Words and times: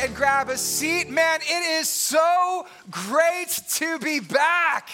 and 0.00 0.16
grab 0.16 0.48
a 0.48 0.56
seat. 0.56 1.10
Man, 1.10 1.40
it 1.42 1.80
is 1.80 1.88
so 1.88 2.66
great 2.90 3.48
to 3.74 3.98
be 3.98 4.18
back. 4.18 4.88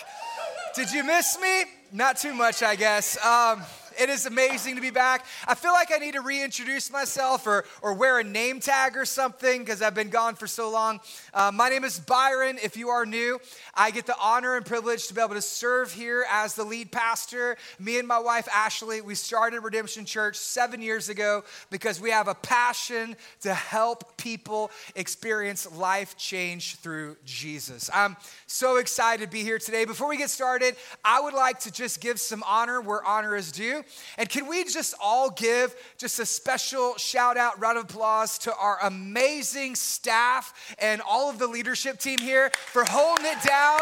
Did 0.75 0.91
you 0.91 1.05
miss 1.05 1.39
me? 1.41 1.65
Not 1.93 2.17
too 2.17 2.35
much, 2.35 2.63
I 2.63 2.75
guess. 2.75 3.17
Um, 3.25 3.63
it 3.99 4.09
is 4.09 4.27
amazing 4.27 4.77
to 4.77 4.81
be 4.81 4.91
back. 4.91 5.25
I 5.47 5.55
feel 5.55 5.73
like 5.73 5.93
I 5.93 5.99
need 5.99 6.15
to 6.15 6.21
reintroduce 6.21 6.91
myself 6.91 7.47
or, 7.47 7.65
or 7.83 7.95
wear 7.95 8.19
a 8.19 8.25
name 8.25 8.61
tag 8.61 8.97
or 8.97 9.05
something 9.05 9.61
because 9.61 9.83
I've 9.83 9.95
been 9.95 10.11
gone 10.11 10.35
for 10.35 10.47
so 10.47 10.71
long. 10.71 11.01
Uh, 11.33 11.51
my 11.53 11.69
name 11.69 11.85
is 11.85 11.99
Byron. 11.99 12.59
If 12.63 12.77
you 12.77 12.89
are 12.89 13.07
new, 13.07 13.41
I 13.75 13.91
get 13.91 14.07
the 14.07 14.17
honor 14.21 14.57
and 14.57 14.65
privilege 14.65 15.07
to 15.09 15.15
be 15.15 15.21
able 15.21 15.35
to 15.35 15.43
serve 15.43 15.93
here 15.93 16.25
as 16.31 16.55
the 16.55 16.65
lead 16.65 16.93
pastor. 16.93 17.57
Me 17.79 17.99
and 17.99 18.07
my 18.07 18.19
wife, 18.19 18.49
Ashley, 18.53 19.01
we 19.01 19.15
started 19.15 19.61
Redemption 19.61 20.05
Church 20.05 20.37
seven 20.37 20.81
years 20.81 21.09
ago 21.09 21.45
because 21.71 22.01
we 22.01 22.11
have 22.11 22.29
a 22.29 22.35
passion 22.35 23.17
to 23.41 23.55
help 23.55 24.17
people 24.17 24.71
experience 24.95 25.71
life 25.73 26.17
change 26.17 26.77
through 26.77 27.17
Jesus. 27.25 27.91
I'm 27.93 28.17
so 28.47 28.77
excited 28.77 29.25
to 29.25 29.31
be 29.31 29.43
here 29.43 29.59
today. 29.59 29.85
Before 29.85 30.09
we 30.09 30.17
get 30.17 30.31
started, 30.31 30.77
I 31.05 31.21
would 31.21 31.35
like 31.35 31.61
to 31.61 31.73
just 31.73 32.01
give 32.01 32.21
some 32.21 32.43
honor 32.47 32.81
where 32.81 33.05
honor 33.05 33.37
is 33.37 33.53
due. 33.53 33.85
And 34.19 34.29
can 34.29 34.47
we 34.49 34.65
just 34.65 34.95
all 35.01 35.31
give 35.31 35.75
just 35.99 36.19
a 36.19 36.27
special 36.27 36.97
shout 36.97 37.37
out, 37.37 37.61
round 37.61 37.79
of 37.79 37.85
applause 37.85 38.39
to 38.39 38.55
our 38.57 38.79
amazing 38.83 39.75
staff 39.75 40.75
and 40.79 41.01
all 41.01 41.31
of 41.31 41.39
the 41.39 41.47
leadership 41.47 41.99
team 41.99 42.19
here 42.19 42.51
for 42.73 42.85
holding 42.85 43.27
it 43.27 43.43
down 43.43 43.81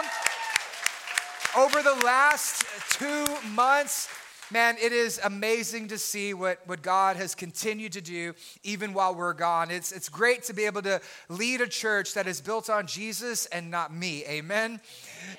over 1.56 1.82
the 1.82 1.94
last 2.04 2.64
two 2.90 3.24
months. 3.50 4.08
Man, 4.54 4.76
it 4.80 4.92
is 4.92 5.18
amazing 5.24 5.88
to 5.88 5.98
see 5.98 6.32
what, 6.32 6.60
what 6.66 6.80
God 6.80 7.16
has 7.16 7.34
continued 7.34 7.90
to 7.94 8.00
do 8.00 8.34
even 8.62 8.94
while 8.94 9.12
we're 9.12 9.32
gone. 9.32 9.68
It's, 9.68 9.90
it's 9.90 10.08
great 10.08 10.44
to 10.44 10.52
be 10.52 10.64
able 10.66 10.80
to 10.82 11.00
lead 11.28 11.60
a 11.60 11.66
church 11.66 12.14
that 12.14 12.28
is 12.28 12.40
built 12.40 12.70
on 12.70 12.86
Jesus 12.86 13.46
and 13.46 13.68
not 13.68 13.92
me. 13.92 14.24
Amen. 14.26 14.80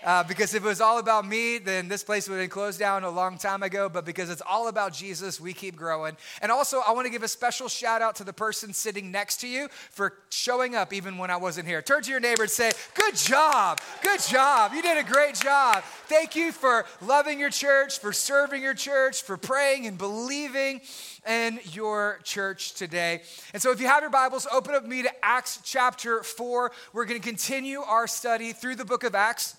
Uh, 0.03 0.23
because 0.23 0.53
if 0.53 0.65
it 0.65 0.67
was 0.67 0.81
all 0.81 0.99
about 0.99 1.25
me, 1.25 1.59
then 1.59 1.87
this 1.87 2.03
place 2.03 2.27
would 2.27 2.35
have 2.35 2.43
been 2.43 2.49
closed 2.49 2.77
down 2.77 3.05
a 3.05 3.09
long 3.09 3.37
time 3.37 3.63
ago. 3.63 3.87
But 3.87 4.03
because 4.03 4.29
it's 4.29 4.41
all 4.45 4.67
about 4.67 4.91
Jesus, 4.91 5.39
we 5.39 5.53
keep 5.53 5.77
growing. 5.77 6.17
And 6.41 6.51
also, 6.51 6.81
I 6.85 6.91
want 6.91 7.05
to 7.05 7.11
give 7.11 7.23
a 7.23 7.29
special 7.29 7.69
shout 7.69 8.01
out 8.01 8.15
to 8.15 8.25
the 8.25 8.33
person 8.33 8.73
sitting 8.73 9.11
next 9.11 9.37
to 9.37 9.47
you 9.47 9.69
for 9.91 10.15
showing 10.29 10.75
up 10.75 10.91
even 10.91 11.17
when 11.17 11.31
I 11.31 11.37
wasn't 11.37 11.67
here. 11.67 11.81
Turn 11.81 12.01
to 12.03 12.11
your 12.11 12.19
neighbor 12.19 12.43
and 12.43 12.51
say, 12.51 12.73
Good 12.93 13.15
job. 13.15 13.79
Good 14.03 14.19
job. 14.19 14.73
You 14.73 14.81
did 14.81 14.97
a 14.97 15.09
great 15.09 15.35
job. 15.35 15.83
Thank 16.07 16.35
you 16.35 16.51
for 16.51 16.85
loving 17.01 17.39
your 17.39 17.49
church, 17.49 17.99
for 17.99 18.11
serving 18.11 18.61
your 18.61 18.73
church, 18.73 19.04
for 19.13 19.37
praying 19.37 19.85
and 19.85 19.97
believing 19.97 20.81
in 21.27 21.59
your 21.71 22.19
church 22.23 22.73
today. 22.73 23.21
And 23.53 23.61
so, 23.61 23.71
if 23.71 23.79
you 23.79 23.87
have 23.87 24.01
your 24.01 24.09
Bibles, 24.09 24.47
open 24.51 24.73
up 24.73 24.85
me 24.85 25.03
to 25.03 25.11
Acts 25.23 25.59
chapter 25.63 26.23
4. 26.23 26.71
We're 26.93 27.05
going 27.05 27.19
to 27.19 27.27
continue 27.27 27.81
our 27.81 28.07
study 28.07 28.51
through 28.51 28.75
the 28.75 28.85
book 28.85 29.03
of 29.03 29.13
Acts 29.13 29.55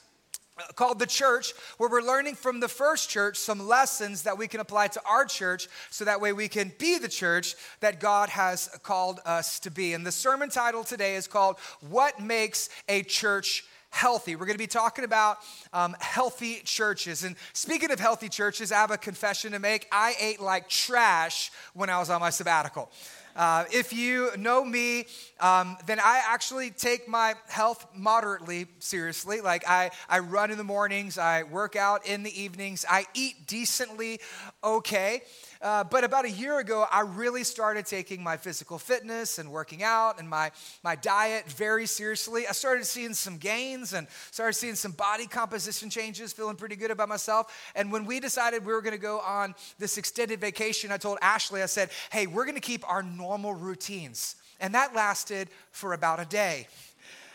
called 0.74 0.98
the 0.98 1.06
church, 1.06 1.52
where 1.76 1.88
we're 1.90 2.00
learning 2.00 2.34
from 2.34 2.60
the 2.60 2.68
first 2.68 3.10
church 3.10 3.36
some 3.36 3.66
lessons 3.66 4.22
that 4.22 4.38
we 4.38 4.48
can 4.48 4.60
apply 4.60 4.88
to 4.88 5.00
our 5.06 5.24
church 5.24 5.68
so 5.90 6.04
that 6.04 6.20
way 6.20 6.32
we 6.32 6.48
can 6.48 6.72
be 6.78 6.98
the 6.98 7.08
church 7.08 7.54
that 7.80 8.00
God 8.00 8.30
has 8.30 8.68
called 8.82 9.20
us 9.26 9.60
to 9.60 9.70
be. 9.70 9.92
And 9.92 10.06
the 10.06 10.12
sermon 10.12 10.48
title 10.48 10.82
today 10.82 11.16
is 11.16 11.26
called 11.26 11.58
What 11.80 12.20
Makes 12.20 12.70
a 12.88 13.02
Church 13.02 13.64
Healthy. 13.96 14.36
We're 14.36 14.44
going 14.44 14.58
to 14.58 14.62
be 14.62 14.66
talking 14.66 15.04
about 15.06 15.38
um, 15.72 15.96
healthy 16.00 16.60
churches. 16.64 17.24
And 17.24 17.34
speaking 17.54 17.90
of 17.90 17.98
healthy 17.98 18.28
churches, 18.28 18.70
I 18.70 18.76
have 18.76 18.90
a 18.90 18.98
confession 18.98 19.52
to 19.52 19.58
make. 19.58 19.88
I 19.90 20.14
ate 20.20 20.38
like 20.38 20.68
trash 20.68 21.50
when 21.72 21.88
I 21.88 21.98
was 21.98 22.10
on 22.10 22.20
my 22.20 22.28
sabbatical. 22.28 22.90
Uh, 23.34 23.64
if 23.72 23.94
you 23.94 24.30
know 24.36 24.62
me, 24.62 25.06
um, 25.40 25.78
then 25.86 25.98
I 25.98 26.22
actually 26.26 26.70
take 26.70 27.08
my 27.08 27.36
health 27.48 27.86
moderately 27.94 28.66
seriously. 28.80 29.40
Like 29.40 29.66
I, 29.66 29.90
I 30.10 30.18
run 30.18 30.50
in 30.50 30.58
the 30.58 30.64
mornings, 30.64 31.16
I 31.16 31.44
work 31.44 31.74
out 31.74 32.06
in 32.06 32.22
the 32.22 32.38
evenings, 32.38 32.84
I 32.88 33.06
eat 33.14 33.46
decently 33.46 34.20
okay. 34.62 35.22
Uh, 35.66 35.82
but 35.82 36.04
about 36.04 36.24
a 36.24 36.30
year 36.30 36.60
ago, 36.60 36.86
I 36.92 37.00
really 37.00 37.42
started 37.42 37.86
taking 37.86 38.22
my 38.22 38.36
physical 38.36 38.78
fitness 38.78 39.40
and 39.40 39.50
working 39.50 39.82
out 39.82 40.20
and 40.20 40.30
my, 40.30 40.52
my 40.84 40.94
diet 40.94 41.50
very 41.50 41.86
seriously. 41.86 42.46
I 42.46 42.52
started 42.52 42.84
seeing 42.84 43.14
some 43.14 43.36
gains 43.36 43.92
and 43.92 44.06
started 44.30 44.52
seeing 44.52 44.76
some 44.76 44.92
body 44.92 45.26
composition 45.26 45.90
changes, 45.90 46.32
feeling 46.32 46.54
pretty 46.54 46.76
good 46.76 46.92
about 46.92 47.08
myself. 47.08 47.72
And 47.74 47.90
when 47.90 48.04
we 48.04 48.20
decided 48.20 48.64
we 48.64 48.72
were 48.72 48.80
going 48.80 48.94
to 48.94 49.02
go 49.02 49.18
on 49.18 49.56
this 49.76 49.98
extended 49.98 50.40
vacation, 50.40 50.92
I 50.92 50.98
told 50.98 51.18
Ashley, 51.20 51.64
I 51.64 51.66
said, 51.66 51.90
hey, 52.12 52.28
we're 52.28 52.44
going 52.44 52.54
to 52.54 52.60
keep 52.60 52.88
our 52.88 53.02
normal 53.02 53.52
routines. 53.52 54.36
And 54.60 54.72
that 54.76 54.94
lasted 54.94 55.48
for 55.72 55.94
about 55.94 56.20
a 56.20 56.26
day. 56.26 56.68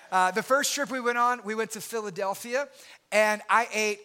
Uh, 0.10 0.32
the 0.32 0.42
first 0.42 0.74
trip 0.74 0.90
we 0.90 1.02
went 1.02 1.18
on, 1.18 1.42
we 1.44 1.54
went 1.54 1.72
to 1.72 1.82
Philadelphia, 1.82 2.70
and 3.12 3.42
I 3.50 3.68
ate 3.74 4.00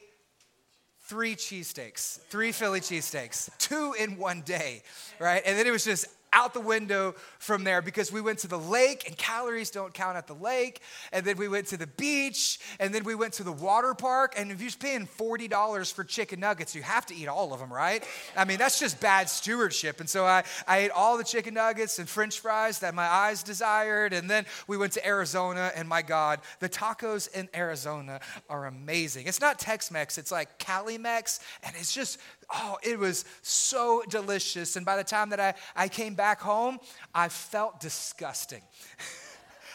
three 1.07 1.37
cheesesteaks, 1.37 2.21
three 2.29 2.51
Philly 2.53 2.81
cheesesteaks, 2.81 3.49
two 3.59 3.95
in 3.99 4.19
one 4.19 4.43
day, 4.43 4.83
right? 5.21 5.43
And 5.47 5.57
then 5.57 5.67
it 5.67 5.71
was 5.71 5.85
just 5.85 6.07
out 6.33 6.55
the 6.55 6.61
window 6.61 7.15
from 7.39 7.65
there 7.65 7.81
because 7.83 8.13
we 8.13 8.21
went 8.21 8.41
to 8.41 8.49
the 8.49 8.59
lake 8.59 9.05
and 9.07 9.17
calories 9.17 9.71
don't 9.71 9.95
count 9.95 10.17
at 10.17 10.27
the 10.27 10.35
lake. 10.35 10.81
And 11.13 11.25
then 11.25 11.37
we 11.37 11.49
went 11.49 11.67
to 11.69 11.77
the 11.77 11.87
beach 11.87 12.59
and 12.79 12.95
then 12.95 13.05
we 13.05 13.15
went 13.15 13.35
to 13.35 13.45
the 13.45 13.53
water 13.53 13.95
park. 13.95 14.35
And 14.37 14.51
if 14.51 14.61
you're 14.61 14.71
paying 14.79 15.07
$40 15.07 15.93
for 15.93 16.05
chicken 16.05 16.41
nuggets, 16.41 16.75
you 16.75 16.83
have 16.83 17.07
to 17.07 17.15
eat 17.15 17.29
all 17.29 17.53
of 17.53 17.61
them, 17.61 17.73
right? 17.73 18.05
I 18.37 18.45
mean, 18.45 18.59
that's 18.59 18.79
just 18.79 19.01
bad 19.01 19.29
stewardship. 19.29 20.01
And 20.01 20.09
so 20.09 20.25
I, 20.25 20.45
I 20.67 20.79
ate 20.79 20.91
all 20.91 21.17
the 21.17 21.25
chicken 21.25 21.55
nuggets 21.55 21.99
and 21.99 22.09
french 22.09 22.41
fries 22.41 22.81
that 22.81 22.95
my 22.95 23.07
eyes 23.07 23.43
desired. 23.43 24.13
And 24.13 24.29
then 24.29 24.47
we 24.67 24.77
went 24.77 24.93
to 24.93 25.07
Arizona 25.07 25.73
and 25.75 25.89
my 25.89 26.03
God, 26.03 26.41
the 26.61 26.69
tacos 26.69 27.33
in 27.33 27.49
Arizona 27.55 28.21
are 28.49 28.67
amazing. 28.67 29.27
It's 29.27 29.41
not 29.41 29.59
Tex 29.59 29.91
Mex, 29.91 30.19
it's 30.19 30.33
like 30.33 30.59
Cali 30.59 30.99
Mex. 30.99 31.41
And 31.63 31.75
it's 31.77 31.95
just 31.95 32.19
oh, 32.53 32.79
it 32.83 32.99
was 32.99 33.25
so 33.43 34.03
delicious. 34.09 34.77
And 34.77 34.85
by 34.87 34.97
the 34.97 35.05
time 35.05 35.31
that 35.31 35.41
I, 35.41 35.55
I 35.75 35.89
came 35.89 36.15
back 36.15 36.41
home, 36.41 36.79
I 37.15 37.29
felt 37.29 37.81
disgusting. 37.81 38.63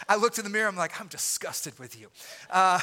I 0.07 0.15
looked 0.15 0.37
in 0.37 0.43
the 0.43 0.49
mirror, 0.49 0.67
I'm 0.67 0.75
like, 0.75 0.99
I'm 0.99 1.07
disgusted 1.07 1.77
with 1.79 1.99
you. 1.99 2.07
Uh, 2.49 2.79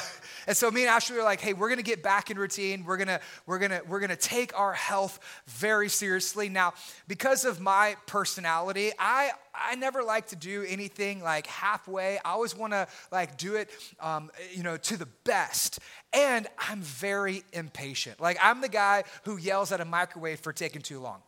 and 0.47 0.55
so 0.55 0.71
me 0.71 0.81
and 0.81 0.89
Ashley 0.89 1.17
were 1.17 1.23
like, 1.23 1.41
hey, 1.41 1.53
we're 1.53 1.69
gonna 1.69 1.81
get 1.81 2.03
back 2.03 2.31
in 2.31 2.37
routine. 2.37 2.85
We're 2.85 2.97
gonna, 2.97 3.19
we're 3.45 3.59
gonna, 3.59 3.81
we're 3.87 3.99
gonna 3.99 4.15
take 4.15 4.57
our 4.57 4.73
health 4.73 5.19
very 5.47 5.89
seriously. 5.89 6.49
Now, 6.49 6.73
because 7.07 7.45
of 7.45 7.59
my 7.59 7.95
personality, 8.05 8.91
I 8.97 9.31
I 9.53 9.75
never 9.75 10.03
like 10.03 10.27
to 10.27 10.35
do 10.35 10.63
anything 10.67 11.21
like 11.21 11.47
halfway. 11.47 12.17
I 12.19 12.31
always 12.31 12.55
wanna 12.55 12.87
like 13.11 13.37
do 13.37 13.55
it 13.55 13.69
um, 13.99 14.31
you 14.51 14.63
know, 14.63 14.77
to 14.77 14.97
the 14.97 15.07
best. 15.23 15.79
And 16.13 16.47
I'm 16.57 16.81
very 16.81 17.43
impatient. 17.53 18.19
Like 18.19 18.37
I'm 18.41 18.61
the 18.61 18.69
guy 18.69 19.03
who 19.25 19.37
yells 19.37 19.71
at 19.71 19.81
a 19.81 19.85
microwave 19.85 20.39
for 20.39 20.53
taking 20.53 20.81
too 20.81 20.99
long. 20.99 21.21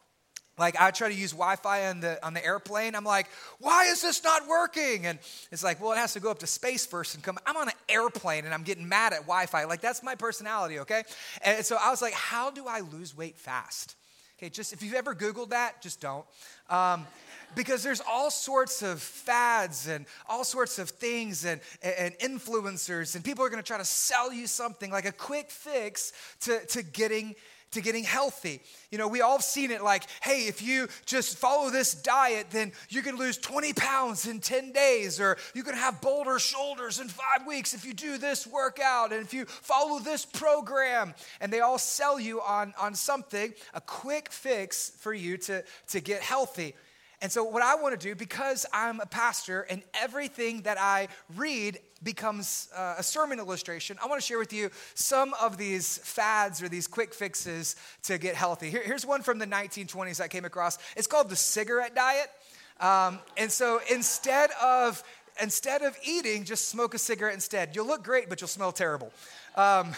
Like 0.62 0.80
I 0.80 0.92
try 0.92 1.10
to 1.10 1.16
use 1.16 1.32
Wi-Fi 1.32 1.90
on 1.90 2.00
the 2.02 2.24
on 2.26 2.36
the 2.36 2.46
airplane. 2.46 2.96
I'm 2.96 3.04
like, 3.04 3.28
why 3.60 3.86
is 3.86 4.02
this 4.04 4.24
not 4.24 4.48
working? 4.48 5.08
And 5.08 5.18
it's 5.52 5.64
like, 5.64 5.82
well, 5.82 5.92
it 5.92 5.98
has 5.98 6.14
to 6.14 6.20
go 6.20 6.30
up 6.30 6.40
to 6.40 6.48
space 6.48 6.86
first 6.86 7.16
and 7.16 7.24
come. 7.24 7.40
I'm 7.48 7.58
on 7.58 7.68
an 7.68 7.74
airplane 7.90 8.46
and 8.46 8.54
I'm 8.54 8.62
getting 8.62 8.88
mad 8.88 9.12
at 9.12 9.22
Wi-Fi. 9.22 9.66
Like 9.66 9.82
that's 9.82 10.04
my 10.04 10.14
personality, 10.14 10.80
okay? 10.80 11.04
And 11.44 11.66
so 11.66 11.78
I 11.82 11.90
was 11.90 12.02
like, 12.02 12.14
how 12.14 12.52
do 12.52 12.68
I 12.68 12.82
lose 12.82 13.18
weight 13.18 13.38
fast? 13.38 13.96
Okay, 14.38 14.50
just 14.50 14.72
if 14.72 14.84
you've 14.84 14.94
ever 14.94 15.16
Googled 15.16 15.50
that, 15.50 15.82
just 15.82 16.00
don't. 16.00 16.26
Um, 16.70 17.08
because 17.56 17.82
there's 17.84 18.02
all 18.08 18.30
sorts 18.32 18.84
of 18.84 19.02
fads 19.02 19.88
and 19.88 20.06
all 20.30 20.44
sorts 20.44 20.80
of 20.80 20.90
things 20.90 21.44
and, 21.44 21.60
and 21.82 22.14
influencers, 22.20 23.16
and 23.16 23.26
people 23.26 23.44
are 23.44 23.50
gonna 23.50 23.64
try 23.64 23.80
to 23.80 23.86
sell 23.86 24.32
you 24.32 24.46
something 24.46 24.92
like 24.92 25.06
a 25.06 25.12
quick 25.12 25.50
fix 25.50 26.14
to, 26.42 26.64
to 26.68 26.84
getting 26.84 27.36
to 27.72 27.82
getting 27.82 28.04
healthy. 28.04 28.62
You 28.92 28.98
know, 28.98 29.08
we 29.08 29.22
all 29.22 29.34
have 29.34 29.44
seen 29.44 29.72
it 29.72 29.82
like, 29.82 30.04
hey, 30.22 30.48
if 30.48 30.62
you 30.62 30.88
just 31.06 31.38
follow 31.38 31.70
this 31.70 31.94
diet, 31.94 32.48
then 32.52 32.72
you 32.90 33.02
can 33.02 33.16
lose 33.16 33.38
20 33.38 33.74
pounds 33.74 34.28
in 34.28 34.40
10 34.40 34.72
days, 34.72 35.20
or 35.20 35.38
you 35.54 35.64
can 35.64 35.76
have 35.76 36.02
bolder 36.02 36.38
shoulders 36.40 37.00
in 37.00 37.08
five 37.08 37.48
weeks 37.48 37.74
if 37.74 37.86
you 37.86 37.94
do 37.94 38.18
this 38.18 38.46
workout, 38.46 39.14
and 39.14 39.22
if 39.22 39.34
you 39.34 39.46
follow 39.46 40.00
this 40.00 40.26
program. 40.26 41.14
And 41.40 41.52
they 41.52 41.62
all 41.62 41.78
sell 41.80 42.20
you 42.20 42.42
on, 42.42 42.74
on 42.80 42.94
something, 42.94 43.54
a 43.74 43.82
quick 43.82 44.32
fix 44.32 44.92
for 45.00 45.14
you 45.14 45.38
to, 45.38 45.64
to 45.90 46.00
get 46.02 46.22
healthy. 46.22 46.76
And 47.22 47.32
so, 47.32 47.44
what 47.44 47.62
I 47.62 47.76
want 47.76 48.00
to 48.00 48.08
do, 48.08 48.16
because 48.16 48.66
I'm 48.74 49.00
a 49.00 49.06
pastor 49.06 49.62
and 49.70 49.84
everything 49.94 50.64
that 50.64 50.80
I 50.80 51.08
read 51.36 51.80
becomes 52.02 52.68
uh, 52.76 52.96
a 52.98 53.04
sermon 53.04 53.38
illustration, 53.38 53.98
I 54.04 54.08
want 54.08 54.20
to 54.20 54.26
share 54.26 54.40
with 54.40 54.52
you 54.52 54.72
some 54.96 55.36
of 55.40 55.58
these 55.58 56.00
fads 56.00 56.64
or 56.64 56.70
these 56.70 56.88
quick 56.88 57.14
fixes 57.14 57.76
to 58.04 58.18
get 58.18 58.34
healthy. 58.34 58.72
Here, 58.72 58.82
here's 58.84 59.06
one 59.06 59.22
from 59.22 59.38
the 59.38 59.46
1920s 59.46 60.20
I 60.20 60.28
came 60.28 60.46
across. 60.46 60.80
It's 60.98 61.06
called 61.06 61.30
the 61.30 61.36
cigarette 61.36 61.94
diet. 61.94 62.32
Um, 62.80 63.20
and 63.38 63.52
so, 63.52 63.80
instead 63.92 64.50
of 64.60 65.04
instead 65.42 65.84
of 65.84 65.96
eating, 66.04 66.44
just 66.44 66.70
smoke 66.70 66.94
a 66.94 67.00
cigarette 67.00 67.34
instead. 67.34 67.76
You'll 67.76 67.88
look 67.88 68.04
great, 68.04 68.30
but 68.30 68.42
you'll 68.42 68.48
smell 68.48 68.72
terrible. 68.72 69.12
Um, 69.56 69.94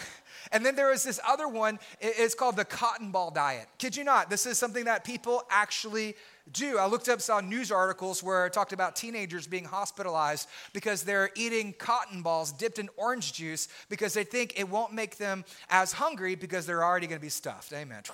and 0.52 0.64
then 0.64 0.76
there 0.76 0.92
is 0.92 1.04
this 1.04 1.20
other 1.26 1.48
one, 1.48 1.78
it's 2.00 2.34
called 2.34 2.56
the 2.56 2.64
cotton 2.64 3.10
ball 3.10 3.30
diet. 3.30 3.66
Kid 3.78 3.96
you 3.96 4.04
not, 4.04 4.30
this 4.30 4.46
is 4.46 4.58
something 4.58 4.84
that 4.84 5.04
people 5.04 5.42
actually 5.50 6.14
do. 6.52 6.78
I 6.78 6.86
looked 6.86 7.08
up 7.08 7.20
some 7.20 7.48
news 7.48 7.72
articles 7.72 8.22
where 8.22 8.46
it 8.46 8.52
talked 8.52 8.72
about 8.72 8.96
teenagers 8.96 9.46
being 9.46 9.64
hospitalized 9.64 10.48
because 10.72 11.02
they're 11.02 11.30
eating 11.34 11.72
cotton 11.78 12.22
balls 12.22 12.52
dipped 12.52 12.78
in 12.78 12.88
orange 12.96 13.32
juice 13.32 13.68
because 13.88 14.12
they 14.14 14.24
think 14.24 14.58
it 14.58 14.68
won't 14.68 14.92
make 14.92 15.16
them 15.16 15.44
as 15.70 15.92
hungry 15.92 16.34
because 16.34 16.66
they're 16.66 16.84
already 16.84 17.06
going 17.06 17.18
to 17.18 17.24
be 17.24 17.30
stuffed. 17.30 17.72
Amen. 17.72 18.02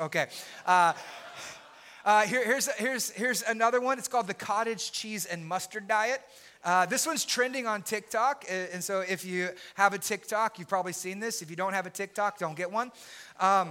Okay. 0.00 0.28
Uh, 0.64 0.92
uh, 2.04 2.22
here, 2.22 2.44
here's, 2.44 2.68
here's, 2.74 3.10
here's 3.10 3.42
another 3.42 3.80
one. 3.80 3.98
It's 3.98 4.08
called 4.08 4.28
the 4.28 4.34
cottage 4.34 4.92
cheese 4.92 5.26
and 5.26 5.46
mustard 5.46 5.88
diet. 5.88 6.22
Uh, 6.62 6.86
this 6.86 7.06
one's 7.06 7.24
trending 7.24 7.66
on 7.66 7.82
TikTok. 7.82 8.44
And 8.48 8.82
so 8.84 9.00
if 9.00 9.24
you 9.24 9.50
have 9.74 9.94
a 9.94 9.98
TikTok, 9.98 10.58
you've 10.58 10.68
probably 10.68 10.92
seen 10.92 11.18
this. 11.18 11.42
If 11.42 11.50
you 11.50 11.56
don't 11.56 11.72
have 11.72 11.86
a 11.86 11.90
TikTok, 11.90 12.38
don't 12.38 12.56
get 12.56 12.70
one. 12.70 12.92
Um, 13.38 13.70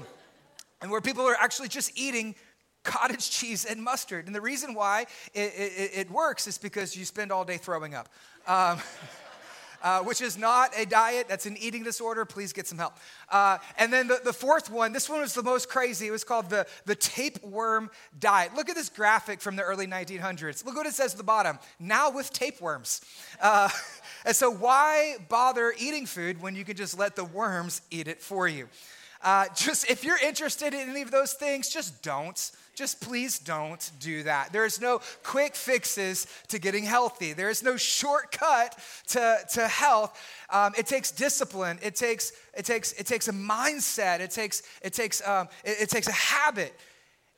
and 0.81 0.89
where 0.89 1.01
people 1.01 1.25
are 1.25 1.35
actually 1.35 1.67
just 1.67 1.97
eating 1.97 2.35
cottage 2.83 3.29
cheese 3.37 3.65
and 3.65 3.83
mustard. 3.83 4.25
And 4.25 4.35
the 4.35 4.41
reason 4.41 4.73
why 4.73 5.05
it, 5.33 5.53
it, 5.55 5.91
it 5.93 6.11
works 6.11 6.47
is 6.47 6.57
because 6.57 6.95
you 6.95 7.05
spend 7.05 7.31
all 7.31 7.45
day 7.45 7.57
throwing 7.57 7.93
up. 7.93 8.09
Um, 8.47 8.79
uh, 9.81 10.01
which 10.01 10.21
is 10.21 10.37
not 10.37 10.71
a 10.77 10.85
diet, 10.85 11.27
that's 11.27 11.45
an 11.45 11.57
eating 11.57 11.83
disorder. 11.83 12.25
Please 12.25 12.53
get 12.53 12.67
some 12.67 12.77
help. 12.77 12.97
Uh, 13.29 13.57
and 13.77 13.91
then 13.91 14.07
the, 14.07 14.19
the 14.23 14.33
fourth 14.33 14.69
one, 14.69 14.93
this 14.93 15.09
one 15.09 15.21
was 15.21 15.33
the 15.33 15.43
most 15.43 15.69
crazy. 15.69 16.07
It 16.07 16.11
was 16.11 16.23
called 16.23 16.49
the, 16.49 16.67
the 16.85 16.95
tapeworm 16.95 17.89
diet. 18.19 18.55
Look 18.55 18.69
at 18.69 18.75
this 18.75 18.89
graphic 18.89 19.41
from 19.41 19.55
the 19.55 19.63
early 19.63 19.87
1900s. 19.87 20.65
Look 20.65 20.75
what 20.75 20.87
it 20.87 20.93
says 20.93 21.13
at 21.13 21.17
the 21.17 21.23
bottom 21.23 21.59
now 21.79 22.09
with 22.11 22.31
tapeworms. 22.33 23.01
Uh, 23.41 23.69
and 24.25 24.35
so, 24.35 24.51
why 24.51 25.15
bother 25.29 25.73
eating 25.77 26.05
food 26.05 26.41
when 26.41 26.55
you 26.55 26.65
can 26.65 26.75
just 26.75 26.97
let 26.97 27.15
the 27.15 27.25
worms 27.25 27.81
eat 27.91 28.07
it 28.07 28.21
for 28.21 28.47
you? 28.47 28.67
Uh, 29.21 29.45
just 29.55 29.89
if 29.89 30.03
you're 30.03 30.19
interested 30.19 30.73
in 30.73 30.89
any 30.89 31.01
of 31.01 31.11
those 31.11 31.33
things, 31.33 31.69
just 31.69 32.01
don't. 32.01 32.51
Just 32.79 33.01
please 33.01 33.39
don't 33.39 33.91
do 33.99 34.23
that. 34.23 34.53
There 34.53 34.63
is 34.63 34.79
no 34.79 35.01
quick 35.21 35.53
fixes 35.53 36.27
to 36.47 36.59
getting 36.59 36.85
healthy. 36.85 37.33
There 37.33 37.49
is 37.49 37.61
no 37.61 37.75
shortcut 37.75 38.79
to, 39.07 39.37
to 39.55 39.67
health. 39.67 40.17
Um, 40.49 40.71
it 40.77 40.87
takes 40.87 41.11
discipline. 41.11 41.77
It 41.81 41.95
takes, 41.95 42.31
it, 42.57 42.63
takes, 42.63 42.93
it 42.93 43.05
takes 43.05 43.27
a 43.27 43.33
mindset. 43.33 44.21
It 44.21 44.31
takes, 44.31 44.63
it 44.81 44.93
takes, 44.93 45.21
um, 45.27 45.49
it, 45.65 45.81
it 45.81 45.89
takes 45.89 46.07
a 46.07 46.13
habit. 46.13 46.73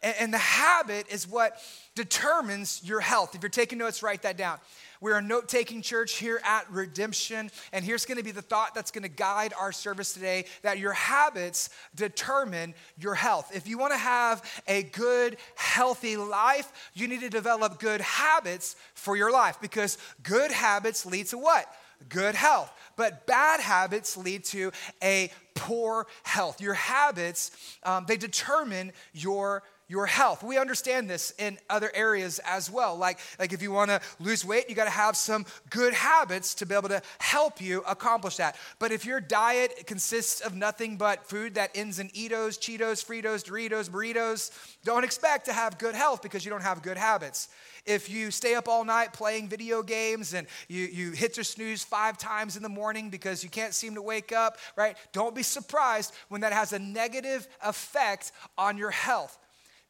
And, 0.04 0.16
and 0.20 0.34
the 0.34 0.38
habit 0.38 1.08
is 1.10 1.28
what 1.28 1.58
determines 1.96 2.80
your 2.84 3.00
health. 3.00 3.34
If 3.34 3.42
you're 3.42 3.50
taking 3.50 3.80
notes, 3.80 4.04
write 4.04 4.22
that 4.22 4.38
down. 4.38 4.60
We're 5.02 5.18
a 5.18 5.22
note 5.22 5.50
taking 5.50 5.82
church 5.82 6.18
here 6.18 6.40
at 6.46 6.70
Redemption. 6.70 7.50
And 7.74 7.84
here's 7.84 8.06
going 8.06 8.20
to 8.20 8.24
be 8.24 8.32
the 8.32 8.44
thought 8.44 8.76
that's 8.76 8.92
going 8.92 9.02
to 9.02 9.10
guide 9.10 9.52
our 9.60 9.72
service 9.72 10.14
today 10.14 10.46
that 10.62 10.78
your 10.78 10.94
habits 10.94 11.72
determine 11.96 12.76
your 13.00 13.16
health. 13.16 13.52
If 13.54 13.68
you 13.68 13.80
want 13.80 13.94
to 13.94 13.98
have 13.98 14.64
a 14.68 14.84
good, 14.84 15.38
healthy 15.56 16.18
life, 16.18 16.92
you 16.94 17.08
need 17.08 17.22
to 17.22 17.30
develop 17.30 17.80
good 17.80 18.00
habits 18.02 18.76
for 18.94 19.18
your 19.18 19.32
life 19.32 19.58
because 19.60 19.98
good 20.22 20.52
habits 20.52 21.04
lead 21.04 21.26
to 21.28 21.40
what? 21.40 21.66
Good 22.08 22.36
health. 22.36 22.72
But 22.96 23.26
bad 23.26 23.60
habits 23.60 24.18
lead 24.18 24.44
to 24.46 24.72
a 25.02 25.32
poor 25.56 26.06
health. 26.24 26.62
Your 26.62 26.76
habits, 26.76 27.52
um, 27.84 28.06
they 28.08 28.18
determine 28.18 28.92
your 29.14 29.64
your 29.92 30.06
health. 30.06 30.42
We 30.42 30.58
understand 30.58 31.10
this 31.10 31.34
in 31.38 31.60
other 31.70 31.92
areas 31.94 32.40
as 32.46 32.72
well. 32.72 32.96
Like, 32.96 33.20
like 33.38 33.52
if 33.52 33.62
you 33.62 33.74
want 33.74 33.90
to 33.90 34.00
lose 34.22 34.46
weight, 34.46 34.70
you 34.70 34.74
got 34.74 34.86
to 34.86 34.90
have 34.90 35.18
some 35.18 35.46
good 35.70 35.94
habits 35.94 36.54
to 36.56 36.66
be 36.66 36.74
able 36.74 36.88
to 36.88 37.02
help 37.20 37.60
you 37.60 37.84
accomplish 37.86 38.38
that. 38.38 38.56
But 38.80 38.94
if 38.94 39.06
your 39.06 39.20
diet 39.20 39.84
consists 39.88 40.40
of 40.40 40.56
nothing 40.56 40.96
but 40.96 41.28
food 41.28 41.56
that 41.56 41.72
ends 41.76 42.00
in 42.00 42.08
Eatos, 42.12 42.58
Cheetos, 42.58 43.04
Fritos, 43.06 43.44
Doritos, 43.44 43.90
burritos, 43.90 44.76
don't 44.86 45.04
expect 45.04 45.48
to 45.48 45.54
have 45.54 45.78
good 45.78 45.94
health 45.94 46.22
because 46.22 46.46
you 46.46 46.52
don't 46.52 46.64
have 46.64 46.82
good 46.82 46.98
habits. 46.98 47.50
If 47.86 48.10
you 48.10 48.32
stay 48.32 48.56
up 48.56 48.70
all 48.70 48.86
night 48.86 49.12
playing 49.12 49.50
video 49.50 49.84
games 49.84 50.34
and 50.34 50.48
you, 50.70 50.86
you 50.86 51.12
hit 51.12 51.36
your 51.36 51.44
snooze 51.44 51.84
five 51.84 52.18
times 52.18 52.56
in 52.56 52.64
the 52.64 52.70
morning 52.70 53.10
because 53.10 53.44
you 53.44 53.50
can't 53.50 53.74
seem 53.74 53.96
to 53.96 54.02
wake 54.02 54.32
up, 54.32 54.58
right? 54.78 54.96
Don't 55.12 55.36
be 55.36 55.44
surprised 55.44 56.14
when 56.30 56.40
that 56.42 56.54
has 56.54 56.72
a 56.72 56.80
negative 56.80 57.46
effect 57.62 58.32
on 58.58 58.78
your 58.78 58.92
health 58.92 59.38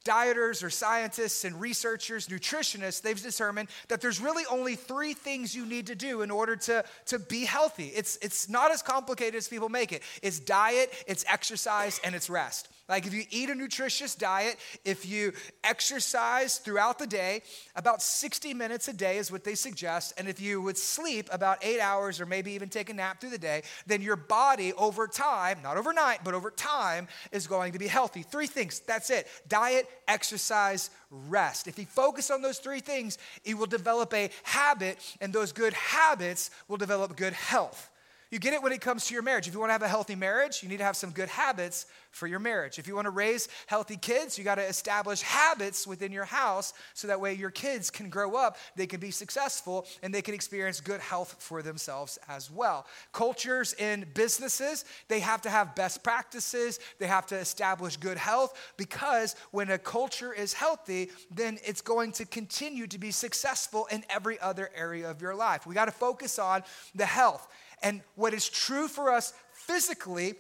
dieters 0.03 0.63
or 0.63 0.69
scientists 0.69 1.43
and 1.45 1.59
researchers, 1.59 2.27
nutritionists, 2.27 3.01
they've 3.01 3.21
determined 3.21 3.69
that 3.87 4.01
there's 4.01 4.19
really 4.19 4.43
only 4.49 4.75
three 4.75 5.13
things 5.13 5.55
you 5.55 5.65
need 5.65 5.87
to 5.87 5.95
do 5.95 6.21
in 6.21 6.31
order 6.31 6.55
to, 6.55 6.83
to 7.05 7.19
be 7.19 7.45
healthy. 7.45 7.87
It's, 7.87 8.17
it's 8.21 8.49
not 8.49 8.71
as 8.71 8.81
complicated 8.81 9.35
as 9.35 9.47
people 9.47 9.69
make 9.69 9.91
it. 9.91 10.03
It's 10.21 10.39
diet, 10.39 10.91
it's 11.07 11.25
exercise, 11.27 11.99
and 12.03 12.15
it's 12.15 12.29
rest. 12.29 12.69
Like 12.89 13.05
if 13.05 13.13
you 13.13 13.23
eat 13.29 13.49
a 13.49 13.55
nutritious 13.55 14.15
diet, 14.15 14.57
if 14.83 15.05
you 15.05 15.33
exercise 15.63 16.57
throughout 16.57 16.99
the 16.99 17.07
day, 17.07 17.43
about 17.75 18.01
60 18.01 18.53
minutes 18.53 18.87
a 18.87 18.93
day 18.93 19.17
is 19.17 19.31
what 19.31 19.43
they 19.43 19.55
suggest. 19.55 20.13
And 20.17 20.27
if 20.27 20.41
you 20.41 20.61
would 20.61 20.77
sleep 20.77 21.29
about 21.31 21.59
eight 21.61 21.79
hours 21.79 22.19
or 22.19 22.25
maybe 22.25 22.51
even 22.51 22.69
take 22.69 22.89
a 22.89 22.93
nap 22.93 23.21
through 23.21 23.29
the 23.29 23.37
day, 23.37 23.63
then 23.85 24.01
your 24.01 24.15
body 24.15 24.73
over 24.73 25.07
time, 25.07 25.59
not 25.63 25.77
overnight, 25.77 26.23
but 26.23 26.33
over 26.33 26.51
time, 26.51 27.07
is 27.31 27.47
going 27.47 27.73
to 27.73 27.79
be 27.79 27.87
healthy. 27.87 28.23
Three 28.23 28.47
things, 28.47 28.79
that's 28.79 29.09
it 29.09 29.27
diet, 29.47 29.87
exercise, 30.07 30.89
rest. 31.11 31.67
If 31.67 31.77
you 31.77 31.85
focus 31.85 32.31
on 32.31 32.41
those 32.41 32.57
three 32.57 32.79
things, 32.79 33.17
you 33.43 33.57
will 33.57 33.67
develop 33.67 34.13
a 34.13 34.29
habit, 34.43 34.97
and 35.19 35.31
those 35.31 35.51
good 35.51 35.73
habits 35.73 36.51
will 36.67 36.77
develop 36.77 37.15
good 37.15 37.33
health. 37.33 37.90
You 38.31 38.39
get 38.39 38.53
it 38.53 38.63
when 38.63 38.71
it 38.71 38.79
comes 38.79 39.07
to 39.07 39.13
your 39.13 39.23
marriage. 39.23 39.49
If 39.49 39.53
you 39.53 39.59
want 39.59 39.71
to 39.71 39.73
have 39.73 39.81
a 39.81 39.89
healthy 39.89 40.15
marriage, 40.15 40.63
you 40.63 40.69
need 40.69 40.77
to 40.77 40.85
have 40.85 40.95
some 40.95 41.11
good 41.11 41.27
habits 41.27 41.85
for 42.11 42.27
your 42.27 42.39
marriage. 42.39 42.79
If 42.79 42.87
you 42.87 42.95
want 42.95 43.05
to 43.05 43.11
raise 43.11 43.49
healthy 43.67 43.97
kids, 43.97 44.37
you 44.37 44.45
got 44.45 44.55
to 44.55 44.65
establish 44.65 45.21
habits 45.21 45.85
within 45.85 46.13
your 46.13 46.23
house 46.23 46.73
so 46.93 47.09
that 47.09 47.19
way 47.19 47.33
your 47.33 47.49
kids 47.49 47.89
can 47.89 48.09
grow 48.09 48.35
up, 48.35 48.55
they 48.77 48.87
can 48.87 49.01
be 49.01 49.11
successful, 49.11 49.85
and 50.01 50.15
they 50.15 50.21
can 50.21 50.33
experience 50.33 50.79
good 50.79 51.01
health 51.01 51.35
for 51.39 51.61
themselves 51.61 52.17
as 52.29 52.49
well. 52.49 52.85
Cultures 53.11 53.73
in 53.73 54.05
businesses, 54.13 54.85
they 55.09 55.19
have 55.19 55.41
to 55.41 55.49
have 55.49 55.75
best 55.75 56.01
practices, 56.01 56.79
they 56.99 57.07
have 57.07 57.25
to 57.27 57.37
establish 57.37 57.97
good 57.97 58.17
health 58.17 58.57
because 58.77 59.35
when 59.51 59.71
a 59.71 59.77
culture 59.77 60.31
is 60.31 60.53
healthy, 60.53 61.09
then 61.31 61.59
it's 61.65 61.81
going 61.81 62.13
to 62.13 62.25
continue 62.25 62.87
to 62.87 62.97
be 62.97 63.11
successful 63.11 63.87
in 63.91 64.05
every 64.09 64.39
other 64.39 64.69
area 64.73 65.09
of 65.09 65.21
your 65.21 65.35
life. 65.35 65.67
We 65.67 65.75
got 65.75 65.85
to 65.85 65.91
focus 65.91 66.39
on 66.39 66.63
the 66.95 67.05
health. 67.05 67.45
And 67.83 68.01
what 68.15 68.33
is 68.33 68.47
true 68.47 68.87
for 68.87 69.11
us 69.11 69.33
physically 69.53 70.35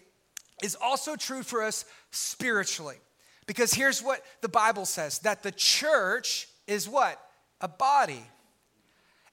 is 0.63 0.77
also 0.81 1.15
true 1.15 1.43
for 1.43 1.63
us 1.63 1.85
spiritually. 2.11 2.97
Because 3.47 3.73
here's 3.73 4.01
what 4.01 4.23
the 4.41 4.49
Bible 4.49 4.85
says 4.85 5.19
that 5.19 5.43
the 5.43 5.51
church 5.51 6.47
is 6.67 6.87
what? 6.87 7.19
A 7.59 7.67
body. 7.67 8.23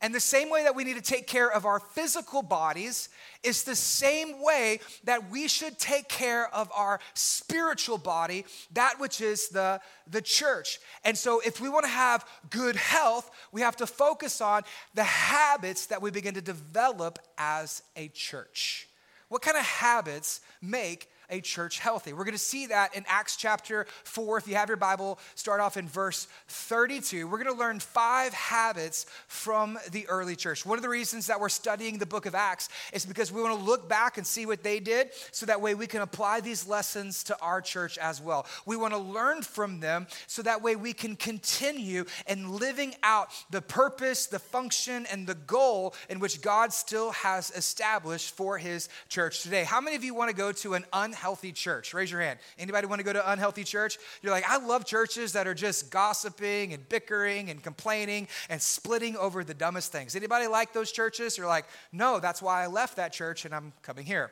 And 0.00 0.14
the 0.14 0.20
same 0.20 0.48
way 0.48 0.62
that 0.62 0.76
we 0.76 0.84
need 0.84 0.94
to 0.94 1.02
take 1.02 1.26
care 1.26 1.50
of 1.50 1.66
our 1.66 1.80
physical 1.80 2.40
bodies 2.42 3.08
is 3.42 3.64
the 3.64 3.74
same 3.74 4.40
way 4.42 4.78
that 5.04 5.28
we 5.28 5.48
should 5.48 5.76
take 5.76 6.08
care 6.08 6.52
of 6.54 6.70
our 6.72 7.00
spiritual 7.14 7.98
body, 7.98 8.44
that 8.72 9.00
which 9.00 9.20
is 9.20 9.48
the, 9.48 9.80
the 10.08 10.22
church. 10.22 10.78
And 11.04 11.18
so, 11.18 11.40
if 11.44 11.60
we 11.60 11.68
want 11.68 11.84
to 11.84 11.90
have 11.90 12.24
good 12.48 12.76
health, 12.76 13.28
we 13.50 13.62
have 13.62 13.76
to 13.76 13.86
focus 13.88 14.40
on 14.40 14.62
the 14.94 15.04
habits 15.04 15.86
that 15.86 16.00
we 16.00 16.12
begin 16.12 16.34
to 16.34 16.42
develop 16.42 17.18
as 17.36 17.82
a 17.96 18.06
church. 18.08 18.88
What 19.28 19.42
kind 19.42 19.56
of 19.56 19.64
habits 19.64 20.40
make 20.62 21.10
a 21.30 21.40
church 21.40 21.78
healthy. 21.78 22.12
We're 22.12 22.24
going 22.24 22.32
to 22.32 22.38
see 22.38 22.66
that 22.66 22.94
in 22.94 23.04
Acts 23.06 23.36
chapter 23.36 23.86
4. 24.04 24.38
If 24.38 24.48
you 24.48 24.54
have 24.54 24.68
your 24.68 24.76
Bible, 24.76 25.18
start 25.34 25.60
off 25.60 25.76
in 25.76 25.86
verse 25.88 26.26
32. 26.48 27.28
We're 27.28 27.42
going 27.42 27.54
to 27.54 27.60
learn 27.60 27.80
five 27.80 28.32
habits 28.32 29.06
from 29.26 29.78
the 29.90 30.08
early 30.08 30.36
church. 30.36 30.64
One 30.64 30.78
of 30.78 30.82
the 30.82 30.88
reasons 30.88 31.26
that 31.26 31.40
we're 31.40 31.48
studying 31.48 31.98
the 31.98 32.06
book 32.06 32.26
of 32.26 32.34
Acts 32.34 32.68
is 32.92 33.04
because 33.04 33.30
we 33.30 33.42
want 33.42 33.58
to 33.58 33.64
look 33.64 33.88
back 33.88 34.16
and 34.16 34.26
see 34.26 34.46
what 34.46 34.62
they 34.62 34.80
did 34.80 35.10
so 35.30 35.44
that 35.46 35.60
way 35.60 35.74
we 35.74 35.86
can 35.86 36.00
apply 36.00 36.40
these 36.40 36.66
lessons 36.66 37.22
to 37.24 37.38
our 37.40 37.60
church 37.60 37.98
as 37.98 38.20
well. 38.20 38.46
We 38.64 38.76
want 38.76 38.94
to 38.94 38.98
learn 38.98 39.42
from 39.42 39.80
them 39.80 40.06
so 40.26 40.42
that 40.42 40.62
way 40.62 40.76
we 40.76 40.92
can 40.92 41.16
continue 41.16 42.04
in 42.26 42.56
living 42.56 42.94
out 43.02 43.28
the 43.50 43.60
purpose, 43.62 44.26
the 44.26 44.38
function, 44.38 45.06
and 45.06 45.26
the 45.26 45.34
goal 45.34 45.94
in 46.08 46.20
which 46.20 46.40
God 46.40 46.72
still 46.72 47.10
has 47.10 47.50
established 47.50 48.34
for 48.34 48.56
his 48.56 48.88
church 49.08 49.42
today. 49.42 49.64
How 49.64 49.80
many 49.80 49.96
of 49.96 50.04
you 50.04 50.14
want 50.14 50.30
to 50.30 50.36
go 50.36 50.52
to 50.52 50.74
an 50.74 50.86
unhealthy 50.92 51.17
unhealthy 51.18 51.50
church? 51.50 51.94
Raise 51.94 52.12
your 52.12 52.20
hand. 52.20 52.38
Anybody 52.60 52.86
want 52.86 53.00
to 53.00 53.04
go 53.04 53.12
to 53.12 53.32
unhealthy 53.32 53.64
church? 53.64 53.98
You're 54.22 54.30
like, 54.30 54.48
I 54.48 54.58
love 54.58 54.84
churches 54.84 55.32
that 55.32 55.48
are 55.48 55.54
just 55.54 55.90
gossiping 55.90 56.72
and 56.72 56.88
bickering 56.88 57.50
and 57.50 57.60
complaining 57.60 58.28
and 58.48 58.62
splitting 58.62 59.16
over 59.16 59.42
the 59.42 59.54
dumbest 59.54 59.90
things. 59.90 60.14
Anybody 60.14 60.46
like 60.46 60.72
those 60.72 60.92
churches? 60.92 61.36
You're 61.36 61.48
like, 61.48 61.64
no, 61.90 62.20
that's 62.20 62.40
why 62.40 62.62
I 62.62 62.68
left 62.68 62.96
that 62.96 63.12
church 63.12 63.44
and 63.44 63.52
I'm 63.52 63.72
coming 63.82 64.06
here. 64.06 64.30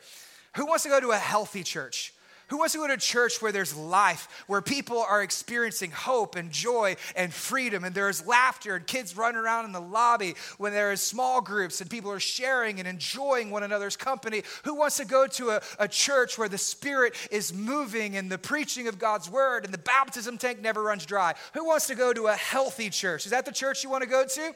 Who 0.55 0.67
wants 0.67 0.85
to 0.85 0.91
go 0.91 1.01
to 1.01 1.11
a 1.11 1.17
healthy 1.17 1.65
church? 1.65 2.15
Who 2.49 2.59
wants 2.59 2.75
to 2.75 2.79
go 2.79 2.87
to 2.87 2.93
a 2.93 2.97
church 2.97 3.43
where 3.43 3.51
there's 3.51 3.77
life, 3.77 4.45
where 4.47 4.63
people 4.63 5.01
are 5.01 5.21
experiencing 5.23 5.91
hope 5.91 6.37
and 6.37 6.53
joy 6.53 6.97
and 7.17 7.35
freedom, 7.35 7.83
and 7.83 7.93
there's 7.93 8.25
laughter 8.25 8.77
and 8.77 8.87
kids 8.87 9.17
running 9.17 9.41
around 9.41 9.65
in 9.65 9.73
the 9.73 9.81
lobby, 9.81 10.35
when 10.59 10.73
there 10.73 10.93
is 10.93 11.01
small 11.01 11.41
groups 11.41 11.81
and 11.81 11.91
people 11.91 12.11
are 12.11 12.21
sharing 12.21 12.79
and 12.79 12.87
enjoying 12.87 13.51
one 13.51 13.65
another's 13.65 13.97
company? 13.97 14.45
Who 14.63 14.77
wants 14.77 14.99
to 14.99 15.05
go 15.05 15.27
to 15.27 15.51
a, 15.51 15.63
a 15.81 15.89
church 15.89 16.39
where 16.39 16.49
the 16.49 16.59
Spirit 16.59 17.15
is 17.33 17.53
moving 17.53 18.17
and 18.17 18.31
the 18.31 18.39
preaching 18.39 18.87
of 18.87 18.99
God's 18.99 19.29
word 19.29 19.65
and 19.65 19.75
the 19.75 19.79
baptism 19.79 20.39
tank 20.39 20.61
never 20.61 20.83
runs 20.83 21.05
dry? 21.05 21.35
Who 21.55 21.67
wants 21.67 21.89
to 21.89 21.97
go 21.97 22.13
to 22.13 22.29
a 22.29 22.35
healthy 22.35 22.91
church? 22.91 23.25
Is 23.25 23.33
that 23.33 23.45
the 23.45 23.53
church 23.53 23.83
you 23.83 23.91
want 23.91 24.05
to 24.05 24.09
go 24.09 24.25
to? 24.25 24.55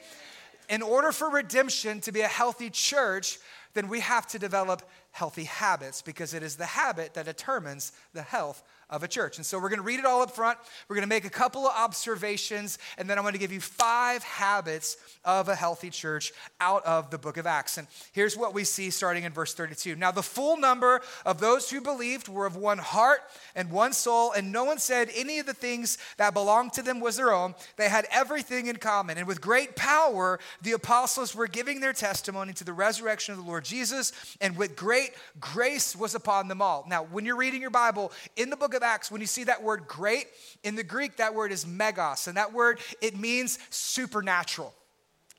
In 0.69 0.83
order 0.83 1.11
for 1.11 1.29
redemption 1.29 2.01
to 2.03 2.13
be 2.13 2.21
a 2.21 2.29
healthy 2.29 2.71
church, 2.71 3.39
then 3.75 3.89
we 3.89 3.99
have 4.01 4.27
to 4.29 4.39
develop 4.39 4.83
healthy 5.13 5.45
habits 5.45 6.03
because 6.03 6.35
it 6.35 6.43
is 6.43 6.57
the 6.57 6.67
habit 6.67 7.15
that 7.15 7.27
determines 7.27 7.93
the 8.13 8.23
health 8.23 8.63
of 8.91 9.05
a 9.05 9.09
church. 9.09 9.37
And 9.37 9.47
so 9.47 9.59
we're 9.59 9.69
going 9.69 9.79
to 9.79 9.85
read 9.85 10.01
it 10.01 10.05
all 10.05 10.21
up 10.23 10.33
front. 10.33 10.59
We're 10.89 10.97
going 10.97 11.09
to 11.09 11.09
make 11.09 11.25
a 11.25 11.31
couple 11.31 11.67
of 11.67 11.73
observations, 11.77 12.79
and 12.99 13.09
then 13.09 13.19
I'm 13.19 13.25
going 13.25 13.35
to 13.35 13.39
give 13.39 13.53
you 13.53 13.61
five 13.61 14.23
habits 14.25 14.97
of 15.25 15.49
a 15.49 15.55
healthy 15.55 15.91
church 15.91 16.33
out 16.61 16.85
of 16.85 17.11
the 17.11 17.19
book 17.19 17.37
of 17.37 17.47
Acts. 17.47 17.79
And 17.79 17.87
here's 18.13 18.37
what 18.37 18.53
we 18.53 18.65
see 18.65 18.91
starting 18.91 19.25
in 19.25 19.33
verse 19.33 19.55
32. 19.55 19.95
Now, 19.95 20.11
the 20.11 20.23
full 20.23 20.57
number 20.57 21.01
of 21.25 21.39
those 21.39 21.71
who 21.71 21.81
believed 21.81 22.29
were 22.29 22.47
of 22.47 22.57
one 22.57 22.79
heart 22.79 23.21
and 23.55 23.71
one 23.71 23.93
soul, 23.93 24.33
and 24.33 24.51
no 24.51 24.65
one 24.65 24.79
said 24.79 25.09
any 25.15 25.39
of 25.39 25.47
the 25.47 25.55
things 25.55 25.97
that 26.17 26.35
belonged 26.35 26.73
to 26.75 26.83
them 26.83 27.01
was 27.01 27.17
their 27.17 27.33
own. 27.33 27.55
They 27.77 27.89
had 27.89 28.07
everything 28.11 28.67
in 28.67 28.77
common. 28.77 29.19
And 29.19 29.27
with 29.27 29.41
great 29.41 29.77
power, 29.77 30.41
the 30.63 30.73
apostles 30.73 31.35
were 31.35 31.47
giving 31.47 31.81
their 31.81 31.93
testimony 31.93 32.53
to 32.55 32.65
the 32.65 32.73
resurrection 32.73 33.33
of 33.33 33.39
the 33.39 33.47
Lord 33.47 33.65
Jesus, 33.65 34.13
and 34.41 34.57
with 34.57 34.75
great 34.75 35.00
grace 35.39 35.95
was 35.95 36.15
upon 36.15 36.49
them 36.49 36.61
all. 36.61 36.85
Now, 36.89 37.05
when 37.05 37.25
you're 37.25 37.37
reading 37.37 37.61
your 37.61 37.71
Bible, 37.71 38.11
in 38.37 38.51
the 38.51 38.57
book 38.57 38.75
of 38.75 38.81
of 38.81 38.85
Acts, 38.85 39.11
when 39.11 39.21
you 39.21 39.27
see 39.27 39.45
that 39.45 39.63
word 39.63 39.87
great, 39.87 40.27
in 40.65 40.75
the 40.75 40.83
Greek, 40.83 41.19
that 41.19 41.35
word 41.35 41.53
is 41.53 41.67
megas, 41.67 42.27
and 42.27 42.37
that 42.37 42.53
word, 42.53 42.81
it 43.01 43.19
means 43.19 43.59
supernatural. 43.71 44.75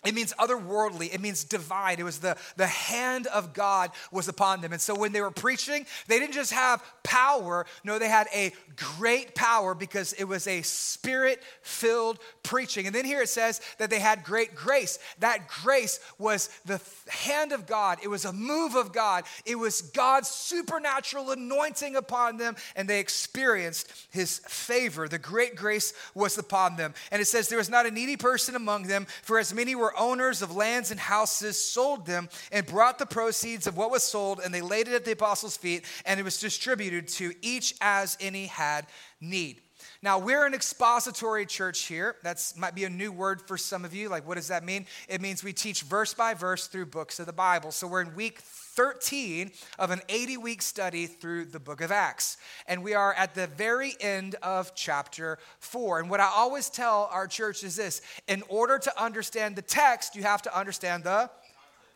It 0.03 0.15
means 0.15 0.33
otherworldly. 0.39 1.13
It 1.13 1.21
means 1.21 1.43
divine. 1.43 1.99
It 1.99 2.03
was 2.03 2.19
the, 2.19 2.35
the 2.55 2.65
hand 2.65 3.27
of 3.27 3.53
God 3.53 3.91
was 4.11 4.27
upon 4.27 4.61
them. 4.61 4.73
And 4.73 4.81
so 4.81 4.95
when 4.95 5.11
they 5.11 5.21
were 5.21 5.29
preaching, 5.29 5.85
they 6.07 6.19
didn't 6.19 6.33
just 6.33 6.51
have 6.53 6.83
power. 7.03 7.67
No, 7.83 7.99
they 7.99 8.07
had 8.07 8.27
a 8.33 8.51
great 8.75 9.35
power 9.35 9.75
because 9.75 10.13
it 10.13 10.23
was 10.23 10.47
a 10.47 10.63
spirit 10.63 11.43
filled 11.61 12.17
preaching. 12.41 12.87
And 12.87 12.95
then 12.95 13.05
here 13.05 13.21
it 13.21 13.29
says 13.29 13.61
that 13.77 13.91
they 13.91 13.99
had 13.99 14.23
great 14.23 14.55
grace. 14.55 14.97
That 15.19 15.47
grace 15.47 15.99
was 16.17 16.49
the 16.65 16.81
hand 17.07 17.51
of 17.51 17.67
God, 17.67 17.99
it 18.01 18.07
was 18.07 18.25
a 18.25 18.33
move 18.33 18.75
of 18.75 18.93
God, 18.93 19.25
it 19.45 19.55
was 19.55 19.81
God's 19.81 20.29
supernatural 20.29 21.31
anointing 21.31 21.95
upon 21.95 22.37
them, 22.37 22.55
and 22.75 22.89
they 22.89 22.99
experienced 22.99 23.91
his 24.09 24.39
favor. 24.47 25.07
The 25.07 25.19
great 25.19 25.55
grace 25.55 25.93
was 26.15 26.37
upon 26.37 26.75
them. 26.75 26.93
And 27.11 27.21
it 27.21 27.25
says, 27.25 27.49
There 27.49 27.57
was 27.57 27.69
not 27.69 27.85
a 27.85 27.91
needy 27.91 28.17
person 28.17 28.55
among 28.55 28.87
them, 28.87 29.05
for 29.21 29.37
as 29.37 29.53
many 29.53 29.75
were 29.75 29.90
owners 29.97 30.41
of 30.41 30.55
lands 30.55 30.91
and 30.91 30.99
houses 30.99 31.61
sold 31.61 32.05
them 32.05 32.29
and 32.51 32.65
brought 32.65 32.99
the 32.99 33.05
proceeds 33.05 33.67
of 33.67 33.77
what 33.77 33.91
was 33.91 34.03
sold, 34.03 34.39
and 34.43 34.53
they 34.53 34.61
laid 34.61 34.87
it 34.87 34.93
at 34.93 35.05
the 35.05 35.11
apostles' 35.11 35.57
feet, 35.57 35.85
and 36.05 36.19
it 36.19 36.23
was 36.23 36.39
distributed 36.39 37.07
to 37.07 37.33
each 37.41 37.75
as 37.81 38.17
any 38.19 38.45
had 38.47 38.85
need. 39.19 39.61
Now, 40.03 40.17
we're 40.17 40.45
an 40.45 40.53
expository 40.53 41.45
church 41.45 41.83
here. 41.83 42.15
That 42.23 42.41
might 42.57 42.73
be 42.73 42.85
a 42.85 42.89
new 42.89 43.11
word 43.11 43.41
for 43.41 43.57
some 43.57 43.85
of 43.85 43.93
you. 43.93 44.09
Like, 44.09 44.27
what 44.27 44.35
does 44.35 44.47
that 44.47 44.63
mean? 44.63 44.87
It 45.07 45.21
means 45.21 45.43
we 45.43 45.53
teach 45.53 45.83
verse 45.83 46.13
by 46.13 46.33
verse 46.33 46.67
through 46.67 46.87
books 46.87 47.19
of 47.19 47.27
the 47.27 47.33
Bible. 47.33 47.71
So, 47.71 47.87
we're 47.87 48.01
in 48.01 48.15
week 48.15 48.41
13 48.75 49.51
of 49.79 49.91
an 49.91 50.01
80 50.07 50.37
week 50.37 50.61
study 50.61 51.05
through 51.05 51.45
the 51.45 51.59
book 51.59 51.81
of 51.81 51.91
Acts. 51.91 52.37
And 52.67 52.83
we 52.83 52.93
are 52.93 53.13
at 53.13 53.35
the 53.35 53.47
very 53.47 53.95
end 53.99 54.35
of 54.41 54.73
chapter 54.75 55.39
4. 55.59 55.99
And 55.99 56.09
what 56.09 56.19
I 56.19 56.31
always 56.33 56.69
tell 56.69 57.09
our 57.11 57.27
church 57.27 57.63
is 57.63 57.75
this 57.75 58.01
in 58.27 58.43
order 58.47 58.79
to 58.79 59.01
understand 59.01 59.55
the 59.55 59.61
text, 59.61 60.15
you 60.15 60.23
have 60.23 60.41
to 60.43 60.57
understand 60.57 61.03
the 61.03 61.29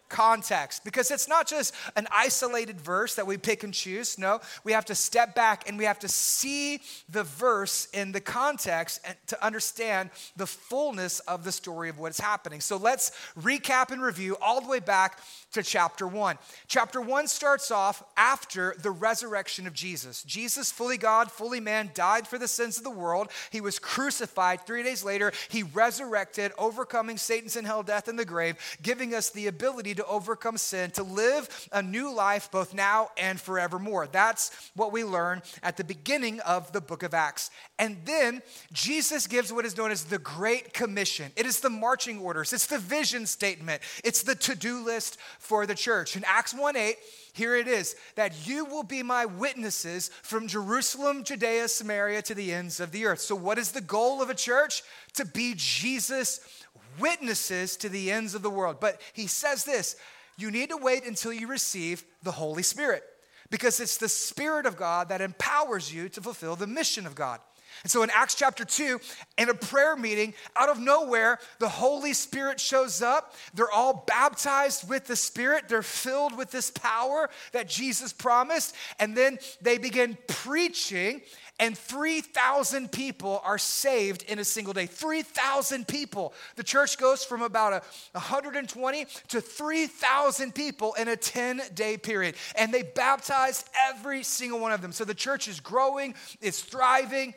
context 0.10 0.84
because 0.84 1.12
it's 1.12 1.28
not 1.28 1.48
just 1.48 1.74
an 1.96 2.08
isolated 2.12 2.80
verse 2.80 3.16
that 3.16 3.26
we 3.26 3.38
pick 3.38 3.64
and 3.64 3.74
choose. 3.74 4.18
No, 4.20 4.40
we 4.64 4.72
have 4.72 4.86
to 4.86 4.96
step 4.96 5.36
back 5.36 5.68
and 5.68 5.78
we 5.78 5.86
have 5.86 6.00
to 6.00 6.08
see 6.08 6.82
the 7.10 7.24
verse 7.24 7.88
in 7.94 8.12
the 8.12 8.22
context 8.22 9.02
and 9.06 9.16
to 9.28 9.46
understand 9.46 10.12
the 10.36 10.48
fullness 10.48 11.20
of 11.22 11.44
the 11.44 11.52
story 11.52 11.90
of 11.90 11.98
what's 11.98 12.20
happening. 12.20 12.62
So 12.62 12.78
let's 12.78 13.12
recap 13.40 13.92
and 13.92 14.02
review 14.02 14.38
all 14.42 14.62
the 14.62 14.68
way 14.68 14.80
back 14.80 15.20
to 15.54 15.64
chapter 15.64 16.08
1. 16.08 16.38
Chapter 16.68 17.02
1 17.02 17.28
starts 17.28 17.72
off 17.72 18.04
after 18.16 18.76
the 18.80 18.92
resurrection 18.92 19.68
of 19.68 19.74
Jesus. 19.74 20.24
Jesus, 20.24 20.72
fully 20.72 20.98
God, 20.98 21.32
fully 21.32 21.60
man, 21.60 21.92
died 21.94 22.28
for 22.28 22.38
the 22.38 22.48
sins 22.48 22.78
of 22.78 22.84
the 22.84 22.90
world. 22.90 23.30
He 23.50 23.62
was 23.62 23.80
crucified. 23.80 24.62
Three 24.62 24.84
days 24.84 25.04
later, 25.04 25.32
he 25.50 25.64
resurrected, 25.64 26.52
overcoming 26.58 27.18
Satan's 27.18 27.54
sin, 27.54 27.66
hell, 27.66 27.84
death, 27.84 28.08
and 28.08 28.20
the 28.20 28.26
grave, 28.26 28.58
giving 28.82 29.14
us 29.14 29.30
the 29.30 29.48
ability 29.48 29.95
to 29.96 30.06
overcome 30.06 30.58
sin, 30.58 30.92
to 30.92 31.04
live 31.04 31.68
a 31.72 31.82
new 31.82 32.14
life 32.14 32.50
both 32.52 32.74
now 32.74 33.10
and 33.18 33.40
forevermore. 33.40 34.08
That's 34.08 34.52
what 34.76 34.92
we 34.92 35.04
learn 35.04 35.42
at 35.64 35.78
the 35.78 35.84
beginning 35.84 36.40
of 36.42 36.72
the 36.72 36.82
book 36.82 37.04
of 37.04 37.14
Acts. 37.14 37.52
And 37.78 37.98
then 38.06 38.42
Jesus 38.72 39.28
gives 39.28 39.52
what 39.52 39.66
is 39.66 39.78
known 39.78 39.92
as 39.92 40.06
the 40.06 40.20
Great 40.20 40.74
Commission. 40.74 41.32
It 41.36 41.46
is 41.46 41.60
the 41.60 41.70
marching 41.70 42.20
orders, 42.20 42.54
it's 42.54 42.68
the 42.68 42.78
vision 42.78 43.26
statement, 43.26 43.82
it's 44.04 44.24
the 44.24 44.36
to 44.36 44.56
do 44.56 44.84
list 44.84 45.18
for 45.40 45.66
the 45.66 45.76
church. 45.76 46.16
In 46.16 46.24
Acts 46.26 46.54
1 46.54 46.76
8, 46.76 46.96
here 47.34 47.56
it 47.58 47.68
is 47.68 47.98
that 48.16 48.48
you 48.48 48.64
will 48.64 48.84
be 48.84 49.04
my 49.04 49.26
witnesses 49.26 50.10
from 50.24 50.48
Jerusalem, 50.48 51.26
Judea, 51.26 51.68
Samaria 51.68 52.22
to 52.24 52.34
the 52.34 52.54
ends 52.54 52.80
of 52.80 52.92
the 52.92 53.06
earth. 53.06 53.20
So, 53.20 53.36
what 53.36 53.58
is 53.58 53.72
the 53.72 53.82
goal 53.82 54.22
of 54.22 54.30
a 54.30 54.34
church? 54.34 54.84
To 55.16 55.26
be 55.26 55.54
Jesus' 55.58 56.40
witnesses 57.00 57.78
to 57.78 57.90
the 57.90 58.12
ends 58.12 58.36
of 58.36 58.42
the 58.42 58.50
world. 58.50 58.78
But 58.80 59.02
he 59.14 59.28
says 59.28 59.64
this 59.64 59.96
you 60.38 60.52
need 60.52 60.70
to 60.70 60.78
wait 60.78 61.06
until 61.06 61.32
you 61.32 61.48
receive 61.48 62.04
the 62.24 62.32
Holy 62.32 62.64
Spirit 62.64 63.04
because 63.50 63.80
it's 63.80 63.98
the 63.98 64.10
Spirit 64.10 64.66
of 64.66 64.76
God 64.76 65.10
that 65.10 65.22
empowers 65.22 65.94
you 65.94 66.10
to 66.10 66.22
fulfill 66.22 66.56
the 66.56 66.68
mission 66.68 67.06
of 67.06 67.16
God. 67.16 67.40
And 67.84 67.92
so 67.92 68.04
in 68.04 68.10
Acts 68.14 68.36
chapter 68.36 68.64
2, 68.64 69.00
in 69.38 69.50
a 69.50 69.54
prayer 69.54 69.96
meeting, 69.96 70.34
out 70.56 70.70
of 70.70 70.80
nowhere, 70.80 71.40
the 71.60 71.70
Holy 71.70 72.14
Spirit 72.14 72.60
shows 72.60 73.02
up. 73.02 73.36
They're 73.54 73.72
all 73.72 74.06
baptized 74.08 74.90
with 74.90 75.06
the 75.06 75.16
Spirit. 75.16 75.66
They're 75.68 75.84
filled 75.84 76.38
with 76.38 76.52
this 76.52 76.72
power 76.72 77.30
that 77.52 77.68
Jesus 77.68 78.14
promised. 78.14 78.76
And 79.00 79.16
then 79.16 79.40
they 79.62 79.78
begin 79.78 80.18
preaching, 80.28 81.22
and 81.60 81.78
3,000 81.78 82.92
people 82.92 83.42
are 83.46 83.58
saved 83.58 84.24
in 84.24 84.40
a 84.40 84.44
single 84.44 84.74
day. 84.74 84.88
3,000 84.88 85.88
people. 85.88 86.34
The 86.58 86.64
church 86.64 86.98
goes 86.98 87.24
from 87.24 87.42
about 87.42 87.74
a 87.74 87.82
120 88.12 89.06
to 89.30 89.42
3,000 89.42 90.54
people 90.54 90.94
in 90.96 91.08
a 91.08 91.16
10 91.16 91.62
day 91.74 91.98
period. 91.98 92.36
And 92.58 92.74
they 92.74 92.84
baptized 92.84 93.70
every 93.90 94.24
single 94.24 94.60
one 94.60 94.74
of 94.74 94.82
them. 94.82 94.92
So 94.92 95.06
the 95.06 95.14
church 95.14 95.48
is 95.48 95.60
growing, 95.60 96.16
it's 96.42 96.62
thriving. 96.62 97.34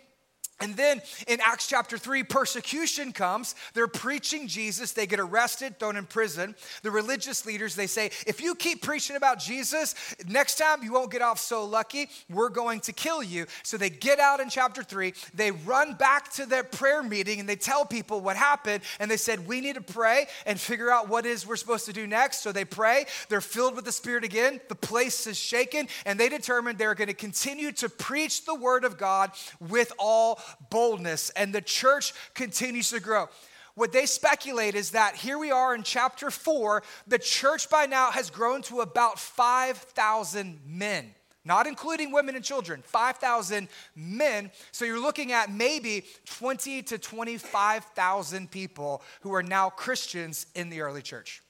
And 0.61 0.77
then 0.77 1.01
in 1.29 1.39
Acts 1.41 1.69
chapter 1.69 1.97
3, 1.97 2.25
persecution 2.25 3.13
comes. 3.13 3.55
They're 3.75 3.87
preaching 3.87 4.49
Jesus. 4.49 4.93
They 4.93 5.07
get 5.07 5.21
arrested, 5.21 5.79
thrown 5.79 5.97
in 5.97 6.05
prison. 6.05 6.57
The 6.83 6.91
religious 6.91 7.47
leaders, 7.47 7.77
they 7.77 7.87
say, 7.87 8.11
if 8.27 8.41
you 8.41 8.57
keep 8.57 8.83
preaching 8.83 9.15
about 9.15 9.39
Jesus, 9.39 9.95
next 10.27 10.59
time 10.59 10.83
you 10.83 10.93
won't 10.93 11.13
get 11.13 11.23
off 11.23 11.39
so 11.39 11.65
lucky. 11.65 12.09
We're 12.29 12.49
going 12.49 12.81
to 12.81 12.93
kill 12.93 13.23
you. 13.23 13.47
So 13.63 13.77
they 13.77 13.91
get 13.91 14.19
out 14.19 14.41
in 14.41 14.49
chapter 14.51 14.83
3. 14.83 15.15
They 15.33 15.53
run 15.53 15.95
back 15.95 16.33
to 16.33 16.47
their 16.47 16.65
prayer 16.65 17.05
meeting 17.05 17.39
and 17.39 17.49
they 17.49 17.57
tell 17.57 17.85
people 17.85 18.21
what 18.21 18.37
happened. 18.37 18.83
And 18.99 19.09
they 19.09 19.17
said, 19.17 19.47
we 19.47 19.61
need 19.61 19.77
to 19.77 19.81
pray 19.81 20.27
and 20.45 20.59
figure 20.59 20.91
out 20.91 21.09
what 21.09 21.25
is 21.25 21.47
we're 21.47 21.57
supposed 21.57 21.87
to 21.87 21.93
do 21.93 22.07
next. 22.07 22.43
So 22.43 22.51
they 22.51 22.65
pray. 22.65 23.07
They're 23.29 23.41
filled 23.41 23.77
with 23.77 23.85
the 23.85 23.93
Spirit 23.93 24.25
again. 24.25 24.61
The 24.69 24.75
place 24.75 25.29
is 25.29 25.39
shaken. 25.39 25.87
And 26.05 26.19
they 26.19 26.29
determined 26.29 26.79
they're 26.79 26.97
going 26.97 27.09
to 27.09 27.15
continue 27.15 27.71
to 27.73 27.89
preach 27.89 28.45
the 28.45 28.57
word 28.57 28.85
of 28.85 28.99
God 28.99 29.31
with 29.61 29.93
all 29.99 30.41
boldness, 30.71 31.31
and 31.31 31.55
the 31.55 31.61
church 31.61 32.13
continues 32.35 32.91
to 32.91 33.01
grow. 33.01 33.29
What 33.75 33.93
they 33.93 34.07
speculate 34.07 34.75
is 34.75 34.91
that 34.91 35.15
here 35.15 35.39
we 35.39 35.53
are 35.53 35.75
in 35.75 35.85
chapter 35.85 36.31
four, 36.31 36.83
the 37.07 37.19
church 37.19 37.71
by 37.71 37.87
now 37.87 38.11
has 38.11 38.29
grown 38.29 38.63
to 38.63 38.81
about 38.81 39.19
5,000 39.19 40.61
men 40.67 41.15
not 41.49 41.67
including 41.67 42.13
women 42.13 42.37
and 42.37 42.45
children, 42.45 42.83
5,000 42.85 43.69
men. 43.97 44.51
So 44.71 44.85
you're 44.85 45.01
looking 45.01 45.33
at 45.33 45.51
maybe 45.51 46.05
20 46.27 46.83
to 46.83 46.99
25,000 46.99 48.51
people 48.51 49.03
who 49.23 49.35
are 49.35 49.43
now 49.43 49.71
Christians 49.71 50.47
in 50.55 50.69
the 50.69 50.83
early 50.83 51.01
church. 51.01 51.43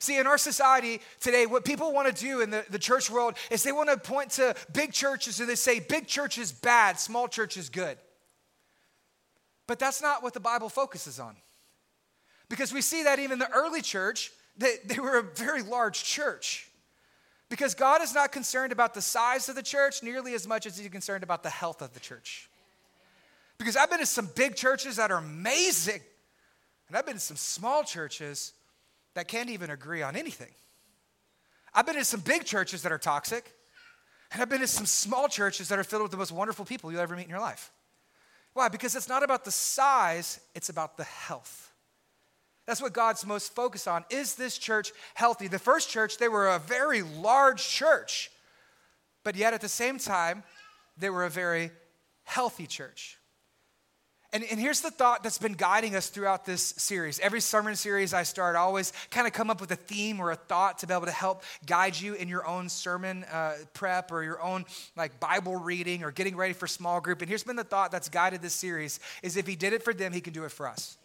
See, 0.00 0.18
in 0.18 0.26
our 0.26 0.36
society 0.36 1.00
today, 1.18 1.46
what 1.46 1.64
people 1.64 1.92
want 1.94 2.14
to 2.14 2.22
do 2.24 2.42
in 2.42 2.50
the, 2.50 2.64
the 2.68 2.78
church 2.78 3.10
world 3.10 3.34
is 3.50 3.62
they 3.62 3.72
want 3.72 3.88
to 3.88 3.96
point 3.96 4.32
to 4.32 4.54
big 4.72 4.92
churches 4.92 5.40
and 5.40 5.48
they 5.48 5.54
say 5.54 5.80
big 5.80 6.06
church 6.06 6.36
is 6.36 6.52
bad, 6.52 7.00
small 7.00 7.26
church 7.26 7.56
is 7.56 7.70
good. 7.70 7.96
But 9.68 9.78
that's 9.78 10.02
not 10.02 10.24
what 10.24 10.34
the 10.34 10.40
Bible 10.40 10.68
focuses 10.68 11.20
on. 11.20 11.36
Because 12.48 12.72
we 12.72 12.80
see 12.80 13.04
that 13.04 13.20
even 13.20 13.38
the 13.38 13.50
early 13.50 13.82
church, 13.82 14.32
they, 14.56 14.76
they 14.84 14.98
were 14.98 15.18
a 15.18 15.22
very 15.22 15.62
large 15.62 16.02
church. 16.02 16.68
Because 17.50 17.74
God 17.74 18.02
is 18.02 18.14
not 18.14 18.32
concerned 18.32 18.72
about 18.72 18.94
the 18.94 19.02
size 19.02 19.48
of 19.48 19.54
the 19.54 19.62
church 19.62 20.02
nearly 20.02 20.34
as 20.34 20.48
much 20.48 20.66
as 20.66 20.76
He's 20.76 20.88
concerned 20.88 21.22
about 21.22 21.42
the 21.42 21.50
health 21.50 21.82
of 21.82 21.92
the 21.92 22.00
church. 22.00 22.48
Because 23.58 23.76
I've 23.76 23.90
been 23.90 24.00
to 24.00 24.06
some 24.06 24.28
big 24.34 24.56
churches 24.56 24.96
that 24.96 25.10
are 25.10 25.18
amazing, 25.18 26.00
and 26.88 26.96
I've 26.96 27.04
been 27.04 27.14
to 27.14 27.20
some 27.20 27.36
small 27.36 27.84
churches 27.84 28.52
that 29.14 29.28
can't 29.28 29.50
even 29.50 29.68
agree 29.68 30.00
on 30.00 30.16
anything. 30.16 30.50
I've 31.74 31.84
been 31.84 31.96
to 31.96 32.04
some 32.04 32.20
big 32.20 32.44
churches 32.44 32.82
that 32.82 32.92
are 32.92 32.98
toxic, 32.98 33.52
and 34.32 34.40
I've 34.40 34.48
been 34.48 34.60
to 34.60 34.66
some 34.66 34.86
small 34.86 35.28
churches 35.28 35.68
that 35.68 35.78
are 35.78 35.84
filled 35.84 36.02
with 36.02 36.10
the 36.10 36.16
most 36.16 36.32
wonderful 36.32 36.64
people 36.64 36.90
you'll 36.90 37.00
ever 37.00 37.16
meet 37.16 37.24
in 37.24 37.30
your 37.30 37.40
life. 37.40 37.70
Why? 38.58 38.66
Because 38.66 38.96
it's 38.96 39.08
not 39.08 39.22
about 39.22 39.44
the 39.44 39.52
size, 39.52 40.40
it's 40.52 40.68
about 40.68 40.96
the 40.96 41.04
health. 41.04 41.70
That's 42.66 42.82
what 42.82 42.92
God's 42.92 43.24
most 43.24 43.54
focused 43.54 43.86
on. 43.86 44.04
Is 44.10 44.34
this 44.34 44.58
church 44.58 44.90
healthy? 45.14 45.46
The 45.46 45.60
first 45.60 45.90
church, 45.90 46.18
they 46.18 46.26
were 46.26 46.48
a 46.48 46.58
very 46.58 47.02
large 47.02 47.68
church, 47.68 48.32
but 49.22 49.36
yet 49.36 49.54
at 49.54 49.60
the 49.60 49.68
same 49.68 49.96
time, 49.96 50.42
they 50.96 51.08
were 51.08 51.24
a 51.24 51.30
very 51.30 51.70
healthy 52.24 52.66
church. 52.66 53.17
And, 54.30 54.44
and 54.44 54.60
here's 54.60 54.82
the 54.82 54.90
thought 54.90 55.22
that's 55.22 55.38
been 55.38 55.54
guiding 55.54 55.96
us 55.96 56.10
throughout 56.10 56.44
this 56.44 56.74
series. 56.76 57.18
Every 57.20 57.40
sermon 57.40 57.76
series 57.76 58.12
I 58.12 58.24
start, 58.24 58.56
I 58.56 58.58
always 58.58 58.92
kind 59.10 59.26
of 59.26 59.32
come 59.32 59.48
up 59.48 59.58
with 59.58 59.70
a 59.70 59.76
theme 59.76 60.20
or 60.20 60.30
a 60.30 60.36
thought 60.36 60.80
to 60.80 60.86
be 60.86 60.92
able 60.92 61.06
to 61.06 61.12
help 61.12 61.42
guide 61.64 61.98
you 61.98 62.12
in 62.12 62.28
your 62.28 62.46
own 62.46 62.68
sermon 62.68 63.24
uh, 63.32 63.54
prep 63.72 64.12
or 64.12 64.22
your 64.22 64.42
own 64.42 64.66
like 64.96 65.18
Bible 65.18 65.56
reading 65.56 66.04
or 66.04 66.10
getting 66.10 66.36
ready 66.36 66.52
for 66.52 66.66
small 66.66 67.00
group. 67.00 67.22
And 67.22 67.28
here's 67.28 67.42
been 67.42 67.56
the 67.56 67.64
thought 67.64 67.90
that's 67.90 68.10
guided 68.10 68.42
this 68.42 68.52
series: 68.52 69.00
is 69.22 69.38
if 69.38 69.46
He 69.46 69.56
did 69.56 69.72
it 69.72 69.82
for 69.82 69.94
them, 69.94 70.12
He 70.12 70.20
can 70.20 70.34
do 70.34 70.44
it 70.44 70.52
for 70.52 70.68
us. 70.68 70.98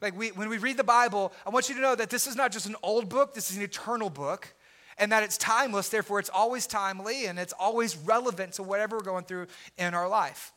Like 0.00 0.16
we, 0.16 0.28
when 0.28 0.48
we 0.48 0.58
read 0.58 0.76
the 0.76 0.84
Bible, 0.84 1.32
I 1.44 1.50
want 1.50 1.68
you 1.68 1.74
to 1.74 1.80
know 1.80 1.96
that 1.96 2.10
this 2.10 2.28
is 2.28 2.36
not 2.36 2.52
just 2.52 2.66
an 2.66 2.76
old 2.80 3.08
book; 3.08 3.34
this 3.34 3.50
is 3.50 3.56
an 3.56 3.64
eternal 3.64 4.08
book 4.08 4.54
and 4.98 5.12
that 5.12 5.22
it's 5.22 5.36
timeless, 5.36 5.88
therefore, 5.90 6.20
it's 6.20 6.30
always 6.30 6.66
timely 6.66 7.26
and 7.26 7.38
it's 7.38 7.52
always 7.58 7.96
relevant 7.98 8.54
to 8.54 8.62
whatever 8.62 8.96
we're 8.96 9.02
going 9.02 9.24
through 9.24 9.46
in 9.76 9.92
our 9.92 10.08
life. 10.08 10.52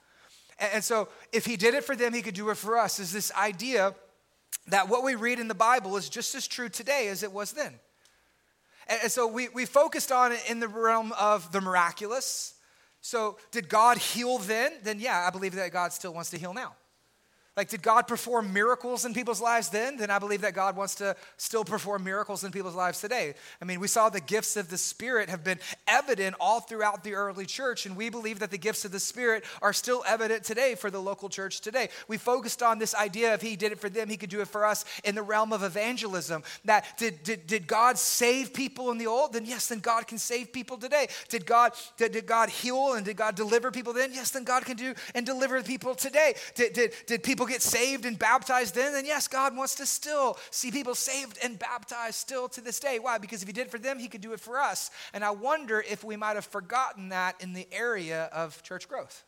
And 0.59 0.83
so, 0.83 1.07
if 1.31 1.45
he 1.45 1.55
did 1.55 1.73
it 1.73 1.83
for 1.83 1.95
them, 1.95 2.13
he 2.13 2.21
could 2.21 2.35
do 2.35 2.49
it 2.49 2.57
for 2.57 2.77
us. 2.77 2.99
Is 2.99 3.11
this 3.13 3.31
idea 3.33 3.95
that 4.67 4.89
what 4.89 5.03
we 5.03 5.15
read 5.15 5.39
in 5.39 5.47
the 5.47 5.55
Bible 5.55 5.97
is 5.97 6.09
just 6.09 6.35
as 6.35 6.47
true 6.47 6.69
today 6.69 7.07
as 7.07 7.23
it 7.23 7.31
was 7.31 7.53
then. 7.53 7.79
And 8.87 9.11
so, 9.11 9.27
we, 9.27 9.49
we 9.49 9.65
focused 9.65 10.11
on 10.11 10.31
it 10.31 10.43
in 10.49 10.59
the 10.59 10.67
realm 10.67 11.13
of 11.19 11.51
the 11.51 11.61
miraculous. 11.61 12.55
So, 13.01 13.37
did 13.51 13.69
God 13.69 13.97
heal 13.97 14.37
then? 14.39 14.73
Then, 14.83 14.99
yeah, 14.99 15.25
I 15.25 15.29
believe 15.29 15.55
that 15.55 15.71
God 15.71 15.93
still 15.93 16.13
wants 16.13 16.29
to 16.31 16.37
heal 16.37 16.53
now. 16.53 16.75
Like, 17.59 17.67
did 17.67 17.81
God 17.81 18.07
perform 18.07 18.53
miracles 18.53 19.03
in 19.03 19.13
people's 19.13 19.41
lives 19.41 19.67
then? 19.67 19.97
Then 19.97 20.09
I 20.09 20.17
believe 20.17 20.39
that 20.43 20.53
God 20.53 20.77
wants 20.77 20.95
to 20.95 21.13
still 21.35 21.65
perform 21.65 22.05
miracles 22.05 22.45
in 22.45 22.53
people's 22.53 22.73
lives 22.73 23.01
today. 23.01 23.33
I 23.61 23.65
mean, 23.65 23.81
we 23.81 23.89
saw 23.89 24.07
the 24.07 24.21
gifts 24.21 24.55
of 24.55 24.69
the 24.69 24.77
Spirit 24.77 25.27
have 25.27 25.43
been 25.43 25.59
evident 25.85 26.37
all 26.39 26.61
throughout 26.61 27.03
the 27.03 27.15
early 27.15 27.45
church, 27.45 27.85
and 27.85 27.97
we 27.97 28.09
believe 28.09 28.39
that 28.39 28.49
the 28.49 28.57
gifts 28.57 28.85
of 28.85 28.93
the 28.93 28.99
Spirit 29.01 29.43
are 29.61 29.73
still 29.73 30.05
evident 30.07 30.45
today 30.45 30.73
for 30.73 30.89
the 30.89 31.01
local 31.01 31.27
church 31.27 31.59
today. 31.59 31.89
We 32.07 32.15
focused 32.15 32.63
on 32.63 32.79
this 32.79 32.95
idea 32.95 33.33
of 33.33 33.41
He 33.41 33.57
did 33.57 33.73
it 33.73 33.79
for 33.79 33.89
them, 33.89 34.07
He 34.07 34.15
could 34.15 34.29
do 34.29 34.39
it 34.39 34.47
for 34.47 34.65
us 34.65 34.85
in 35.03 35.13
the 35.13 35.21
realm 35.21 35.51
of 35.51 35.61
evangelism. 35.61 36.43
That 36.63 36.85
did, 36.97 37.23
did, 37.23 37.45
did 37.45 37.67
God 37.67 37.97
save 37.97 38.53
people 38.53 38.89
in 38.89 38.97
the 38.97 39.07
old? 39.07 39.33
Then 39.33 39.45
yes, 39.45 39.67
then 39.67 39.79
God 39.79 40.07
can 40.07 40.17
save 40.17 40.53
people 40.53 40.77
today. 40.77 41.07
Did 41.27 41.45
God, 41.45 41.73
did, 41.97 42.13
did 42.13 42.25
God 42.25 42.47
heal 42.47 42.93
and 42.93 43.05
did 43.05 43.17
God 43.17 43.35
deliver 43.35 43.69
people 43.69 43.91
then? 43.91 44.13
Yes, 44.13 44.31
then 44.31 44.45
God 44.45 44.63
can 44.63 44.77
do 44.77 44.93
and 45.13 45.25
deliver 45.25 45.61
people 45.61 45.93
today. 45.93 46.35
Did, 46.55 46.71
did, 46.71 46.93
did 47.05 47.21
people 47.21 47.48
get 47.49 47.61
saved 47.61 48.05
and 48.05 48.17
baptized 48.17 48.75
then, 48.75 48.93
then 48.93 49.05
yes, 49.05 49.27
God 49.27 49.55
wants 49.55 49.75
to 49.75 49.85
still 49.85 50.37
see 50.51 50.71
people 50.71 50.95
saved 50.95 51.37
and 51.43 51.59
baptized 51.59 52.15
still 52.15 52.47
to 52.49 52.61
this 52.61 52.79
day. 52.79 52.99
Why? 52.99 53.17
Because 53.17 53.41
if 53.41 53.47
He 53.47 53.53
did 53.53 53.67
it 53.67 53.71
for 53.71 53.79
them, 53.79 53.99
He 53.99 54.07
could 54.07 54.21
do 54.21 54.33
it 54.33 54.39
for 54.39 54.59
us. 54.59 54.91
And 55.13 55.23
I 55.23 55.31
wonder 55.31 55.83
if 55.87 56.03
we 56.03 56.15
might 56.15 56.35
have 56.35 56.45
forgotten 56.45 57.09
that 57.09 57.35
in 57.41 57.53
the 57.53 57.67
area 57.71 58.29
of 58.31 58.61
church 58.63 58.87
growth. 58.87 59.23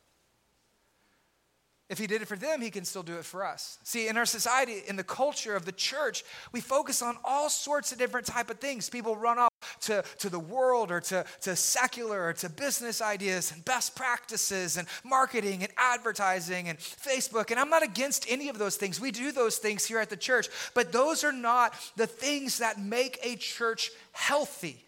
If 1.91 1.99
he 1.99 2.07
did 2.07 2.21
it 2.21 2.29
for 2.29 2.37
them, 2.37 2.61
he 2.61 2.69
can 2.69 2.85
still 2.85 3.03
do 3.03 3.17
it 3.17 3.25
for 3.25 3.45
us. 3.45 3.77
See, 3.83 4.07
in 4.07 4.15
our 4.15 4.25
society, 4.25 4.81
in 4.87 4.95
the 4.95 5.03
culture 5.03 5.57
of 5.57 5.65
the 5.65 5.73
church, 5.73 6.23
we 6.53 6.61
focus 6.61 7.01
on 7.01 7.17
all 7.25 7.49
sorts 7.49 7.91
of 7.91 7.97
different 7.97 8.25
type 8.25 8.49
of 8.49 8.59
things. 8.59 8.89
People 8.89 9.17
run 9.17 9.37
off 9.37 9.51
to, 9.81 10.01
to 10.19 10.29
the 10.29 10.39
world 10.39 10.89
or 10.89 11.01
to, 11.01 11.25
to 11.41 11.53
secular 11.53 12.27
or 12.27 12.31
to 12.31 12.49
business 12.49 13.01
ideas 13.01 13.51
and 13.51 13.65
best 13.65 13.93
practices 13.93 14.77
and 14.77 14.87
marketing 15.03 15.63
and 15.63 15.73
advertising 15.75 16.69
and 16.69 16.79
Facebook. 16.79 17.51
And 17.51 17.59
I'm 17.59 17.69
not 17.69 17.83
against 17.83 18.25
any 18.29 18.47
of 18.47 18.57
those 18.57 18.77
things. 18.77 19.01
We 19.01 19.11
do 19.11 19.33
those 19.33 19.57
things 19.57 19.85
here 19.85 19.99
at 19.99 20.09
the 20.09 20.15
church, 20.15 20.47
but 20.73 20.93
those 20.93 21.25
are 21.25 21.33
not 21.33 21.73
the 21.97 22.07
things 22.07 22.59
that 22.59 22.79
make 22.79 23.19
a 23.21 23.35
church 23.35 23.91
healthy. 24.13 24.85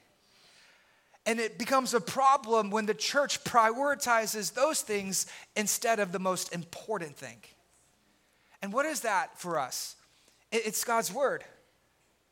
And 1.26 1.40
it 1.40 1.58
becomes 1.58 1.94
a 1.94 2.02
problem 2.02 2.70
when 2.70 2.86
the 2.86 2.94
church 2.94 3.44
prioritizes 3.44 4.54
those 4.54 4.82
things 4.82 5.26
instead 5.56 6.00
of 6.00 6.12
the 6.12 6.20
most 6.20 6.54
important 6.54 7.16
thing. 7.16 7.38
And 8.62 8.74
what 8.74 8.86
is 8.86 9.02
that 9.02 9.38
for 9.40 9.58
us? 9.58 9.96
It's 10.52 10.84
God's 10.84 11.14
word. 11.14 11.44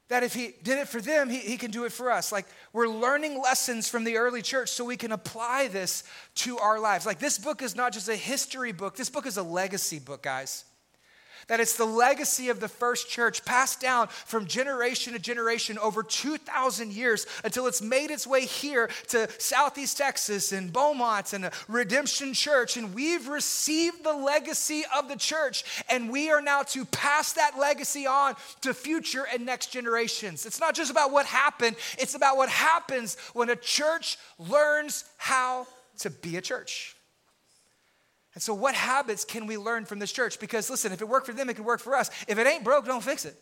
That 0.09 0.23
if 0.23 0.33
He 0.33 0.53
did 0.61 0.77
it 0.77 0.89
for 0.89 0.99
them, 0.99 1.29
he, 1.29 1.39
he 1.39 1.57
can 1.57 1.71
do 1.71 1.85
it 1.85 1.93
for 1.93 2.11
us. 2.11 2.33
Like 2.33 2.45
we're 2.73 2.87
learning 2.87 3.41
lessons 3.41 3.87
from 3.87 4.03
the 4.03 4.17
early 4.17 4.41
church 4.41 4.69
so 4.69 4.83
we 4.83 4.97
can 4.97 5.13
apply 5.13 5.69
this 5.69 6.03
to 6.35 6.57
our 6.57 6.79
lives. 6.79 7.05
Like 7.05 7.19
this 7.19 7.37
book 7.37 7.61
is 7.61 7.75
not 7.75 7.93
just 7.93 8.09
a 8.09 8.15
history 8.15 8.73
book, 8.73 8.97
this 8.97 9.09
book 9.09 9.25
is 9.25 9.37
a 9.37 9.43
legacy 9.43 9.99
book, 9.99 10.21
guys 10.21 10.65
that 11.47 11.59
it's 11.59 11.75
the 11.75 11.85
legacy 11.85 12.49
of 12.49 12.59
the 12.59 12.67
first 12.67 13.09
church 13.09 13.43
passed 13.45 13.79
down 13.79 14.07
from 14.07 14.45
generation 14.45 15.13
to 15.13 15.19
generation 15.19 15.77
over 15.77 16.03
2,000 16.03 16.93
years 16.93 17.25
until 17.43 17.67
it's 17.67 17.81
made 17.81 18.11
its 18.11 18.25
way 18.25 18.45
here 18.45 18.89
to 19.07 19.29
Southeast 19.39 19.97
Texas 19.97 20.51
and 20.51 20.71
Beaumont 20.71 21.33
and 21.33 21.49
Redemption 21.67 22.33
Church. 22.33 22.77
And 22.77 22.93
we've 22.93 23.27
received 23.27 24.03
the 24.03 24.13
legacy 24.13 24.83
of 24.95 25.07
the 25.07 25.15
church, 25.15 25.63
and 25.89 26.09
we 26.09 26.31
are 26.31 26.41
now 26.41 26.63
to 26.63 26.85
pass 26.85 27.33
that 27.33 27.57
legacy 27.57 28.05
on 28.07 28.35
to 28.61 28.73
future 28.73 29.25
and 29.31 29.45
next 29.45 29.67
generations. 29.71 30.45
It's 30.45 30.59
not 30.59 30.75
just 30.75 30.91
about 30.91 31.11
what 31.11 31.25
happened, 31.25 31.75
it's 31.97 32.15
about 32.15 32.37
what 32.37 32.49
happens 32.49 33.17
when 33.33 33.49
a 33.49 33.55
church 33.55 34.17
learns 34.37 35.05
how 35.17 35.67
to 35.99 36.09
be 36.09 36.37
a 36.37 36.41
church. 36.41 36.95
And 38.33 38.41
so, 38.41 38.53
what 38.53 38.75
habits 38.75 39.25
can 39.25 39.45
we 39.45 39.57
learn 39.57 39.85
from 39.85 39.99
this 39.99 40.11
church? 40.11 40.39
Because 40.39 40.69
listen, 40.69 40.91
if 40.91 41.01
it 41.01 41.07
worked 41.07 41.25
for 41.25 41.33
them, 41.33 41.49
it 41.49 41.55
can 41.55 41.65
work 41.65 41.81
for 41.81 41.95
us. 41.95 42.09
If 42.27 42.37
it 42.37 42.47
ain't 42.47 42.63
broke, 42.63 42.85
don't 42.85 43.03
fix 43.03 43.25
it. 43.25 43.35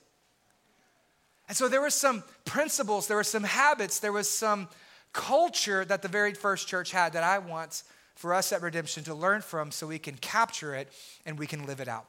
And 1.47 1.55
so, 1.55 1.67
there 1.67 1.81
were 1.81 1.91
some 1.91 2.23
principles, 2.45 3.07
there 3.07 3.17
were 3.17 3.23
some 3.23 3.43
habits, 3.43 3.99
there 3.99 4.11
was 4.11 4.29
some 4.29 4.67
culture 5.13 5.85
that 5.85 6.01
the 6.01 6.07
very 6.07 6.33
first 6.33 6.67
church 6.67 6.91
had 6.91 7.13
that 7.13 7.23
I 7.23 7.37
want 7.39 7.83
for 8.15 8.33
us 8.33 8.51
at 8.51 8.61
Redemption 8.61 9.03
to 9.05 9.13
learn 9.13 9.41
from 9.41 9.71
so 9.71 9.87
we 9.87 9.99
can 9.99 10.15
capture 10.15 10.75
it 10.75 10.91
and 11.25 11.37
we 11.37 11.47
can 11.47 11.65
live 11.65 11.79
it 11.79 11.87
out. 11.87 12.05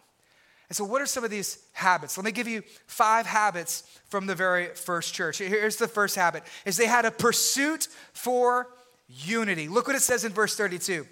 And 0.70 0.76
so, 0.76 0.84
what 0.84 1.02
are 1.02 1.06
some 1.06 1.24
of 1.24 1.30
these 1.30 1.58
habits? 1.72 2.16
Let 2.16 2.24
me 2.24 2.32
give 2.32 2.48
you 2.48 2.62
five 2.86 3.26
habits 3.26 3.82
from 4.08 4.26
the 4.26 4.34
very 4.34 4.68
first 4.68 5.12
church. 5.12 5.38
Here's 5.38 5.76
the 5.76 5.88
first 5.88 6.16
habit: 6.16 6.44
is 6.64 6.78
they 6.78 6.86
had 6.86 7.04
a 7.04 7.10
pursuit 7.10 7.88
for 8.14 8.68
unity. 9.06 9.68
Look 9.68 9.86
what 9.86 9.96
it 9.96 10.02
says 10.02 10.24
in 10.24 10.32
verse 10.32 10.56
32. 10.56 11.06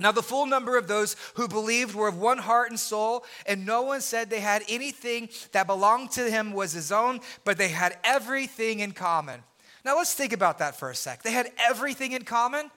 Now, 0.00 0.12
the 0.12 0.22
full 0.22 0.46
number 0.46 0.76
of 0.76 0.88
those 0.88 1.16
who 1.34 1.48
believed 1.48 1.94
were 1.94 2.08
of 2.08 2.18
one 2.18 2.38
heart 2.38 2.70
and 2.70 2.80
soul, 2.80 3.24
and 3.46 3.66
no 3.66 3.82
one 3.82 4.00
said 4.00 4.30
they 4.30 4.40
had 4.40 4.62
anything 4.68 5.28
that 5.52 5.66
belonged 5.66 6.10
to 6.12 6.30
him 6.30 6.52
was 6.52 6.72
his 6.72 6.90
own, 6.90 7.20
but 7.44 7.58
they 7.58 7.68
had 7.68 7.98
everything 8.04 8.80
in 8.80 8.92
common. 8.92 9.42
Now, 9.84 9.96
let's 9.96 10.14
think 10.14 10.32
about 10.32 10.58
that 10.58 10.76
for 10.76 10.90
a 10.90 10.94
sec. 10.94 11.22
They 11.22 11.32
had 11.32 11.50
everything 11.58 12.12
in 12.12 12.22
common? 12.22 12.70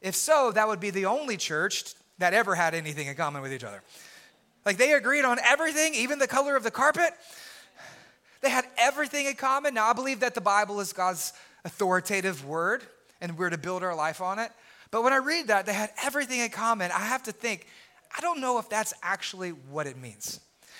If 0.00 0.14
so, 0.14 0.50
that 0.52 0.66
would 0.68 0.80
be 0.80 0.90
the 0.90 1.06
only 1.06 1.36
church 1.36 1.94
that 2.18 2.34
ever 2.34 2.54
had 2.54 2.74
anything 2.74 3.06
in 3.06 3.14
common 3.14 3.42
with 3.42 3.52
each 3.52 3.64
other. 3.64 3.82
Like 4.64 4.76
they 4.76 4.92
agreed 4.92 5.24
on 5.24 5.38
everything, 5.40 5.94
even 5.94 6.18
the 6.18 6.26
color 6.26 6.56
of 6.56 6.62
the 6.62 6.70
carpet. 6.70 7.12
They 8.40 8.50
had 8.50 8.64
everything 8.76 9.26
in 9.26 9.34
common. 9.34 9.74
Now, 9.74 9.86
I 9.88 9.92
believe 9.92 10.20
that 10.20 10.34
the 10.34 10.40
Bible 10.40 10.80
is 10.80 10.92
God's 10.92 11.32
authoritative 11.64 12.44
word, 12.44 12.82
and 13.20 13.38
we're 13.38 13.50
to 13.50 13.58
build 13.58 13.82
our 13.82 13.94
life 13.94 14.20
on 14.20 14.38
it. 14.38 14.50
But 14.92 15.02
when 15.02 15.12
I 15.12 15.16
read 15.16 15.48
that, 15.48 15.66
they 15.66 15.72
had 15.72 15.90
everything 16.04 16.38
in 16.38 16.50
common. 16.50 16.92
I 16.92 17.00
have 17.00 17.24
to 17.24 17.32
think, 17.32 17.66
I 18.16 18.20
don't 18.20 18.40
know 18.40 18.58
if 18.58 18.68
that's 18.68 18.94
actually 19.02 19.50
what 19.50 19.88
it 19.88 19.96
means. 19.96 20.38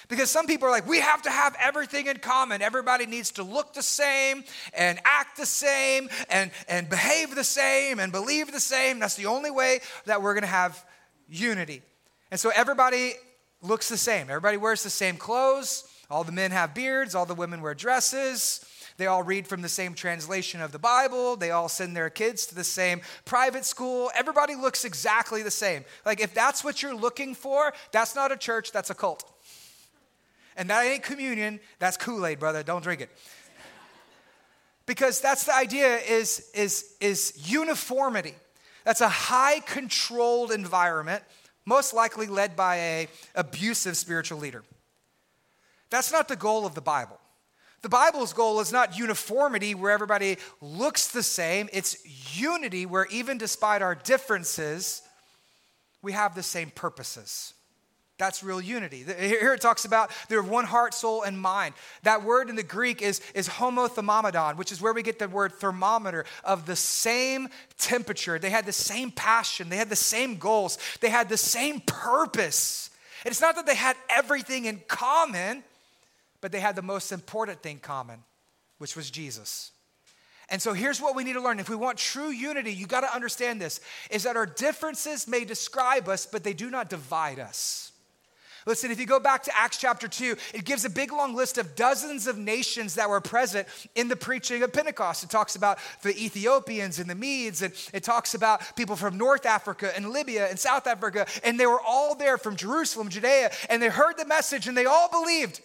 Because 0.09 0.31
some 0.31 0.47
people 0.47 0.69
are 0.69 0.71
like, 0.71 0.87
we 0.87 1.01
have 1.01 1.23
to 1.23 1.31
have 1.31 1.57
everything 1.59 2.07
in 2.07 2.19
common. 2.19 2.61
Everybody 2.61 3.07
needs 3.07 3.31
to 3.33 3.43
look 3.43 3.73
the 3.73 3.83
same 3.83 4.45
and 4.75 5.01
act 5.05 5.39
the 5.39 5.47
same 5.47 6.11
and, 6.29 6.51
and 6.69 6.89
behave 6.89 7.35
the 7.35 7.45
same 7.45 7.99
and 7.99 8.13
believe 8.13 8.53
the 8.53 8.61
same. 8.61 8.99
That's 8.99 9.15
the 9.15 9.27
only 9.27 9.51
way 9.51 9.81
that 10.05 10.21
we're 10.21 10.35
going 10.35 10.43
to 10.43 10.49
have 10.49 10.85
unity. 11.29 11.83
And 12.31 12.39
so 12.39 12.51
everybody 12.55 13.15
looks 13.63 13.89
the 13.89 13.97
same. 13.97 14.29
Everybody 14.29 14.59
wears 14.59 14.83
the 14.83 14.91
same 14.91 15.17
clothes. 15.17 15.89
All 16.11 16.25
the 16.25 16.33
men 16.33 16.51
have 16.51 16.75
beards, 16.75 17.15
all 17.15 17.25
the 17.25 17.35
women 17.35 17.63
wear 17.63 17.75
dresses. 17.75 18.63
They 19.03 19.09
all 19.09 19.25
read 19.25 19.49
from 19.49 19.63
the 19.63 19.69
same 19.69 19.95
translation 19.95 20.61
of 20.61 20.71
the 20.71 20.79
Bible. 20.79 21.35
They 21.35 21.51
all 21.51 21.69
send 21.69 21.97
their 21.97 22.09
kids 22.09 22.47
to 22.47 22.55
the 22.55 22.63
same 22.63 23.01
private 23.25 23.65
school. 23.65 24.13
Everybody 24.15 24.55
looks 24.55 24.85
exactly 24.85 25.43
the 25.43 25.51
same. 25.51 25.85
Like, 26.07 26.21
if 26.21 26.33
that's 26.35 26.63
what 26.63 26.85
you're 26.85 26.95
looking 26.95 27.35
for, 27.35 27.73
that's 27.91 28.15
not 28.15 28.31
a 28.31 28.37
church, 28.37 28.71
that's 28.71 28.91
a 28.91 28.95
cult. 28.95 29.29
And 30.57 30.71
that 30.71 30.85
ain't 30.85 31.03
communion, 31.03 31.59
that's 31.81 31.97
Kool 31.97 32.25
Aid, 32.25 32.39
brother. 32.39 32.63
Don't 32.63 32.85
drink 32.85 33.01
it. 33.01 33.11
because 34.87 35.21
that's 35.21 35.47
the 35.47 35.57
idea 35.57 35.97
is, 35.97 36.49
is, 36.55 36.95
is 37.01 37.33
uniformity. 37.51 38.37
That's 38.85 39.01
a 39.01 39.09
high 39.09 39.59
controlled 39.67 40.53
environment, 40.53 41.25
most 41.65 41.93
likely 41.93 42.29
led 42.29 42.55
by 42.55 42.77
a 42.77 43.09
abusive 43.35 43.97
spiritual 43.97 44.39
leader. 44.39 44.63
That's 45.91 46.13
not 46.13 46.29
the 46.29 46.37
goal 46.37 46.65
of 46.65 46.77
the 46.77 46.81
Bible. 46.81 47.19
The 47.83 47.89
Bible's 47.89 48.33
goal 48.33 48.61
is 48.61 48.73
not 48.73 48.97
uniformity 48.97 49.75
where 49.75 49.91
everybody 49.91 50.39
looks 50.61 51.09
the 51.09 51.23
same. 51.23 51.69
It's 51.73 51.97
unity 52.39 52.87
where 52.87 53.07
even 53.07 53.39
despite 53.39 53.83
our 53.83 53.97
differences, 53.97 55.03
we 56.01 56.13
have 56.13 56.35
the 56.35 56.45
same 56.45 56.71
purposes. 56.71 57.55
That's 58.19 58.45
real 58.45 58.61
unity. 58.61 59.03
Here 59.03 59.53
it 59.53 59.61
talks 59.61 59.85
about 59.85 60.13
they're 60.29 60.45
one 60.45 60.65
heart, 60.65 60.95
soul, 60.95 61.23
and 61.23 61.37
mind. 61.41 61.75
That 62.05 62.23
word 62.23 62.51
in 62.51 62.55
the 62.55 62.63
Greek 62.63 63.03
is, 63.03 63.21
is 63.35 63.49
homothermomedon, 63.49 64.57
which 64.57 64.71
is 64.71 64.81
where 64.81 64.93
we 64.93 65.03
get 65.03 65.19
the 65.19 65.29
word 65.29 65.53
thermometer 65.55 66.25
of 66.45 66.67
the 66.67 66.77
same 66.77 67.49
temperature. 67.79 68.39
They 68.39 68.51
had 68.51 68.65
the 68.65 68.73
same 68.73 69.11
passion, 69.11 69.71
they 69.71 69.77
had 69.77 69.89
the 69.89 69.97
same 69.97 70.37
goals, 70.37 70.79
they 71.01 71.09
had 71.11 71.29
the 71.29 71.37
same 71.37 71.81
purpose. 71.81 72.91
And 73.25 73.33
it's 73.33 73.41
not 73.41 73.57
that 73.57 73.67
they 73.67 73.75
had 73.75 73.97
everything 74.09 74.67
in 74.67 74.83
common, 74.87 75.65
but 76.43 76.53
they 76.53 76.61
had 76.61 76.77
the 76.77 76.83
most 76.83 77.13
important 77.13 77.63
thing 77.63 77.79
common, 77.79 78.19
which 78.77 78.95
was 78.95 79.11
Jesus. 79.11 79.71
And 80.51 80.61
so 80.61 80.75
here's 80.75 81.01
what 81.01 81.15
we 81.15 81.25
need 81.25 81.33
to 81.35 81.41
learn. 81.41 81.61
If 81.61 81.71
we 81.71 81.77
want 81.77 81.97
true 81.97 82.29
unity, 82.29 82.75
you 82.75 82.87
got 82.87 83.01
to 83.01 83.15
understand 83.15 83.59
this 83.59 83.81
is 84.11 84.25
that 84.25 84.37
our 84.37 84.45
differences 84.45 85.27
may 85.27 85.47
describe 85.47 86.09
us, 86.09 86.27
but 86.27 86.45
they 86.45 86.53
do 86.53 86.69
not 86.69 86.91
divide 86.91 87.39
us. 87.39 87.93
Listen, 88.67 88.91
if 88.91 89.01
you 89.01 89.07
go 89.07 89.19
back 89.19 89.43
to 89.45 89.57
Acts 89.57 89.79
chapter 89.79 90.07
2, 90.07 90.37
it 90.55 90.65
gives 90.65 90.85
a 90.85 90.91
big 90.91 91.11
long 91.11 91.35
list 91.35 91.59
of 91.59 91.75
dozens 91.75 92.27
of 92.27 92.39
nations 92.39 92.95
that 92.95 93.09
were 93.09 93.21
present 93.21 93.67
in 93.95 94.09
the 94.09 94.15
preaching 94.15 94.63
of 94.63 94.73
Pentecost. 94.73 95.25
It 95.25 95.31
talks 95.31 95.57
about 95.57 95.79
the 96.03 96.11
Ethiopians 96.11 96.99
and 97.01 97.11
the 97.11 97.15
Medes, 97.15 97.63
and 97.63 97.73
it 97.93 98.05
talks 98.05 98.35
about 98.35 98.77
people 98.77 98.95
from 98.95 99.19
North 99.19 99.47
Africa 99.47 99.93
and 99.97 100.11
Libya 100.11 100.49
and 100.49 100.59
South 100.59 100.87
Africa, 100.87 101.27
and 101.43 101.59
they 101.59 101.67
were 101.67 101.81
all 101.81 102.15
there 102.15 102.39
from 102.39 102.55
Jerusalem, 102.55 103.09
Judea, 103.09 103.51
and 103.69 103.83
they 103.83 103.89
heard 103.89 104.17
the 104.17 104.27
message 104.27 104.69
and 104.69 104.77
they 104.77 104.87
all 104.87 105.09
believed. 105.11 105.61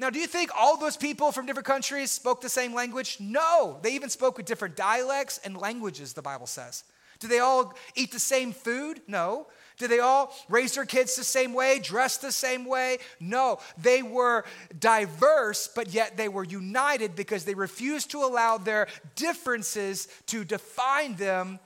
Now, 0.00 0.08
do 0.08 0.18
you 0.18 0.26
think 0.26 0.50
all 0.58 0.78
those 0.78 0.96
people 0.96 1.30
from 1.30 1.44
different 1.44 1.66
countries 1.66 2.10
spoke 2.10 2.40
the 2.40 2.48
same 2.48 2.72
language? 2.72 3.18
No, 3.20 3.78
they 3.82 3.92
even 3.92 4.08
spoke 4.08 4.38
with 4.38 4.46
different 4.46 4.74
dialects 4.74 5.38
and 5.44 5.54
languages, 5.54 6.14
the 6.14 6.22
Bible 6.22 6.46
says. 6.46 6.84
Do 7.18 7.28
they 7.28 7.40
all 7.40 7.74
eat 7.94 8.10
the 8.10 8.18
same 8.18 8.52
food? 8.52 9.02
No. 9.06 9.46
Do 9.76 9.88
they 9.88 9.98
all 9.98 10.34
raise 10.48 10.74
their 10.74 10.86
kids 10.86 11.16
the 11.16 11.24
same 11.24 11.52
way, 11.52 11.80
dress 11.80 12.16
the 12.16 12.32
same 12.32 12.64
way? 12.64 12.96
No. 13.20 13.58
They 13.76 14.02
were 14.02 14.46
diverse, 14.78 15.68
but 15.68 15.92
yet 15.92 16.16
they 16.16 16.28
were 16.28 16.44
united 16.44 17.14
because 17.14 17.44
they 17.44 17.54
refused 17.54 18.10
to 18.12 18.24
allow 18.24 18.56
their 18.56 18.88
differences 19.16 20.08
to 20.26 20.46
define 20.46 21.16
them 21.16 21.60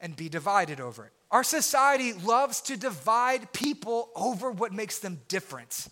and 0.00 0.16
be 0.16 0.30
divided 0.30 0.80
over 0.80 1.04
it. 1.04 1.12
Our 1.30 1.44
society 1.44 2.14
loves 2.14 2.62
to 2.62 2.78
divide 2.78 3.52
people 3.52 4.08
over 4.16 4.50
what 4.50 4.72
makes 4.72 4.98
them 4.98 5.20
different. 5.28 5.88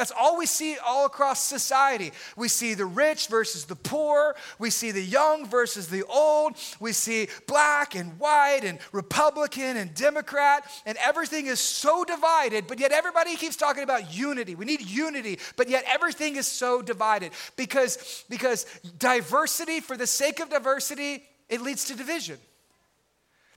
That's 0.00 0.12
all 0.18 0.38
we 0.38 0.46
see 0.46 0.78
all 0.78 1.04
across 1.04 1.44
society. 1.44 2.12
We 2.34 2.48
see 2.48 2.72
the 2.72 2.86
rich 2.86 3.26
versus 3.26 3.66
the 3.66 3.76
poor. 3.76 4.34
We 4.58 4.70
see 4.70 4.92
the 4.92 5.02
young 5.02 5.46
versus 5.46 5.88
the 5.88 6.04
old. 6.06 6.54
We 6.80 6.94
see 6.94 7.28
black 7.46 7.94
and 7.94 8.18
white 8.18 8.62
and 8.64 8.78
Republican 8.92 9.76
and 9.76 9.92
Democrat. 9.92 10.64
And 10.86 10.96
everything 11.02 11.48
is 11.48 11.60
so 11.60 12.02
divided, 12.02 12.66
but 12.66 12.80
yet 12.80 12.92
everybody 12.92 13.36
keeps 13.36 13.56
talking 13.56 13.82
about 13.82 14.14
unity. 14.14 14.54
We 14.54 14.64
need 14.64 14.80
unity, 14.80 15.38
but 15.56 15.68
yet 15.68 15.84
everything 15.86 16.36
is 16.36 16.46
so 16.46 16.80
divided 16.80 17.32
because, 17.56 18.24
because 18.30 18.64
diversity, 18.98 19.80
for 19.80 19.98
the 19.98 20.06
sake 20.06 20.40
of 20.40 20.48
diversity, 20.48 21.24
it 21.50 21.60
leads 21.60 21.84
to 21.88 21.94
division. 21.94 22.38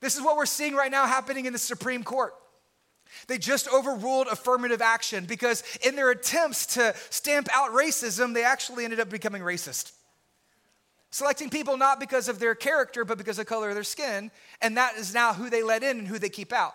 This 0.02 0.18
is 0.18 0.22
what 0.22 0.36
we're 0.36 0.46
seeing 0.46 0.76
right 0.76 0.92
now 0.92 1.08
happening 1.08 1.46
in 1.46 1.54
the 1.54 1.58
Supreme 1.60 2.04
Court. 2.04 2.36
They 3.28 3.38
just 3.38 3.68
overruled 3.72 4.28
affirmative 4.28 4.82
action 4.82 5.26
because, 5.26 5.64
in 5.86 5.96
their 5.96 6.12
attempts 6.12 6.66
to 6.76 6.94
stamp 7.10 7.48
out 7.54 7.72
racism, 7.72 8.34
they 8.34 8.44
actually 8.44 8.84
ended 8.84 9.00
up 9.00 9.10
becoming 9.10 9.42
racist. 9.42 9.92
Selecting 11.12 11.50
people 11.50 11.78
not 11.78 12.00
because 12.00 12.28
of 12.28 12.40
their 12.40 12.56
character, 12.56 13.06
but 13.06 13.18
because 13.18 13.38
of 13.38 13.46
the 13.46 13.50
color 13.50 13.70
of 13.70 13.76
their 13.76 13.84
skin, 13.84 14.32
and 14.62 14.78
that 14.78 14.96
is 14.96 15.14
now 15.14 15.34
who 15.34 15.50
they 15.50 15.62
let 15.62 15.84
in 15.84 16.00
and 16.00 16.08
who 16.08 16.18
they 16.18 16.30
keep 16.30 16.52
out. 16.52 16.74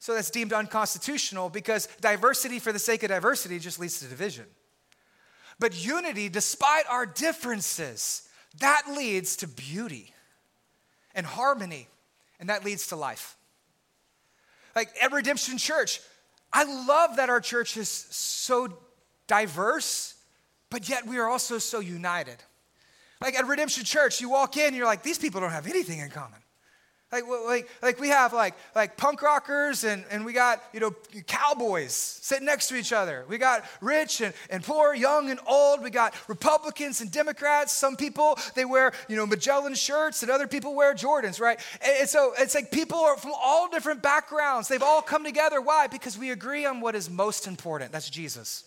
So 0.00 0.14
that's 0.14 0.30
deemed 0.30 0.52
unconstitutional 0.52 1.48
because 1.48 1.86
diversity 2.00 2.58
for 2.58 2.72
the 2.72 2.80
sake 2.80 3.04
of 3.04 3.10
diversity 3.10 3.60
just 3.60 3.78
leads 3.78 4.00
to 4.00 4.06
division. 4.06 4.46
But 5.60 5.80
unity, 5.84 6.28
despite 6.28 6.86
our 6.90 7.06
differences, 7.06 8.28
that 8.58 8.82
leads 8.92 9.36
to 9.36 9.46
beauty 9.46 10.12
and 11.14 11.24
harmony, 11.24 11.86
and 12.40 12.48
that 12.48 12.64
leads 12.64 12.88
to 12.88 12.96
life. 12.96 13.36
Like 14.74 14.90
at 15.02 15.12
Redemption 15.12 15.58
Church, 15.58 16.00
I 16.52 16.64
love 16.64 17.16
that 17.16 17.30
our 17.30 17.40
church 17.40 17.76
is 17.76 17.88
so 17.88 18.78
diverse, 19.26 20.14
but 20.70 20.88
yet 20.88 21.06
we 21.06 21.18
are 21.18 21.28
also 21.28 21.58
so 21.58 21.80
united. 21.80 22.36
Like 23.20 23.34
at 23.34 23.46
Redemption 23.46 23.84
Church, 23.84 24.20
you 24.20 24.28
walk 24.28 24.56
in, 24.56 24.74
you're 24.74 24.86
like, 24.86 25.02
these 25.02 25.18
people 25.18 25.40
don't 25.40 25.52
have 25.52 25.66
anything 25.66 26.00
in 26.00 26.10
common. 26.10 26.41
Like, 27.12 27.24
like, 27.28 27.68
like 27.82 28.00
we 28.00 28.08
have 28.08 28.32
like, 28.32 28.54
like 28.74 28.96
punk 28.96 29.20
rockers 29.20 29.84
and, 29.84 30.02
and 30.10 30.24
we 30.24 30.32
got, 30.32 30.62
you 30.72 30.80
know, 30.80 30.94
cowboys 31.26 31.92
sitting 31.92 32.46
next 32.46 32.68
to 32.68 32.74
each 32.74 32.90
other. 32.90 33.26
We 33.28 33.36
got 33.36 33.66
rich 33.82 34.22
and, 34.22 34.32
and 34.48 34.64
poor, 34.64 34.94
young 34.94 35.30
and 35.30 35.38
old. 35.46 35.82
We 35.82 35.90
got 35.90 36.14
Republicans 36.26 37.02
and 37.02 37.12
Democrats. 37.12 37.74
Some 37.74 37.96
people, 37.96 38.38
they 38.54 38.64
wear, 38.64 38.94
you 39.08 39.16
know, 39.16 39.26
Magellan 39.26 39.74
shirts 39.74 40.22
and 40.22 40.32
other 40.32 40.46
people 40.46 40.74
wear 40.74 40.94
Jordans, 40.94 41.38
right? 41.38 41.60
And, 41.84 41.92
and 42.00 42.08
so 42.08 42.32
it's 42.38 42.54
like 42.54 42.70
people 42.70 42.98
are 42.98 43.18
from 43.18 43.32
all 43.36 43.68
different 43.68 44.02
backgrounds. 44.02 44.68
They've 44.68 44.82
all 44.82 45.02
come 45.02 45.22
together. 45.22 45.60
Why? 45.60 45.88
Because 45.88 46.16
we 46.16 46.30
agree 46.30 46.64
on 46.64 46.80
what 46.80 46.94
is 46.94 47.10
most 47.10 47.46
important. 47.46 47.92
That's 47.92 48.08
Jesus. 48.08 48.64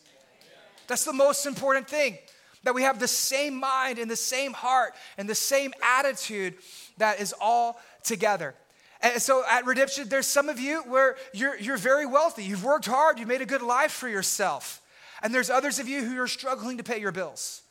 That's 0.85 1.03
the 1.03 1.13
most 1.13 1.47
important 1.47 1.87
thing. 1.87 2.19
That 2.61 2.75
we 2.75 2.83
have 2.83 2.99
the 2.99 3.07
same 3.07 3.55
mind 3.55 3.99
and 3.99 4.09
the 4.09 4.15
same 4.15 4.53
heart 4.53 4.93
and 5.17 5.27
the 5.27 5.35
same 5.35 5.73
attitude 5.83 6.55
that 6.97 7.19
is 7.19 7.33
all 7.39 7.79
together. 8.05 8.55
And 9.01 9.21
so 9.21 9.43
at 9.49 9.65
Redemption, 9.65 10.07
there's 10.07 10.27
some 10.27 10.49
of 10.49 10.59
you 10.59 10.81
where 10.83 11.15
you're, 11.33 11.57
you're 11.59 11.77
very 11.77 12.05
wealthy. 12.05 12.43
You've 12.43 12.63
worked 12.63 12.85
hard, 12.85 13.19
You've 13.19 13.27
made 13.27 13.41
a 13.41 13.45
good 13.45 13.61
life 13.61 13.91
for 13.91 14.07
yourself. 14.07 14.81
And 15.21 15.33
there's 15.33 15.49
others 15.49 15.79
of 15.79 15.87
you 15.87 16.03
who 16.03 16.19
are 16.21 16.27
struggling 16.27 16.77
to 16.77 16.83
pay 16.83 16.99
your 16.99 17.11
bills. 17.11 17.61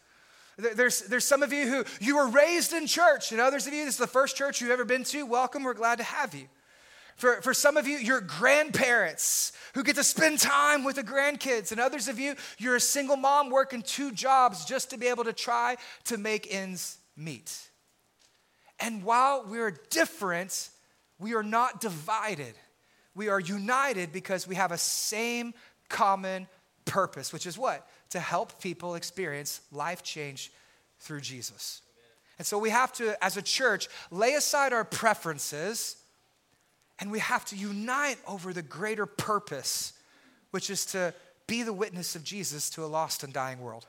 There's, 0.57 1.01
there's 1.03 1.25
some 1.25 1.43
of 1.43 1.53
you 1.53 1.67
who 1.67 1.85
you 2.01 2.17
were 2.17 2.29
raised 2.29 2.73
in 2.73 2.87
church, 2.87 3.33
and 3.33 3.41
others 3.41 3.67
of 3.67 3.73
you, 3.73 3.85
this 3.85 3.95
is 3.95 3.99
the 3.99 4.07
first 4.07 4.37
church 4.37 4.61
you've 4.61 4.71
ever 4.71 4.85
been 4.85 5.03
to. 5.05 5.25
Welcome, 5.25 5.65
we're 5.65 5.75
glad 5.75 5.99
to 5.99 6.05
have 6.05 6.35
you. 6.35 6.47
For, 7.17 7.43
for 7.43 7.55
some 7.55 7.77
of 7.77 7.87
you, 7.87 7.99
you're 7.99 8.21
grandparents 8.21 9.53
who 9.75 9.83
get 9.83 9.97
to 9.97 10.05
spend 10.05 10.39
time 10.39 10.85
with 10.85 10.97
the 10.97 11.03
grandkids. 11.03 11.71
And 11.71 11.81
others 11.81 12.09
of 12.09 12.19
you, 12.19 12.35
you're 12.59 12.77
a 12.77 12.81
single 12.81 13.17
mom 13.17 13.51
working 13.51 13.83
two 13.83 14.13
jobs 14.13 14.65
just 14.65 14.91
to 14.91 14.99
be 14.99 15.07
able 15.07 15.25
to 15.25 15.33
try 15.33 15.77
to 16.05 16.17
make 16.17 16.53
ends 16.53 16.99
meet. 17.17 17.57
And 18.81 19.03
while 19.05 19.45
we're 19.49 19.79
different, 19.91 20.69
we 21.19 21.35
are 21.35 21.43
not 21.43 21.81
divided. 21.81 22.55
We 23.15 23.29
are 23.29 23.41
united 23.41 24.13
because 24.13 24.47
we 24.47 24.57
have 24.57 24.73
a 24.73 24.79
same 24.79 25.55
common 25.89 26.49
purpose, 26.85 27.33
which 27.33 27.47
is 27.47 27.57
what? 27.57 27.89
To 28.11 28.21
help 28.21 28.61
people 28.61 28.95
experience 28.95 29.61
life 29.73 30.03
change 30.03 30.53
through 30.99 31.21
Jesus. 31.21 31.83
And 32.39 32.47
so 32.47 32.59
we 32.59 32.71
have 32.71 32.93
to, 32.95 33.23
as 33.25 33.37
a 33.37 33.43
church, 33.43 33.89
lay 34.11 34.35
aside 34.35 34.73
our 34.73 34.85
preferences 34.85 35.97
and 36.99 37.11
we 37.11 37.19
have 37.19 37.45
to 37.47 37.57
unite 37.57 38.19
over 38.27 38.53
the 38.53 38.63
greater 38.63 39.07
purpose, 39.07 39.93
which 40.51 40.71
is 40.71 40.87
to 40.87 41.13
be 41.47 41.63
the 41.63 41.73
witness 41.73 42.17
of 42.17 42.25
Jesus 42.25 42.71
to 42.71 42.85
a 42.85 42.87
lost 42.87 43.25
and 43.25 43.33
dying 43.33 43.61
world. 43.61 43.87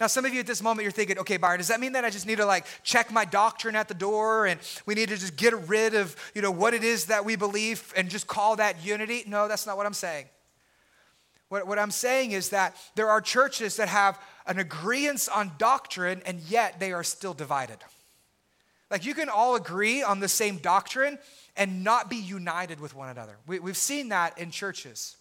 Now, 0.00 0.06
some 0.06 0.24
of 0.24 0.34
you 0.34 0.40
at 0.40 0.46
this 0.46 0.62
moment, 0.62 0.84
you're 0.84 0.92
thinking, 0.92 1.18
okay, 1.18 1.36
Byron, 1.36 1.58
does 1.58 1.68
that 1.68 1.80
mean 1.80 1.92
that 1.92 2.04
I 2.04 2.10
just 2.10 2.26
need 2.26 2.36
to 2.36 2.46
like 2.46 2.66
check 2.82 3.10
my 3.10 3.24
doctrine 3.24 3.76
at 3.76 3.88
the 3.88 3.94
door 3.94 4.46
and 4.46 4.60
we 4.84 4.94
need 4.94 5.08
to 5.08 5.16
just 5.16 5.36
get 5.36 5.54
rid 5.68 5.94
of, 5.94 6.16
you 6.34 6.42
know, 6.42 6.50
what 6.50 6.74
it 6.74 6.84
is 6.84 7.06
that 7.06 7.24
we 7.24 7.36
believe 7.36 7.92
and 7.96 8.08
just 8.08 8.26
call 8.26 8.56
that 8.56 8.84
unity? 8.84 9.24
No, 9.26 9.48
that's 9.48 9.66
not 9.66 9.76
what 9.76 9.86
I'm 9.86 9.94
saying. 9.94 10.26
What, 11.48 11.66
what 11.66 11.78
I'm 11.78 11.90
saying 11.90 12.32
is 12.32 12.50
that 12.50 12.76
there 12.94 13.08
are 13.08 13.20
churches 13.20 13.76
that 13.76 13.88
have 13.88 14.20
an 14.46 14.58
agreement 14.58 15.28
on 15.34 15.52
doctrine 15.58 16.22
and 16.26 16.40
yet 16.40 16.80
they 16.80 16.92
are 16.92 17.04
still 17.04 17.34
divided. 17.34 17.78
Like 18.90 19.04
you 19.04 19.14
can 19.14 19.28
all 19.28 19.56
agree 19.56 20.02
on 20.02 20.20
the 20.20 20.28
same 20.28 20.58
doctrine 20.58 21.18
and 21.56 21.82
not 21.82 22.10
be 22.10 22.16
united 22.16 22.80
with 22.80 22.94
one 22.94 23.08
another. 23.08 23.36
We, 23.46 23.58
we've 23.58 23.76
seen 23.76 24.10
that 24.10 24.38
in 24.38 24.50
churches. 24.50 25.16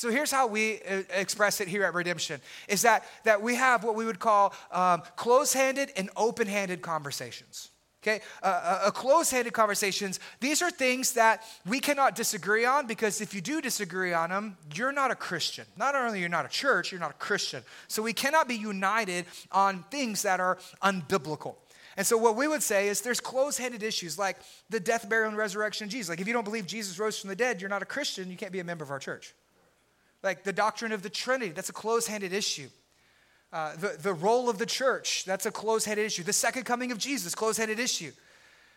So 0.00 0.10
here's 0.10 0.30
how 0.30 0.46
we 0.46 0.80
uh, 0.80 1.02
express 1.10 1.60
it 1.60 1.68
here 1.68 1.84
at 1.84 1.92
Redemption 1.92 2.40
is 2.68 2.80
that, 2.82 3.04
that 3.24 3.42
we 3.42 3.56
have 3.56 3.84
what 3.84 3.96
we 3.96 4.06
would 4.06 4.18
call 4.18 4.54
um, 4.72 5.02
close-handed 5.16 5.92
and 5.94 6.08
open-handed 6.16 6.80
conversations. 6.80 7.68
Okay, 8.02 8.22
uh, 8.42 8.46
uh, 8.46 8.80
uh 8.86 8.90
close-handed 8.92 9.52
conversations. 9.52 10.18
These 10.40 10.62
are 10.62 10.70
things 10.70 11.12
that 11.12 11.42
we 11.66 11.80
cannot 11.80 12.14
disagree 12.14 12.64
on 12.64 12.86
because 12.86 13.20
if 13.20 13.34
you 13.34 13.42
do 13.42 13.60
disagree 13.60 14.14
on 14.14 14.30
them, 14.30 14.56
you're 14.74 14.90
not 14.90 15.10
a 15.10 15.14
Christian. 15.14 15.66
Not 15.76 15.94
only 15.94 16.16
are 16.16 16.20
you're 16.20 16.30
not 16.30 16.46
a 16.46 16.48
church, 16.48 16.92
you're 16.92 16.98
not 16.98 17.10
a 17.10 17.18
Christian. 17.18 17.62
So 17.86 18.02
we 18.02 18.14
cannot 18.14 18.48
be 18.48 18.54
united 18.54 19.26
on 19.52 19.84
things 19.90 20.22
that 20.22 20.40
are 20.40 20.56
unbiblical. 20.82 21.56
And 21.98 22.06
so, 22.06 22.16
what 22.16 22.36
we 22.36 22.48
would 22.48 22.62
say 22.62 22.88
is 22.88 23.02
there's 23.02 23.20
close 23.20 23.58
handed 23.58 23.82
issues 23.82 24.18
like 24.18 24.38
the 24.70 24.80
death, 24.80 25.10
burial, 25.10 25.28
and 25.28 25.36
resurrection 25.36 25.84
of 25.84 25.90
Jesus. 25.90 26.08
Like, 26.08 26.22
if 26.22 26.26
you 26.26 26.32
don't 26.32 26.44
believe 26.44 26.66
Jesus 26.66 26.98
rose 26.98 27.18
from 27.18 27.28
the 27.28 27.36
dead, 27.36 27.60
you're 27.60 27.68
not 27.68 27.82
a 27.82 27.86
Christian, 27.86 28.30
you 28.30 28.38
can't 28.38 28.52
be 28.52 28.60
a 28.60 28.64
member 28.64 28.82
of 28.82 28.90
our 28.90 28.98
church. 28.98 29.34
Like, 30.22 30.44
the 30.44 30.52
doctrine 30.52 30.92
of 30.92 31.02
the 31.02 31.10
Trinity, 31.10 31.52
that's 31.52 31.70
a 31.70 31.74
close 31.74 32.06
handed 32.06 32.32
issue. 32.32 32.68
Uh, 33.52 33.74
the, 33.76 33.96
the 34.00 34.12
role 34.12 34.48
of 34.48 34.58
the 34.58 34.66
church, 34.66 35.24
that's 35.24 35.46
a 35.46 35.50
close 35.50 35.84
handed 35.84 36.04
issue. 36.04 36.22
The 36.22 36.32
second 36.32 36.64
coming 36.64 36.92
of 36.92 36.98
Jesus, 36.98 37.34
close 37.34 37.56
handed 37.56 37.80
issue. 37.80 38.12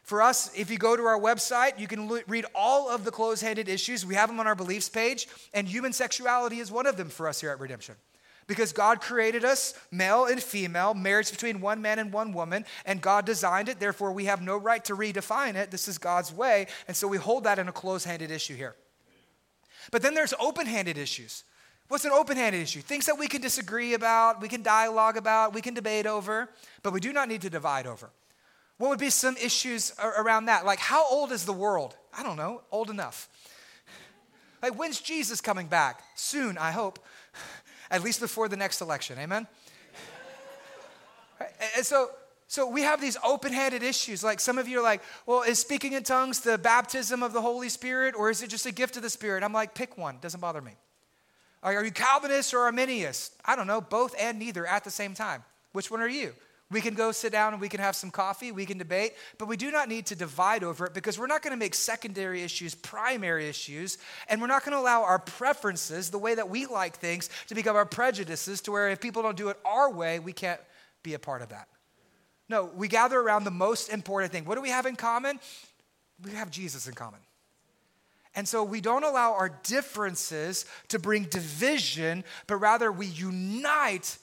For 0.03 0.21
us, 0.21 0.51
if 0.57 0.69
you 0.69 0.77
go 0.77 0.97
to 0.97 1.03
our 1.03 1.19
website, 1.19 1.79
you 1.79 1.87
can 1.87 2.09
read 2.27 2.45
all 2.53 2.89
of 2.89 3.05
the 3.05 3.11
close 3.11 3.39
handed 3.39 3.69
issues. 3.69 4.05
We 4.05 4.15
have 4.15 4.29
them 4.29 4.39
on 4.39 4.47
our 4.47 4.55
beliefs 4.55 4.89
page, 4.89 5.27
and 5.53 5.67
human 5.67 5.93
sexuality 5.93 6.59
is 6.59 6.71
one 6.71 6.87
of 6.87 6.97
them 6.97 7.09
for 7.09 7.27
us 7.27 7.39
here 7.39 7.51
at 7.51 7.59
Redemption. 7.59 7.95
Because 8.45 8.73
God 8.73 8.99
created 8.99 9.45
us, 9.45 9.73
male 9.91 10.25
and 10.25 10.43
female, 10.43 10.93
marriage 10.93 11.31
between 11.31 11.61
one 11.61 11.81
man 11.81 11.99
and 11.99 12.11
one 12.11 12.33
woman, 12.33 12.65
and 12.85 12.99
God 12.99 13.25
designed 13.25 13.69
it. 13.69 13.79
Therefore, 13.79 14.11
we 14.11 14.25
have 14.25 14.41
no 14.41 14.57
right 14.57 14.83
to 14.85 14.95
redefine 14.95 15.55
it. 15.55 15.71
This 15.71 15.87
is 15.87 15.97
God's 15.97 16.33
way. 16.33 16.67
And 16.89 16.97
so 16.97 17.07
we 17.07 17.17
hold 17.17 17.45
that 17.45 17.57
in 17.57 17.69
a 17.69 17.71
close 17.71 18.03
handed 18.03 18.31
issue 18.31 18.55
here. 18.55 18.75
But 19.91 20.01
then 20.01 20.13
there's 20.13 20.33
open 20.39 20.65
handed 20.65 20.97
issues. 20.97 21.43
What's 21.87 22.05
an 22.05 22.11
open 22.11 22.37
handed 22.37 22.61
issue? 22.61 22.81
Things 22.81 23.05
that 23.05 23.17
we 23.17 23.27
can 23.27 23.41
disagree 23.41 23.93
about, 23.93 24.41
we 24.41 24.47
can 24.47 24.63
dialogue 24.63 25.17
about, 25.17 25.53
we 25.53 25.61
can 25.61 25.73
debate 25.73 26.05
over, 26.05 26.49
but 26.81 26.93
we 26.93 26.99
do 26.99 27.13
not 27.13 27.27
need 27.27 27.41
to 27.41 27.49
divide 27.49 27.85
over. 27.85 28.09
What 28.77 28.89
would 28.89 28.99
be 28.99 29.09
some 29.09 29.37
issues 29.37 29.93
around 30.01 30.45
that? 30.45 30.65
Like, 30.65 30.79
how 30.79 31.07
old 31.09 31.31
is 31.31 31.45
the 31.45 31.53
world? 31.53 31.95
I 32.17 32.23
don't 32.23 32.37
know, 32.37 32.61
old 32.71 32.89
enough. 32.89 33.29
Like, 34.61 34.77
when's 34.77 34.99
Jesus 35.01 35.41
coming 35.41 35.67
back? 35.67 36.01
Soon, 36.15 36.57
I 36.57 36.71
hope 36.71 36.99
at 37.91 38.01
least 38.01 38.19
before 38.19 38.47
the 38.47 38.57
next 38.57 38.81
election. 38.81 39.19
Amen? 39.19 39.45
and 41.75 41.85
so, 41.85 42.09
so 42.47 42.67
we 42.67 42.81
have 42.81 43.01
these 43.01 43.17
open-handed 43.23 43.83
issues. 43.83 44.23
Like 44.23 44.39
some 44.39 44.57
of 44.57 44.67
you 44.67 44.79
are 44.79 44.83
like, 44.83 45.01
well, 45.25 45.41
is 45.41 45.59
speaking 45.59 45.93
in 45.93 46.03
tongues 46.03 46.41
the 46.41 46.57
baptism 46.57 47.23
of 47.23 47.33
the 47.33 47.41
Holy 47.41 47.69
Spirit 47.69 48.15
or 48.17 48.29
is 48.29 48.43
it 48.43 48.49
just 48.49 48.65
a 48.65 48.71
gift 48.71 48.95
of 48.95 49.03
the 49.03 49.09
Spirit? 49.09 49.43
I'm 49.43 49.53
like, 49.53 49.73
pick 49.73 49.97
one. 49.97 50.17
Doesn't 50.21 50.39
bother 50.39 50.61
me. 50.61 50.73
Are 51.63 51.83
you 51.83 51.91
Calvinist 51.91 52.53
or 52.53 52.59
Arminian? 52.59 53.13
I 53.45 53.55
don't 53.55 53.67
know, 53.67 53.79
both 53.79 54.13
and 54.19 54.37
neither 54.37 54.65
at 54.65 54.83
the 54.83 54.91
same 54.91 55.13
time. 55.13 55.43
Which 55.71 55.89
one 55.89 56.01
are 56.01 56.07
you? 56.09 56.33
We 56.69 56.81
can 56.81 56.95
go 56.95 57.11
sit 57.11 57.31
down 57.31 57.53
and 57.53 57.61
we 57.61 57.69
can 57.69 57.79
have 57.79 57.95
some 57.95 58.09
coffee, 58.09 58.51
we 58.51 58.65
can 58.65 58.79
debate, 58.79 59.13
but 59.37 59.47
we 59.47 59.57
do 59.57 59.69
not 59.69 59.89
need 59.89 60.07
to 60.07 60.15
divide 60.15 60.63
over 60.63 60.87
it 60.87 60.93
because 60.93 61.19
we're 61.19 61.27
not 61.27 61.43
going 61.43 61.51
to 61.51 61.57
make 61.57 61.75
secondary 61.75 62.41
issues 62.41 62.73
primary 62.73 63.47
issues, 63.47 63.99
and 64.27 64.41
we're 64.41 64.47
not 64.47 64.65
going 64.65 64.73
to 64.73 64.79
allow 64.79 65.03
our 65.03 65.19
preferences, 65.19 66.09
the 66.09 66.17
way 66.17 66.33
that 66.33 66.49
we 66.49 66.65
like 66.65 66.95
things, 66.97 67.29
to 67.47 67.55
become 67.55 67.75
our 67.75 67.85
prejudices 67.85 68.59
to 68.61 68.71
where 68.71 68.89
if 68.89 68.99
people 68.99 69.21
don't 69.21 69.37
do 69.37 69.49
it 69.49 69.57
our 69.63 69.91
way, 69.91 70.17
we 70.19 70.33
can't 70.33 70.59
be 71.03 71.13
a 71.13 71.19
part 71.19 71.43
of 71.43 71.49
that. 71.49 71.67
No, 72.53 72.69
we 72.75 72.87
gather 72.87 73.19
around 73.19 73.45
the 73.45 73.51
most 73.51 73.89
important 73.89 74.31
thing. 74.31 74.45
What 74.45 74.53
do 74.53 74.61
we 74.61 74.69
have 74.69 74.85
in 74.85 74.95
common? 74.95 75.39
We 76.23 76.33
have 76.33 76.51
Jesus 76.51 76.87
in 76.87 76.93
common. 76.93 77.19
And 78.35 78.47
so 78.47 78.63
we 78.63 78.79
don't 78.79 79.03
allow 79.03 79.33
our 79.33 79.49
differences 79.63 80.65
to 80.89 80.99
bring 80.99 81.23
division, 81.23 82.23
but 82.45 82.57
rather 82.57 82.91
we 82.91 83.07
unite 83.07 84.19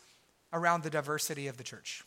around 0.53 0.85
the 0.85 0.91
diversity 0.91 1.49
of 1.49 1.57
the 1.57 1.65
church 1.65 2.05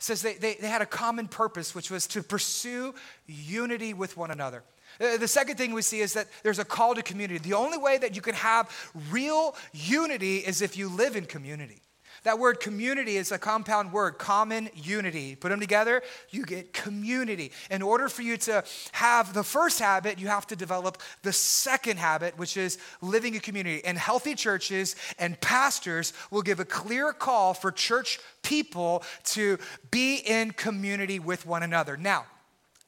says 0.00 0.20
they, 0.20 0.34
they, 0.34 0.54
they 0.54 0.66
had 0.66 0.82
a 0.82 0.86
common 0.86 1.28
purpose, 1.28 1.76
which 1.76 1.88
was 1.88 2.08
to 2.08 2.24
pursue 2.24 2.92
unity 3.26 3.94
with 3.94 4.16
one 4.16 4.32
another. 4.32 4.64
The 4.98 5.28
second 5.28 5.58
thing 5.58 5.72
we 5.72 5.82
see 5.82 6.00
is 6.00 6.14
that 6.14 6.26
there's 6.42 6.58
a 6.58 6.64
call 6.64 6.96
to 6.96 7.02
community. 7.02 7.38
The 7.38 7.54
only 7.54 7.78
way 7.78 7.98
that 7.98 8.16
you 8.16 8.20
can 8.20 8.34
have 8.34 8.68
real 9.12 9.54
unity 9.72 10.38
is 10.38 10.60
if 10.60 10.76
you 10.76 10.88
live 10.88 11.14
in 11.14 11.24
community. 11.24 11.82
That 12.24 12.38
word 12.38 12.60
community 12.60 13.16
is 13.16 13.32
a 13.32 13.38
compound 13.38 13.92
word, 13.92 14.18
common 14.18 14.70
unity. 14.74 15.34
Put 15.34 15.48
them 15.48 15.58
together, 15.60 16.02
you 16.30 16.44
get 16.44 16.72
community. 16.72 17.50
In 17.70 17.82
order 17.82 18.08
for 18.08 18.22
you 18.22 18.36
to 18.38 18.64
have 18.92 19.34
the 19.34 19.42
first 19.42 19.80
habit, 19.80 20.20
you 20.20 20.28
have 20.28 20.46
to 20.48 20.56
develop 20.56 20.98
the 21.22 21.32
second 21.32 21.98
habit, 21.98 22.38
which 22.38 22.56
is 22.56 22.78
living 23.00 23.34
in 23.34 23.40
community. 23.40 23.84
And 23.84 23.98
healthy 23.98 24.34
churches 24.34 24.94
and 25.18 25.40
pastors 25.40 26.12
will 26.30 26.42
give 26.42 26.60
a 26.60 26.64
clear 26.64 27.12
call 27.12 27.54
for 27.54 27.72
church 27.72 28.20
people 28.42 29.02
to 29.24 29.58
be 29.90 30.16
in 30.16 30.52
community 30.52 31.18
with 31.18 31.44
one 31.44 31.62
another. 31.62 31.96
Now, 31.96 32.26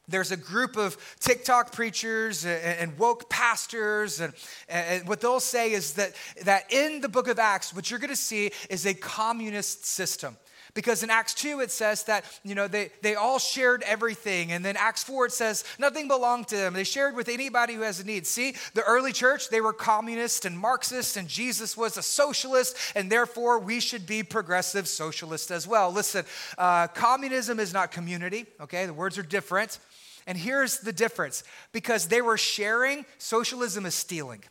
there's 0.07 0.31
a 0.31 0.37
group 0.37 0.77
of 0.77 0.97
TikTok 1.19 1.71
preachers 1.71 2.45
and, 2.45 2.97
woke 2.97 3.29
pastors, 3.29 4.19
and, 4.19 4.33
and, 4.69 5.07
what 5.07 5.21
they'll 5.21 5.39
say 5.39 5.71
is 5.71 5.93
that, 5.93 6.13
that 6.43 6.71
in 6.71 7.01
the 7.01 7.09
book 7.09 7.27
of 7.27 7.39
Acts, 7.39 7.73
what 7.73 7.89
you're 7.89 7.99
going 7.99 8.09
to 8.09 8.15
see 8.15 8.51
is 8.69 8.85
a 8.85 8.93
communist 8.93 9.85
system. 9.85 10.37
Because 10.75 11.03
in 11.03 11.09
Acts 11.09 11.33
2, 11.35 11.61
it 11.61 11.71
says 11.71 12.03
that, 12.03 12.25
you 12.43 12.53
know, 12.53 12.67
they, 12.67 12.91
they 13.01 13.15
all 13.15 13.39
shared 13.39 13.81
everything. 13.83 14.51
And 14.51 14.63
then 14.63 14.75
Acts 14.75 15.03
4, 15.03 15.27
it 15.27 15.31
says 15.31 15.63
nothing 15.79 16.09
belonged 16.09 16.49
to 16.49 16.57
them. 16.57 16.73
They 16.73 16.83
shared 16.83 17.15
with 17.15 17.29
anybody 17.29 17.75
who 17.75 17.81
has 17.81 18.01
a 18.01 18.05
need. 18.05 18.27
See, 18.27 18.55
the 18.73 18.83
early 18.83 19.13
church, 19.13 19.49
they 19.49 19.61
were 19.61 19.71
communist 19.71 20.43
and 20.43 20.59
Marxist, 20.59 21.15
and 21.15 21.29
Jesus 21.29 21.77
was 21.77 21.95
a 21.95 22.03
socialist, 22.03 22.75
and 22.93 23.09
therefore 23.09 23.57
we 23.57 23.79
should 23.79 24.05
be 24.05 24.21
progressive 24.21 24.89
socialist 24.89 25.49
as 25.49 25.65
well. 25.65 25.91
Listen, 25.91 26.25
uh, 26.57 26.87
communism 26.87 27.57
is 27.61 27.73
not 27.73 27.93
community, 27.93 28.45
okay? 28.59 28.85
The 28.85 28.93
words 28.93 29.17
are 29.17 29.23
different. 29.23 29.79
And 30.27 30.37
here's 30.37 30.79
the 30.79 30.93
difference 30.93 31.43
because 31.71 32.07
they 32.07 32.21
were 32.21 32.37
sharing, 32.37 33.05
socialism 33.17 33.85
is 33.85 33.95
stealing. 33.95 34.43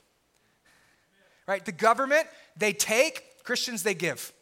Right? 1.47 1.65
The 1.65 1.73
government, 1.73 2.27
they 2.57 2.73
take, 2.73 3.45
Christians, 3.45 3.83
they 3.83 3.95
give. 3.95 4.33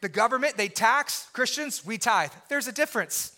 The 0.00 0.08
government, 0.08 0.56
they 0.56 0.68
tax, 0.68 1.28
Christians, 1.32 1.84
we 1.84 1.98
tithe. 1.98 2.30
There's 2.48 2.68
a 2.68 2.72
difference. 2.72 3.36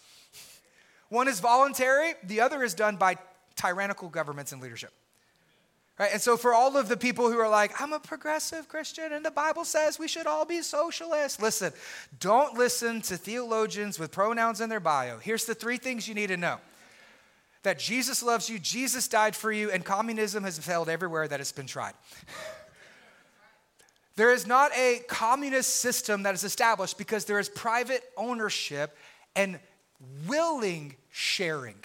One 1.08 1.28
is 1.28 1.40
voluntary, 1.40 2.14
the 2.24 2.40
other 2.40 2.62
is 2.62 2.74
done 2.74 2.96
by 2.96 3.16
tyrannical 3.54 4.08
governments 4.08 4.52
and 4.52 4.60
leadership. 4.60 4.92
Right? 5.98 6.10
And 6.12 6.20
so, 6.20 6.36
for 6.36 6.52
all 6.52 6.76
of 6.76 6.88
the 6.88 6.96
people 6.96 7.30
who 7.30 7.38
are 7.38 7.48
like, 7.48 7.80
I'm 7.80 7.94
a 7.94 8.00
progressive 8.00 8.68
Christian 8.68 9.12
and 9.12 9.24
the 9.24 9.30
Bible 9.30 9.64
says 9.64 9.98
we 9.98 10.08
should 10.08 10.26
all 10.26 10.44
be 10.44 10.60
socialists, 10.60 11.40
listen, 11.40 11.72
don't 12.20 12.54
listen 12.54 13.00
to 13.02 13.16
theologians 13.16 13.98
with 13.98 14.12
pronouns 14.12 14.60
in 14.60 14.68
their 14.68 14.80
bio. 14.80 15.18
Here's 15.18 15.46
the 15.46 15.54
three 15.54 15.78
things 15.78 16.06
you 16.06 16.14
need 16.14 16.26
to 16.28 16.36
know 16.36 16.58
that 17.62 17.78
Jesus 17.80 18.22
loves 18.22 18.48
you, 18.48 18.60
Jesus 18.60 19.08
died 19.08 19.34
for 19.34 19.50
you, 19.50 19.72
and 19.72 19.84
communism 19.84 20.44
has 20.44 20.56
failed 20.56 20.88
everywhere 20.88 21.26
that 21.26 21.40
it's 21.40 21.50
been 21.50 21.66
tried. 21.66 21.94
there 24.16 24.32
is 24.32 24.46
not 24.46 24.70
a 24.76 25.00
communist 25.08 25.76
system 25.76 26.22
that 26.22 26.34
is 26.34 26.44
established 26.44 26.96
because 26.96 27.24
there 27.24 27.40
is 27.40 27.48
private 27.48 28.04
ownership 28.16 28.96
and 29.34 29.58
willing 30.28 30.94
sharing. 31.10 31.82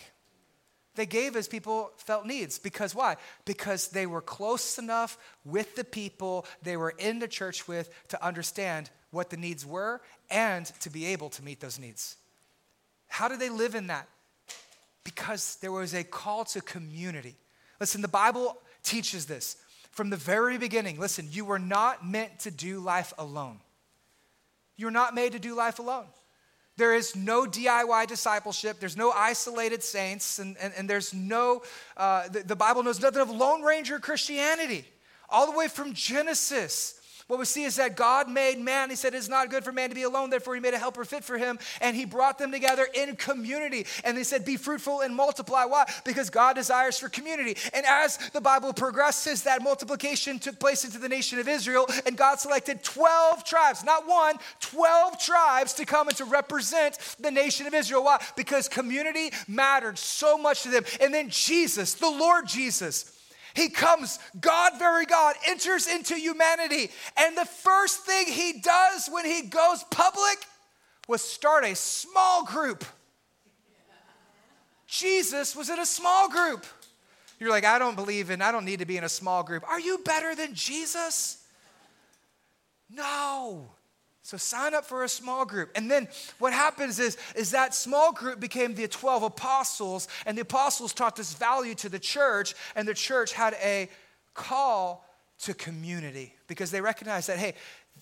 They 0.95 1.05
gave 1.05 1.35
as 1.35 1.47
people 1.47 1.91
felt 1.97 2.25
needs. 2.25 2.59
Because 2.59 2.93
why? 2.93 3.15
Because 3.45 3.89
they 3.89 4.05
were 4.05 4.21
close 4.21 4.77
enough 4.77 5.17
with 5.45 5.75
the 5.75 5.83
people 5.83 6.45
they 6.61 6.75
were 6.75 6.93
in 6.97 7.19
the 7.19 7.27
church 7.27 7.67
with 7.67 7.89
to 8.09 8.25
understand 8.25 8.89
what 9.11 9.29
the 9.29 9.37
needs 9.37 9.65
were 9.65 10.01
and 10.29 10.65
to 10.81 10.89
be 10.89 11.05
able 11.07 11.29
to 11.29 11.43
meet 11.43 11.59
those 11.59 11.79
needs. 11.79 12.17
How 13.07 13.27
did 13.27 13.39
they 13.39 13.49
live 13.49 13.75
in 13.75 13.87
that? 13.87 14.07
Because 15.03 15.57
there 15.57 15.71
was 15.71 15.93
a 15.93 16.03
call 16.03 16.45
to 16.45 16.61
community. 16.61 17.35
Listen, 17.79 18.01
the 18.01 18.07
Bible 18.07 18.57
teaches 18.83 19.25
this 19.25 19.57
from 19.91 20.09
the 20.09 20.17
very 20.17 20.57
beginning. 20.57 20.99
Listen, 20.99 21.27
you 21.31 21.43
were 21.45 21.59
not 21.59 22.07
meant 22.07 22.39
to 22.39 22.51
do 22.51 22.79
life 22.79 23.13
alone. 23.17 23.59
You're 24.77 24.91
not 24.91 25.13
made 25.13 25.33
to 25.33 25.39
do 25.39 25.55
life 25.55 25.79
alone. 25.79 26.05
There 26.77 26.95
is 26.95 27.15
no 27.15 27.45
DIY 27.45 28.07
discipleship. 28.07 28.79
There's 28.79 28.97
no 28.97 29.11
isolated 29.11 29.83
saints, 29.83 30.39
and, 30.39 30.57
and, 30.57 30.73
and 30.77 30.89
there's 30.89 31.13
no, 31.13 31.63
uh, 31.97 32.27
the, 32.29 32.41
the 32.41 32.55
Bible 32.55 32.83
knows 32.83 33.01
nothing 33.01 33.21
of 33.21 33.29
Lone 33.29 33.61
Ranger 33.61 33.99
Christianity. 33.99 34.85
All 35.29 35.51
the 35.51 35.57
way 35.57 35.67
from 35.67 35.93
Genesis 35.93 37.00
what 37.31 37.39
we 37.39 37.45
see 37.45 37.63
is 37.63 37.77
that 37.77 37.95
God 37.95 38.27
made 38.27 38.59
man. 38.59 38.89
He 38.89 38.97
said 38.97 39.13
it's 39.13 39.29
not 39.29 39.49
good 39.49 39.63
for 39.63 39.71
man 39.71 39.87
to 39.87 39.95
be 39.95 40.03
alone, 40.03 40.29
therefore, 40.29 40.53
he 40.53 40.59
made 40.59 40.73
a 40.73 40.77
helper 40.77 41.05
fit 41.05 41.23
for 41.23 41.37
him, 41.37 41.59
and 41.79 41.95
he 41.95 42.03
brought 42.03 42.37
them 42.37 42.51
together 42.51 42.85
in 42.93 43.15
community. 43.15 43.85
And 44.03 44.17
he 44.17 44.25
said, 44.25 44.43
Be 44.43 44.57
fruitful 44.57 44.99
and 44.99 45.15
multiply. 45.15 45.63
Why? 45.63 45.85
Because 46.03 46.29
God 46.29 46.57
desires 46.57 46.99
for 46.99 47.07
community. 47.07 47.55
And 47.73 47.85
as 47.85 48.17
the 48.33 48.41
Bible 48.41 48.73
progresses, 48.73 49.43
that 49.43 49.63
multiplication 49.63 50.39
took 50.39 50.59
place 50.59 50.83
into 50.83 50.97
the 50.97 51.07
nation 51.07 51.39
of 51.39 51.47
Israel, 51.47 51.87
and 52.05 52.17
God 52.17 52.41
selected 52.41 52.83
12 52.83 53.45
tribes, 53.45 53.85
not 53.85 54.05
one, 54.05 54.35
12 54.59 55.17
tribes 55.17 55.71
to 55.75 55.85
come 55.85 56.09
and 56.09 56.17
to 56.17 56.25
represent 56.25 56.97
the 57.17 57.31
nation 57.31 57.65
of 57.65 57.73
Israel. 57.73 58.03
Why? 58.03 58.21
Because 58.35 58.67
community 58.67 59.31
mattered 59.47 59.97
so 59.97 60.37
much 60.37 60.63
to 60.63 60.69
them. 60.69 60.83
And 60.99 61.13
then 61.13 61.29
Jesus, 61.29 61.93
the 61.93 62.09
Lord 62.09 62.45
Jesus, 62.45 63.20
he 63.53 63.69
comes, 63.69 64.19
God, 64.39 64.73
very 64.79 65.05
God, 65.05 65.35
enters 65.47 65.87
into 65.87 66.15
humanity. 66.15 66.89
And 67.17 67.37
the 67.37 67.45
first 67.45 68.05
thing 68.05 68.27
he 68.27 68.61
does 68.61 69.09
when 69.11 69.25
he 69.25 69.43
goes 69.43 69.83
public 69.89 70.37
was 71.07 71.21
start 71.21 71.63
a 71.65 71.75
small 71.75 72.45
group. 72.45 72.85
Jesus 74.87 75.55
was 75.55 75.69
in 75.69 75.79
a 75.79 75.85
small 75.85 76.29
group. 76.29 76.65
You're 77.39 77.49
like, 77.49 77.65
I 77.65 77.79
don't 77.79 77.95
believe 77.95 78.29
in, 78.29 78.41
I 78.41 78.51
don't 78.51 78.65
need 78.65 78.79
to 78.79 78.85
be 78.85 78.97
in 78.97 79.03
a 79.03 79.09
small 79.09 79.41
group. 79.41 79.67
Are 79.67 79.79
you 79.79 79.99
better 79.99 80.35
than 80.35 80.53
Jesus? 80.53 81.43
No. 82.89 83.71
So 84.23 84.37
sign 84.37 84.75
up 84.75 84.85
for 84.85 85.03
a 85.03 85.09
small 85.09 85.45
group. 85.45 85.71
And 85.75 85.89
then 85.89 86.07
what 86.37 86.53
happens 86.53 86.99
is, 86.99 87.17
is 87.35 87.51
that 87.51 87.73
small 87.73 88.11
group 88.11 88.39
became 88.39 88.75
the 88.75 88.87
12 88.87 89.23
apostles, 89.23 90.07
and 90.25 90.37
the 90.37 90.43
apostles 90.43 90.93
taught 90.93 91.15
this 91.15 91.33
value 91.33 91.73
to 91.75 91.89
the 91.89 91.99
church, 91.99 92.53
and 92.75 92.87
the 92.87 92.93
church 92.93 93.33
had 93.33 93.55
a 93.63 93.89
call 94.33 95.05
to 95.39 95.53
community 95.55 96.35
because 96.47 96.69
they 96.69 96.81
recognized 96.81 97.29
that, 97.29 97.39
hey, 97.39 97.55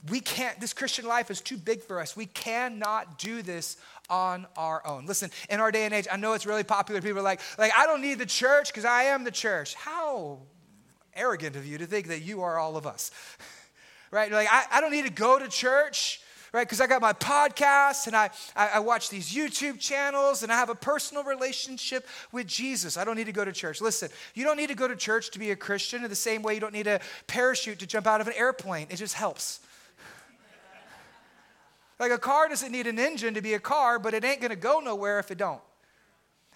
we 0.10 0.20
can't, 0.20 0.60
this 0.60 0.74
Christian 0.74 1.06
life 1.06 1.32
is 1.32 1.42
too 1.42 1.58
big 1.58 1.84
for 1.84 2.00
us. 2.00 2.16
We 2.16 2.26
cannot 2.26 3.18
do 3.18 3.42
this 3.42 3.78
on 4.10 4.48
our 4.56 4.86
own. 4.86 5.06
Listen, 5.06 5.30
in 5.50 5.60
our 5.60 5.72
day 5.72 5.86
and 5.86 5.94
age, 5.94 6.08
I 6.12 6.18
know 6.18 6.34
it's 6.34 6.46
really 6.46 6.64
popular. 6.64 7.02
People 7.02 7.20
are 7.20 7.24
like, 7.24 7.42
like 7.58 7.72
I 7.78 7.86
don't 7.86 8.02
need 8.02 8.18
the 8.18 8.26
church 8.26 8.70
because 8.70 8.86
I 8.86 9.04
am 9.04 9.24
the 9.24 9.32
church. 9.32 9.76
How 9.76 10.40
arrogant 11.14 11.56
of 11.56 11.66
you 11.66 11.78
to 11.78 11.86
think 11.86 12.08
that 12.08 12.22
you 12.22 12.42
are 12.42 12.58
all 12.58 12.78
of 12.78 12.88
us. 12.88 13.12
right? 14.12 14.32
Like, 14.32 14.48
I, 14.52 14.66
I 14.72 14.82
don't 14.82 14.92
need 14.92 15.06
to 15.06 15.12
go 15.12 15.40
to 15.40 15.48
church 15.48 16.22
right? 16.54 16.66
Because 16.66 16.82
I 16.82 16.88
got 16.88 17.02
my 17.02 17.14
podcast 17.14 18.08
and 18.08 18.16
I, 18.16 18.30
I, 18.56 18.70
I, 18.76 18.80
watch 18.80 19.10
these 19.10 19.34
YouTube 19.34 19.80
channels 19.80 20.44
and 20.44 20.52
I 20.52 20.56
have 20.56 20.70
a 20.70 20.76
personal 20.76 21.24
relationship 21.24 22.08
with 22.32 22.48
Jesus. 22.48 22.98
I 22.98 23.06
don't 23.06 23.16
need 23.16 23.28
to 23.28 23.32
go 23.32 23.46
to 23.46 23.52
church. 23.52 23.82
Listen, 23.82 24.10
you 24.34 24.44
don't 24.44 24.58
need 24.58 24.70
to 24.70 24.76
go 24.76 24.88
to 24.88 24.96
church 24.96 25.32
to 25.32 25.40
be 25.40 25.52
a 25.52 25.56
Christian 25.56 26.04
in 26.04 26.10
the 26.10 26.16
same 26.16 26.42
way 26.42 26.54
you 26.56 26.60
don't 26.60 26.74
need 26.74 26.88
a 26.88 27.00
parachute 27.28 27.80
to 27.80 27.88
jump 27.88 28.08
out 28.08 28.22
of 28.22 28.28
an 28.28 28.34
airplane. 28.36 28.88
It 28.90 28.96
just 28.96 29.14
helps. 29.14 29.60
like 32.00 32.12
a 32.12 32.18
car 32.18 32.50
doesn't 32.50 32.72
need 32.72 32.88
an 32.88 32.98
engine 32.98 33.34
to 33.36 33.42
be 33.42 33.54
a 33.54 33.60
car, 33.60 34.00
but 34.00 34.14
it 34.14 34.24
ain't 34.24 34.42
gonna 34.42 34.56
go 34.56 34.80
nowhere 34.80 35.20
if 35.20 35.32
it 35.32 35.38
don't. 35.38 35.62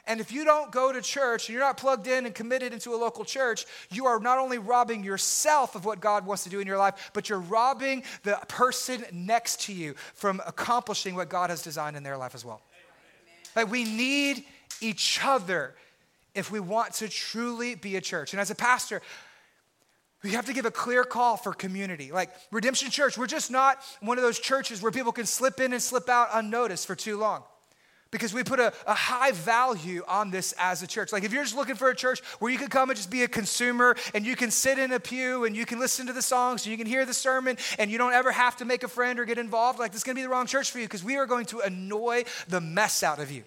And 0.05 0.19
if 0.19 0.33
you 0.33 0.43
don't 0.43 0.69
go 0.71 0.91
to 0.91 1.01
church 1.01 1.47
and 1.47 1.53
you're 1.53 1.63
not 1.63 1.77
plugged 1.77 2.07
in 2.07 2.25
and 2.25 2.35
committed 2.35 2.73
into 2.73 2.93
a 2.93 2.97
local 2.97 3.23
church, 3.23 3.65
you 3.89 4.05
are 4.05 4.19
not 4.19 4.37
only 4.37 4.57
robbing 4.57 5.03
yourself 5.03 5.75
of 5.75 5.85
what 5.85 6.01
God 6.01 6.25
wants 6.25 6.43
to 6.43 6.49
do 6.49 6.59
in 6.59 6.67
your 6.67 6.77
life, 6.77 7.11
but 7.13 7.29
you're 7.29 7.39
robbing 7.39 8.03
the 8.23 8.37
person 8.49 9.05
next 9.13 9.61
to 9.61 9.73
you 9.73 9.95
from 10.13 10.41
accomplishing 10.45 11.15
what 11.15 11.29
God 11.29 11.49
has 11.49 11.61
designed 11.61 11.95
in 11.95 12.03
their 12.03 12.17
life 12.17 12.35
as 12.35 12.43
well. 12.43 12.61
Like 13.55 13.71
we 13.71 13.85
need 13.85 14.43
each 14.81 15.19
other 15.23 15.73
if 16.35 16.51
we 16.51 16.59
want 16.59 16.95
to 16.95 17.07
truly 17.07 17.75
be 17.75 17.95
a 17.95 18.01
church. 18.01 18.33
And 18.33 18.41
as 18.41 18.51
a 18.51 18.55
pastor, 18.55 19.01
we 20.21 20.31
have 20.31 20.47
to 20.47 20.53
give 20.53 20.65
a 20.65 20.71
clear 20.71 21.05
call 21.05 21.37
for 21.37 21.53
community. 21.53 22.11
Like 22.11 22.29
Redemption 22.51 22.89
Church, 22.89 23.17
we're 23.17 23.27
just 23.27 23.51
not 23.51 23.77
one 24.01 24.17
of 24.17 24.23
those 24.23 24.39
churches 24.39 24.81
where 24.81 24.91
people 24.91 25.13
can 25.13 25.25
slip 25.25 25.61
in 25.61 25.71
and 25.71 25.81
slip 25.81 26.09
out 26.09 26.29
unnoticed 26.33 26.87
for 26.87 26.95
too 26.95 27.17
long 27.17 27.43
because 28.13 28.31
we 28.31 28.43
put 28.43 28.59
a, 28.59 28.71
a, 28.85 28.93
high 28.93 29.31
value 29.31 30.03
on 30.07 30.29
this 30.29 30.53
as 30.59 30.83
a 30.83 30.87
church. 30.87 31.11
Like, 31.11 31.23
if 31.23 31.33
you're 31.33 31.43
just 31.43 31.55
looking 31.55 31.73
for 31.73 31.89
a 31.89 31.95
church 31.95 32.21
where 32.37 32.51
you 32.51 32.59
can 32.59 32.69
come 32.69 32.91
and 32.91 32.95
just 32.95 33.09
be 33.09 33.23
a 33.23 33.27
consumer 33.27 33.95
and 34.13 34.23
you 34.23 34.35
can 34.35 34.51
sit 34.51 34.77
in 34.77 34.91
a 34.93 34.99
pew 34.99 35.45
and 35.45 35.55
you 35.55 35.65
can 35.65 35.79
listen 35.79 36.05
to 36.05 36.13
the 36.13 36.21
songs 36.21 36.63
and 36.63 36.71
you 36.71 36.77
can 36.77 36.85
hear 36.85 37.05
the 37.05 37.13
sermon 37.13 37.57
and 37.79 37.89
you 37.89 37.97
don't 37.97 38.13
ever 38.13 38.31
have 38.31 38.55
to 38.57 38.65
make 38.65 38.83
a 38.83 38.87
friend 38.87 39.19
or 39.19 39.25
get 39.25 39.39
involved, 39.39 39.79
like, 39.79 39.91
this 39.91 40.01
is 40.01 40.03
gonna 40.03 40.15
be 40.15 40.21
the 40.21 40.29
wrong 40.29 40.45
church 40.45 40.69
for 40.69 40.77
you 40.77 40.85
because 40.85 41.03
we 41.03 41.17
are 41.17 41.25
going 41.25 41.45
to 41.47 41.59
annoy 41.61 42.23
the 42.47 42.61
mess 42.61 43.01
out 43.01 43.17
of 43.19 43.31
you. 43.31 43.43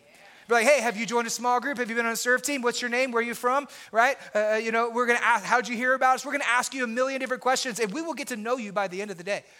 Be 0.48 0.54
like, 0.54 0.66
hey, 0.66 0.80
have 0.80 0.96
you 0.96 1.06
joined 1.06 1.28
a 1.28 1.30
small 1.30 1.60
group? 1.60 1.78
Have 1.78 1.88
you 1.88 1.94
been 1.96 2.06
on 2.06 2.12
a 2.12 2.16
serve 2.16 2.42
team? 2.42 2.60
What's 2.60 2.82
your 2.82 2.90
name? 2.90 3.12
Where 3.12 3.20
are 3.20 3.26
you 3.26 3.34
from? 3.34 3.68
Right? 3.92 4.16
Uh, 4.34 4.38
uh 4.38 4.54
you 4.56 4.72
know, 4.72 4.90
we're 4.90 5.06
gonna 5.06 5.20
ask, 5.22 5.44
how'd 5.44 5.68
you 5.68 5.76
hear 5.76 5.94
about 5.94 6.16
us? 6.16 6.26
We're 6.26 6.32
gonna 6.32 6.44
ask 6.48 6.74
you 6.74 6.82
a 6.82 6.88
million 6.88 7.20
different 7.20 7.42
questions 7.42 7.78
and 7.78 7.92
we 7.92 8.02
will 8.02 8.14
get 8.14 8.28
to 8.28 8.36
know 8.36 8.56
you 8.56 8.72
by 8.72 8.88
the 8.88 9.00
end 9.00 9.12
of 9.12 9.16
the 9.16 9.24
day. 9.24 9.44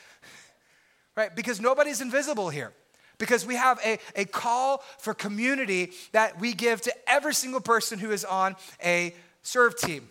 Right? 1.17 1.35
Because 1.35 1.63
nobody's 1.63 2.03
invisible 2.03 2.51
here 2.51 2.75
because 3.19 3.47
we 3.47 3.57
have 3.57 3.79
a, 3.85 3.99
a 4.15 4.25
call 4.25 4.83
for 4.99 5.15
community 5.15 5.93
that 6.13 6.41
we 6.41 6.53
give 6.53 6.81
to 6.83 6.95
every 7.07 7.35
single 7.35 7.61
person 7.61 7.99
who 7.99 8.11
is 8.11 8.25
on 8.25 8.57
a 8.85 9.15
serve 9.43 9.79
team 9.79 10.09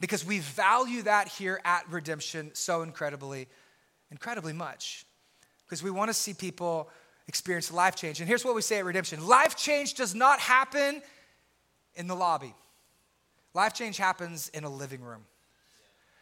because 0.00 0.24
we 0.24 0.38
value 0.38 1.02
that 1.02 1.28
here 1.28 1.60
at 1.64 1.88
redemption 1.90 2.50
so 2.54 2.82
incredibly 2.82 3.48
incredibly 4.10 4.52
much 4.52 5.04
because 5.66 5.82
we 5.82 5.90
want 5.90 6.08
to 6.08 6.14
see 6.14 6.32
people 6.32 6.88
experience 7.26 7.70
life 7.70 7.94
change. 7.94 8.20
And 8.20 8.28
here's 8.28 8.44
what 8.44 8.54
we 8.54 8.62
say 8.62 8.78
at 8.78 8.84
redemption 8.84 9.26
life 9.26 9.56
change 9.56 9.94
does 9.94 10.14
not 10.14 10.38
happen 10.40 11.02
in 11.94 12.06
the 12.06 12.14
lobby. 12.14 12.54
Life 13.54 13.74
change 13.74 13.96
happens 13.96 14.48
in 14.50 14.64
a 14.64 14.70
living 14.70 15.00
room. 15.00 15.24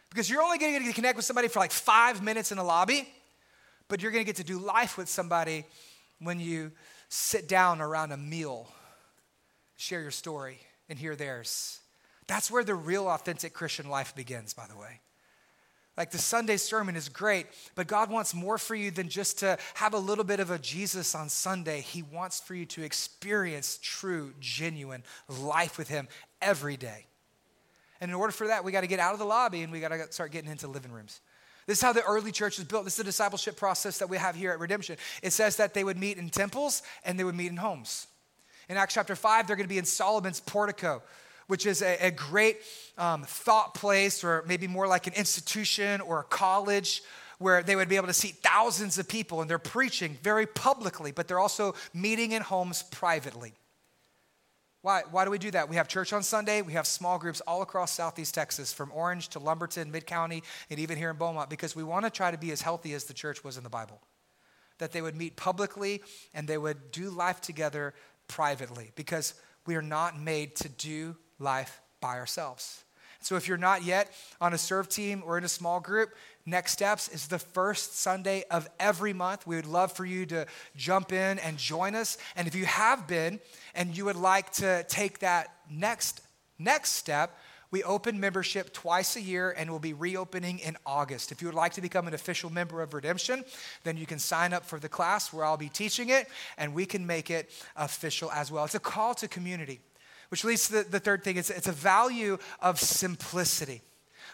Because 0.09 0.29
you're 0.29 0.41
only 0.41 0.57
going 0.57 0.73
to 0.73 0.79
get 0.79 0.87
to 0.87 0.93
connect 0.93 1.17
with 1.17 1.25
somebody 1.25 1.49
for 1.49 1.59
like 1.59 1.71
five 1.71 2.23
minutes 2.23 2.51
in 2.51 2.57
a 2.57 2.63
lobby 2.63 3.07
but 3.87 4.01
you're 4.01 4.11
going 4.11 4.23
to 4.23 4.25
get 4.25 4.37
to 4.37 4.43
do 4.43 4.59
life 4.59 4.97
with 4.97 5.09
somebody 5.09 5.65
when 6.19 6.39
you 6.39 6.71
sit 7.09 7.47
down 7.47 7.81
around 7.81 8.11
a 8.11 8.17
meal, 8.17 8.67
share 9.75 10.01
your 10.01 10.11
story, 10.11 10.59
and 10.89 10.97
hear 10.97 11.15
theirs. 11.15 11.79
That's 12.27 12.51
where 12.51 12.63
the 12.63 12.75
real 12.75 13.07
authentic 13.07 13.53
Christian 13.53 13.89
life 13.89 14.15
begins, 14.15 14.53
by 14.53 14.67
the 14.67 14.77
way. 14.77 15.01
Like 15.97 16.11
the 16.11 16.19
Sunday 16.19 16.57
sermon 16.57 16.95
is 16.95 17.09
great, 17.09 17.47
but 17.73 17.87
God 17.87 18.11
wants 18.11 18.35
more 18.35 18.59
for 18.59 18.75
you 18.75 18.91
than 18.91 19.09
just 19.09 19.39
to 19.39 19.57
have 19.73 19.95
a 19.95 19.99
little 19.99 20.23
bit 20.23 20.39
of 20.39 20.51
a 20.51 20.59
Jesus 20.59 21.15
on 21.15 21.27
Sunday. 21.27 21.81
He 21.81 22.03
wants 22.03 22.39
for 22.39 22.53
you 22.53 22.67
to 22.67 22.83
experience 22.83 23.79
true, 23.81 24.33
genuine 24.39 25.03
life 25.27 25.77
with 25.77 25.87
Him 25.87 26.07
every 26.39 26.77
day. 26.77 27.07
And 27.99 28.11
in 28.11 28.15
order 28.15 28.31
for 28.31 28.45
that, 28.45 28.63
we 28.63 28.71
got 28.71 28.81
to 28.81 28.87
get 28.87 28.99
out 28.99 29.13
of 29.13 29.19
the 29.19 29.25
lobby 29.25 29.63
and 29.63 29.71
we 29.71 29.79
got 29.79 29.89
to 29.89 30.11
start 30.11 30.31
getting 30.31 30.51
into 30.51 30.67
living 30.67 30.91
rooms. 30.91 31.19
This 31.67 31.79
is 31.79 31.81
how 31.81 31.93
the 31.93 32.03
early 32.03 32.31
church 32.31 32.57
was 32.57 32.65
built. 32.65 32.85
This 32.85 32.93
is 32.93 32.99
the 32.99 33.03
discipleship 33.03 33.57
process 33.57 33.99
that 33.99 34.09
we 34.09 34.17
have 34.17 34.35
here 34.35 34.51
at 34.51 34.59
Redemption. 34.59 34.97
It 35.21 35.33
says 35.33 35.57
that 35.57 35.73
they 35.73 35.83
would 35.83 35.97
meet 35.97 36.17
in 36.17 36.29
temples 36.29 36.81
and 37.03 37.19
they 37.19 37.25
would 37.25 37.35
meet 37.35 37.51
in 37.51 37.57
homes. 37.57 38.07
In 38.69 38.77
Acts 38.77 38.93
chapter 38.93 39.15
5, 39.15 39.47
they're 39.47 39.57
going 39.57 39.67
to 39.67 39.73
be 39.73 39.77
in 39.77 39.85
Solomon's 39.85 40.39
portico, 40.39 41.03
which 41.47 41.65
is 41.65 41.81
a, 41.81 42.07
a 42.07 42.11
great 42.11 42.59
um, 42.97 43.23
thought 43.23 43.73
place, 43.73 44.23
or 44.23 44.45
maybe 44.47 44.65
more 44.65 44.87
like 44.87 45.07
an 45.07 45.13
institution 45.13 45.99
or 46.01 46.21
a 46.21 46.23
college 46.23 47.03
where 47.37 47.61
they 47.61 47.75
would 47.75 47.89
be 47.89 47.97
able 47.97 48.07
to 48.07 48.13
see 48.13 48.29
thousands 48.29 48.97
of 48.97 49.07
people 49.07 49.41
and 49.41 49.49
they're 49.49 49.59
preaching 49.59 50.17
very 50.23 50.45
publicly, 50.45 51.11
but 51.11 51.27
they're 51.27 51.39
also 51.39 51.75
meeting 51.93 52.31
in 52.31 52.41
homes 52.41 52.83
privately. 52.83 53.53
Why, 54.87 55.01
why 55.11 55.25
do 55.25 55.31
we 55.31 55.37
do 55.37 55.51
that? 55.51 55.67
We 55.67 55.75
have 55.75 55.89
church 55.89 56.13
on 56.13 56.23
Sunday. 56.23 56.61
We 56.61 56.71
have 56.71 56.87
small 56.87 57.19
groups 57.19 57.41
all 57.41 57.61
across 57.61 57.91
Southeast 57.91 58.33
Texas, 58.33 58.71
from 58.71 58.89
Orange 58.93 59.27
to 59.31 59.39
Lumberton, 59.39 59.91
Mid 59.91 60.05
County, 60.05 60.43
and 60.69 60.79
even 60.79 60.97
here 60.97 61.09
in 61.09 61.17
Beaumont, 61.17 61.49
because 61.49 61.75
we 61.75 61.83
want 61.83 62.05
to 62.05 62.09
try 62.09 62.31
to 62.31 62.37
be 62.37 62.51
as 62.51 62.61
healthy 62.61 62.93
as 62.93 63.03
the 63.03 63.13
church 63.13 63.43
was 63.43 63.57
in 63.57 63.65
the 63.65 63.69
Bible. 63.69 63.99
That 64.77 64.93
they 64.93 65.01
would 65.01 65.17
meet 65.17 65.35
publicly 65.35 66.01
and 66.33 66.47
they 66.47 66.57
would 66.57 66.93
do 66.93 67.09
life 67.09 67.41
together 67.41 67.95
privately, 68.29 68.91
because 68.95 69.33
we 69.65 69.75
are 69.75 69.81
not 69.81 70.17
made 70.17 70.55
to 70.55 70.69
do 70.69 71.17
life 71.37 71.81
by 71.99 72.15
ourselves. 72.15 72.85
So 73.19 73.35
if 73.35 73.45
you're 73.45 73.57
not 73.57 73.83
yet 73.83 74.09
on 74.39 74.53
a 74.53 74.57
serve 74.57 74.87
team 74.87 75.21
or 75.25 75.37
in 75.37 75.43
a 75.43 75.49
small 75.49 75.81
group, 75.81 76.11
next 76.47 76.71
steps 76.71 77.09
is 77.09 77.27
the 77.27 77.37
first 77.37 77.99
Sunday 77.99 78.43
of 78.49 78.67
every 78.79 79.13
month. 79.13 79.45
We 79.45 79.57
would 79.57 79.65
love 79.65 79.91
for 79.91 80.05
you 80.05 80.25
to 80.27 80.47
jump 80.75 81.11
in 81.11 81.37
and 81.39 81.57
join 81.57 81.93
us. 81.93 82.17
And 82.35 82.47
if 82.47 82.55
you 82.55 82.65
have 82.65 83.07
been 83.07 83.39
and 83.75 83.95
you 83.95 84.05
would 84.05 84.15
like 84.15 84.51
to 84.53 84.83
take 84.87 85.19
that 85.19 85.53
next 85.69 86.21
next 86.57 86.93
step, 86.93 87.37
we 87.69 87.83
open 87.83 88.19
membership 88.19 88.73
twice 88.73 89.15
a 89.15 89.21
year 89.21 89.53
and 89.55 89.69
we'll 89.69 89.79
be 89.79 89.93
reopening 89.93 90.59
in 90.59 90.77
August. 90.85 91.31
If 91.31 91.41
you 91.41 91.47
would 91.47 91.55
like 91.55 91.73
to 91.73 91.81
become 91.81 92.07
an 92.07 92.13
official 92.13 92.49
member 92.49 92.81
of 92.81 92.93
Redemption, 92.93 93.43
then 93.83 93.97
you 93.97 94.05
can 94.05 94.19
sign 94.19 94.53
up 94.53 94.65
for 94.65 94.79
the 94.79 94.89
class 94.89 95.33
where 95.33 95.43
I'll 95.43 95.57
be 95.57 95.69
teaching 95.69 96.09
it 96.09 96.27
and 96.57 96.73
we 96.73 96.85
can 96.85 97.05
make 97.05 97.29
it 97.29 97.51
official 97.75 98.31
as 98.31 98.51
well. 98.51 98.63
It's 98.63 98.75
a 98.75 98.79
call 98.79 99.13
to 99.15 99.27
community. 99.27 99.81
Which 100.29 100.43
leads 100.43 100.67
to 100.67 100.73
the, 100.73 100.83
the 100.83 100.99
third 100.99 101.23
thing 101.23 101.37
it's, 101.37 101.49
it's 101.49 101.67
a 101.67 101.73
value 101.73 102.37
of 102.61 102.79
simplicity. 102.79 103.81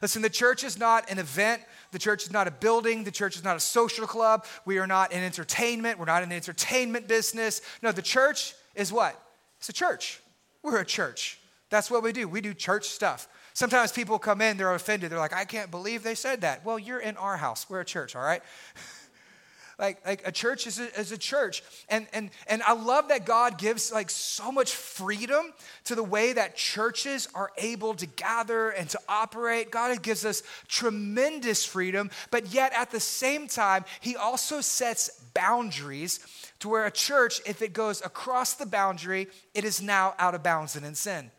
Listen, 0.03 0.21
the 0.21 0.29
church 0.29 0.65
is 0.65 0.77
not 0.77 1.09
an 1.09 1.17
event. 1.17 1.61
The 1.91 1.97
church 1.97 2.23
is 2.23 2.31
not 2.33 2.45
a 2.45 2.51
building. 2.51 3.05
The 3.05 3.11
church 3.11 3.37
is 3.37 3.43
not 3.45 3.55
a 3.55 3.59
social 3.61 4.05
club. 4.05 4.45
We 4.65 4.77
are 4.77 4.85
not 4.85 5.13
an 5.13 5.23
entertainment. 5.23 5.97
We're 5.97 6.03
not 6.03 6.23
in 6.23 6.27
the 6.27 6.35
entertainment 6.35 7.07
business. 7.07 7.61
No, 7.81 7.93
the 7.93 8.01
church 8.01 8.53
is 8.75 8.91
what? 8.91 9.17
It's 9.59 9.69
a 9.69 9.73
church. 9.73 10.19
We're 10.61 10.81
a 10.81 10.85
church. 10.85 11.39
That's 11.69 11.89
what 11.89 12.03
we 12.03 12.11
do. 12.11 12.27
We 12.27 12.41
do 12.41 12.53
church 12.53 12.89
stuff. 12.89 13.29
Sometimes 13.53 13.93
people 13.93 14.19
come 14.19 14.41
in, 14.41 14.57
they're 14.57 14.73
offended. 14.73 15.09
They're 15.09 15.19
like, 15.19 15.31
I 15.31 15.45
can't 15.45 15.71
believe 15.71 16.03
they 16.03 16.15
said 16.15 16.41
that. 16.41 16.65
Well, 16.65 16.77
you're 16.77 16.99
in 16.99 17.15
our 17.15 17.37
house. 17.37 17.69
We're 17.69 17.79
a 17.79 17.85
church, 17.85 18.13
all 18.13 18.23
right? 18.23 18.43
like, 19.79 20.05
like 20.05 20.21
a 20.25 20.31
church 20.31 20.67
is 20.67 20.79
a, 20.79 20.99
is 20.99 21.11
a 21.11 21.17
church. 21.17 21.63
And, 21.89 22.07
and, 22.13 22.29
and 22.47 22.61
I 22.63 22.73
love 22.73 23.09
that 23.09 23.25
God 23.25 23.57
gives 23.57 23.91
like 23.91 24.09
so 24.09 24.51
much 24.51 24.73
freedom 24.73 25.53
to 25.85 25.95
the 25.95 26.03
way 26.03 26.33
that 26.33 26.55
churches 26.55 27.27
are 27.33 27.51
able 27.57 27.93
to 27.95 28.05
gather 28.05 28.69
and 28.69 28.89
to 28.89 28.99
operate. 29.09 29.71
God 29.71 30.01
gives 30.01 30.25
us 30.25 30.43
tremendous 30.67 31.65
freedom, 31.65 32.11
but 32.31 32.53
yet 32.53 32.73
at 32.73 32.91
the 32.91 32.99
same 32.99 33.47
time, 33.47 33.85
He 33.99 34.15
also 34.15 34.61
sets 34.61 35.09
boundaries 35.33 36.19
to 36.59 36.69
where 36.69 36.85
a 36.85 36.91
church, 36.91 37.41
if 37.45 37.61
it 37.61 37.73
goes 37.73 38.01
across 38.05 38.53
the 38.53 38.65
boundary, 38.65 39.27
it 39.53 39.65
is 39.65 39.81
now 39.81 40.13
out 40.19 40.35
of 40.35 40.43
bounds 40.43 40.75
and 40.75 40.85
in 40.85 40.95
sin. 40.95 41.31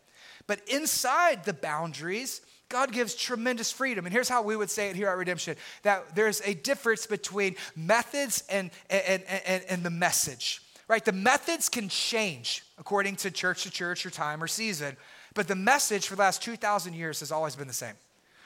But 0.47 0.61
inside 0.67 1.45
the 1.45 1.53
boundaries, 1.53 2.41
God 2.75 2.91
gives 2.91 3.15
tremendous 3.15 3.71
freedom. 3.71 4.05
And 4.05 4.11
here's 4.11 4.27
how 4.27 4.41
we 4.41 4.57
would 4.57 4.69
say 4.69 4.89
it 4.89 4.97
here 4.97 5.07
at 5.07 5.15
Redemption 5.17 5.55
that 5.83 6.13
there's 6.13 6.41
a 6.41 6.53
difference 6.53 7.07
between 7.07 7.55
methods 7.73 8.43
and, 8.49 8.69
and, 8.89 9.23
and, 9.47 9.63
and 9.69 9.81
the 9.81 9.89
message, 9.89 10.61
right? 10.89 11.05
The 11.05 11.13
methods 11.13 11.69
can 11.69 11.87
change 11.87 12.65
according 12.77 13.15
to 13.17 13.31
church 13.31 13.63
to 13.63 13.71
church 13.71 14.05
or 14.05 14.09
time 14.09 14.43
or 14.43 14.47
season, 14.47 14.97
but 15.35 15.47
the 15.47 15.55
message 15.55 16.07
for 16.07 16.17
the 16.17 16.23
last 16.23 16.43
2,000 16.43 16.91
years 16.91 17.21
has 17.21 17.31
always 17.31 17.55
been 17.55 17.69
the 17.69 17.73
same. 17.73 17.93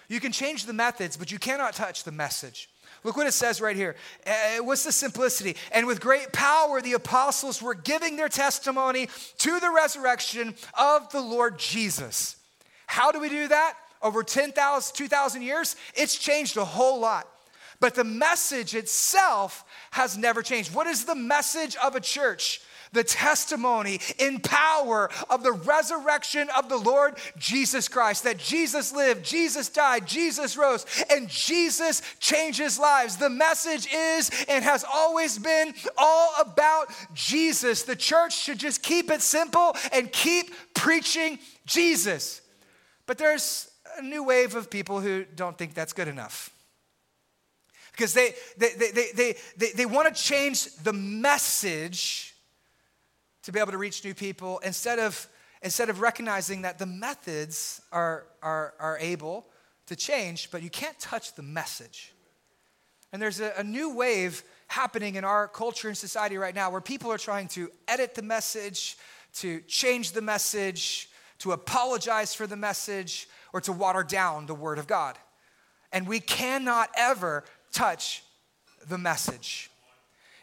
You 0.09 0.19
can 0.19 0.32
change 0.32 0.67
the 0.67 0.73
methods, 0.73 1.17
but 1.17 1.32
you 1.32 1.39
cannot 1.39 1.73
touch 1.73 2.03
the 2.03 2.11
message. 2.11 2.69
Look 3.03 3.17
what 3.17 3.25
it 3.25 3.32
says 3.32 3.59
right 3.59 3.75
here. 3.75 3.95
Uh, 4.27 4.63
what's 4.63 4.84
the 4.84 4.91
simplicity? 4.91 5.55
And 5.71 5.88
with 5.88 5.99
great 5.99 6.34
power, 6.34 6.82
the 6.82 6.93
apostles 6.93 7.63
were 7.63 7.73
giving 7.73 8.15
their 8.15 8.30
testimony 8.30 9.09
to 9.39 9.59
the 9.59 9.71
resurrection 9.71 10.53
of 10.77 11.11
the 11.11 11.21
Lord 11.21 11.57
Jesus. 11.57 12.36
How 12.86 13.11
do 13.11 13.19
we 13.19 13.30
do 13.30 13.47
that? 13.47 13.75
Over 14.02 14.24
10,000, 14.24 14.95
2,000 14.95 15.41
years? 15.41 15.76
It's 15.95 16.18
changed 16.18 16.58
a 16.58 16.66
whole 16.66 17.00
lot. 17.00 17.28
But 17.80 17.95
the 17.95 18.04
message 18.04 18.76
itself 18.76 19.64
has 19.91 20.18
never 20.18 20.41
changed. 20.41 20.74
What 20.74 20.88
is 20.88 21.06
the 21.06 21.16
message 21.16 21.76
of 21.78 21.95
a 21.95 22.02
church? 22.02 22.62
the 22.91 23.04
testimony 23.04 24.00
in 24.18 24.39
power 24.39 25.10
of 25.30 25.43
the 25.43 25.52
resurrection 25.52 26.47
of 26.58 26.70
the 26.70 26.78
Lord 26.78 27.18
Jesus 27.38 27.88
Christ. 27.88 28.24
That 28.24 28.38
Jesus 28.38 28.93
lived, 28.93 29.26
Jesus 29.26 29.70
died, 29.70 30.08
Jesus 30.08 30.58
rose, 30.58 30.86
and 31.10 31.30
Jesus 31.30 32.02
changes 32.20 32.80
lives. 32.80 33.18
The 33.18 33.30
message 33.30 33.88
is 33.93 34.32
and 34.47 34.64
has 34.64 34.84
always 34.91 35.38
been 35.38 35.74
all 35.97 36.34
about 36.39 36.88
Jesus. 37.14 37.84
The 37.84 37.95
church 37.95 38.36
should 38.36 38.60
just 38.60 38.82
keep 38.82 39.12
it 39.12 39.22
simple 39.22 39.76
and 39.91 40.12
keep 40.12 40.54
preaching 40.74 41.39
Jesus. 41.66 42.41
But 43.06 43.18
there's 43.18 43.68
a 44.04 44.06
new 44.06 44.24
wave 44.24 44.56
of 44.56 44.70
people 44.70 45.02
who 45.02 45.26
don't 45.36 45.58
think 45.58 45.74
that's 45.74 45.93
good 45.93 46.08
enough 46.08 46.52
because 48.00 48.14
they, 48.14 48.34
they, 48.58 48.70
they, 48.78 48.91
they, 48.91 49.08
they, 49.14 49.36
they, 49.58 49.72
they 49.72 49.86
want 49.86 50.14
to 50.14 50.24
change 50.24 50.74
the 50.84 50.93
message 50.93 52.34
to 53.43 53.52
be 53.52 53.60
able 53.60 53.74
to 53.74 53.78
reach 53.78 54.06
new 54.06 54.14
people 54.14 54.60
instead 54.60 55.00
of, 55.00 55.28
instead 55.62 55.89
of 55.89 56.00
recognizing 56.00 56.62
that 56.62 56.80
the 56.80 56.86
methods 56.86 57.82
are, 57.91 58.26
are, 58.41 58.74
are 58.80 58.97
able 59.02 59.45
to 59.88 59.97
change, 59.97 60.50
but 60.50 60.64
you 60.64 60.70
can't 60.70 60.97
touch 60.97 61.36
the 61.36 61.41
message. 61.41 62.14
And 63.12 63.22
there's 63.22 63.41
a, 63.41 63.52
a 63.58 63.64
new 63.66 63.93
wave 63.93 64.43
happening 64.68 65.16
in 65.16 65.26
our 65.26 65.50
culture 65.50 65.89
and 65.89 65.97
society 65.97 66.38
right 66.38 66.56
now 66.56 66.70
where 66.70 66.80
people 66.80 67.12
are 67.12 67.18
trying 67.18 67.50
to 67.50 67.70
edit 67.89 68.16
the 68.16 68.22
message, 68.22 68.97
to 69.34 69.60
change 69.62 70.14
the 70.14 70.22
message, 70.22 71.10
to 71.39 71.52
apologize 71.52 72.34
for 72.34 72.47
the 72.47 72.56
message, 72.56 73.28
or 73.54 73.62
to 73.62 73.72
water 73.72 74.04
down 74.04 74.45
the 74.45 74.56
Word 74.56 74.80
of 74.80 74.88
God. 74.88 75.18
And 75.91 76.08
we 76.08 76.20
cannot 76.20 76.89
ever 76.97 77.43
touch 77.72 78.24
the 78.88 78.97
message. 78.97 79.70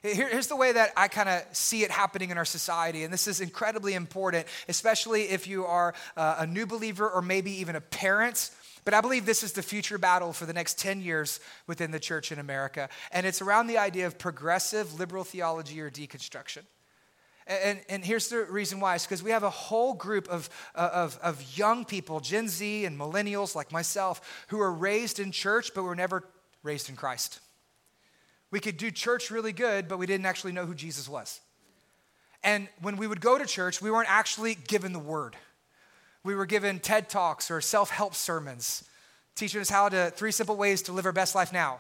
Here, 0.03 0.29
here's 0.29 0.47
the 0.47 0.57
way 0.57 0.73
that 0.73 0.93
I 0.97 1.09
kind 1.09 1.29
of 1.29 1.43
see 1.53 1.83
it 1.83 1.91
happening 1.91 2.31
in 2.31 2.39
our 2.39 2.45
society, 2.45 3.05
and 3.05 3.13
this 3.13 3.27
is 3.27 3.41
incredibly 3.41 3.95
important, 3.95 4.47
especially 4.69 5.23
if 5.23 5.47
you 5.47 5.65
are 5.67 5.95
uh, 6.17 6.37
a 6.41 6.47
new 6.47 6.67
believer 6.67 7.09
or 7.09 7.23
maybe 7.23 7.51
even 7.53 7.77
a 7.77 7.81
parent. 7.81 8.51
But 8.85 8.95
I 8.95 9.01
believe 9.01 9.27
this 9.27 9.43
is 9.43 9.53
the 9.53 9.63
future 9.63 9.99
battle 9.99 10.33
for 10.33 10.47
the 10.47 10.53
next 10.53 10.79
10 10.79 11.01
years 11.01 11.41
within 11.67 11.91
the 11.91 11.99
church 11.99 12.31
in 12.31 12.39
America. 12.39 12.89
And 13.11 13.27
it's 13.27 13.43
around 13.43 13.67
the 13.67 13.79
idea 13.79 14.07
of 14.07 14.17
progressive 14.17 14.99
liberal 15.01 15.25
theology 15.25 15.81
or 15.81 15.91
deconstruction. 15.91 16.63
And, 17.47 17.81
and, 17.89 18.05
here's 18.05 18.29
the 18.29 18.45
reason 18.45 18.81
why. 18.81 18.97
It's 18.97 19.05
because 19.05 19.23
we 19.23 19.31
have 19.31 19.45
a 19.45 19.51
whole 19.51 19.95
group 19.95 20.29
of, 20.29 20.51
uh, 20.75 20.91
of, 20.93 21.19
of 21.23 21.57
young 21.57 21.85
people, 21.85 22.19
Gen 22.19 22.49
Z 22.49 22.85
and 22.85 22.99
millennials 22.99 23.55
like 23.55 23.71
myself, 23.71 24.45
who 24.49 24.61
are 24.61 24.73
raised 24.73 25.21
in 25.21 25.31
church 25.31 25.71
but 25.73 25.85
were 25.85 25.95
never 25.95 26.25
raised 26.65 26.89
in 26.89 26.97
Christ. 26.97 27.39
We 28.51 28.59
could 28.59 28.77
do 28.77 28.91
church 28.91 29.31
really 29.31 29.53
good, 29.53 29.87
but 29.87 29.99
we 29.99 30.07
didn't 30.07 30.27
actually 30.27 30.53
know 30.53 30.67
who 30.67 30.75
Jesus 30.75 31.09
was. 31.09 31.41
And 32.43 32.69
when 32.81 32.97
we 32.97 33.07
would 33.07 33.21
go 33.21 33.39
to 33.39 33.47
church, 33.47 33.81
we 33.81 33.91
weren't 33.91 34.11
actually 34.11 34.57
given 34.57 34.93
the 34.93 34.99
word. 34.99 35.37
We 36.25 36.35
were 36.35 36.47
given 36.47 36.81
TED 36.81 37.09
Talks 37.09 37.51
or 37.51 37.61
self 37.61 37.91
help 37.91 38.15
sermons, 38.15 38.83
teaching 39.37 39.61
us 39.61 39.71
how 39.71 39.89
to, 39.89 40.11
three 40.11 40.33
simple 40.33 40.57
ways 40.57 40.83
to 40.83 40.93
live 40.93 41.07
our 41.07 41.13
best 41.13 41.37
life 41.37 41.53
now. 41.53 41.79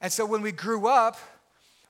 And 0.00 0.12
so 0.12 0.26
when 0.26 0.42
we 0.42 0.50
grew 0.50 0.88
up, 0.88 1.18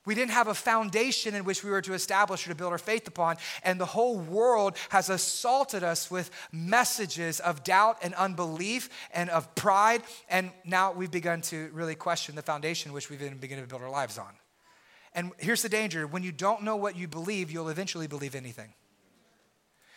we 0.05 0.15
didn't 0.15 0.31
have 0.31 0.47
a 0.47 0.53
foundation 0.53 1.35
in 1.35 1.43
which 1.43 1.63
we 1.63 1.69
were 1.69 1.81
to 1.81 1.93
establish 1.93 2.45
or 2.45 2.49
to 2.49 2.55
build 2.55 2.71
our 2.71 2.79
faith 2.79 3.07
upon. 3.07 3.37
And 3.63 3.79
the 3.79 3.85
whole 3.85 4.17
world 4.17 4.75
has 4.89 5.09
assaulted 5.09 5.83
us 5.83 6.09
with 6.09 6.31
messages 6.51 7.39
of 7.39 7.63
doubt 7.63 7.99
and 8.01 8.15
unbelief 8.15 8.89
and 9.13 9.29
of 9.29 9.53
pride. 9.53 10.01
And 10.27 10.51
now 10.65 10.91
we've 10.91 11.11
begun 11.11 11.41
to 11.43 11.69
really 11.73 11.95
question 11.95 12.35
the 12.35 12.41
foundation 12.41 12.93
which 12.93 13.09
we've 13.09 13.19
been 13.19 13.37
beginning 13.37 13.63
to 13.65 13.69
build 13.69 13.83
our 13.83 13.91
lives 13.91 14.17
on. 14.17 14.33
And 15.13 15.31
here's 15.37 15.61
the 15.61 15.69
danger 15.69 16.07
when 16.07 16.23
you 16.23 16.31
don't 16.31 16.63
know 16.63 16.77
what 16.77 16.95
you 16.95 17.07
believe, 17.07 17.51
you'll 17.51 17.69
eventually 17.69 18.07
believe 18.07 18.33
anything. 18.33 18.73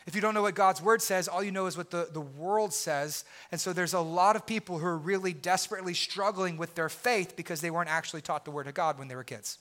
If 0.06 0.14
you 0.14 0.20
don't 0.20 0.34
know 0.34 0.42
what 0.42 0.54
God's 0.54 0.82
word 0.82 1.00
says, 1.00 1.28
all 1.28 1.42
you 1.42 1.50
know 1.50 1.64
is 1.64 1.78
what 1.78 1.90
the, 1.90 2.08
the 2.12 2.20
world 2.20 2.74
says. 2.74 3.24
And 3.50 3.58
so 3.58 3.72
there's 3.72 3.94
a 3.94 4.00
lot 4.00 4.36
of 4.36 4.44
people 4.44 4.78
who 4.78 4.84
are 4.84 4.98
really 4.98 5.32
desperately 5.32 5.94
struggling 5.94 6.58
with 6.58 6.74
their 6.74 6.90
faith 6.90 7.36
because 7.36 7.62
they 7.62 7.70
weren't 7.70 7.88
actually 7.88 8.20
taught 8.20 8.44
the 8.44 8.50
word 8.50 8.66
of 8.66 8.74
God 8.74 8.98
when 8.98 9.08
they 9.08 9.16
were 9.16 9.24
kids. 9.24 9.58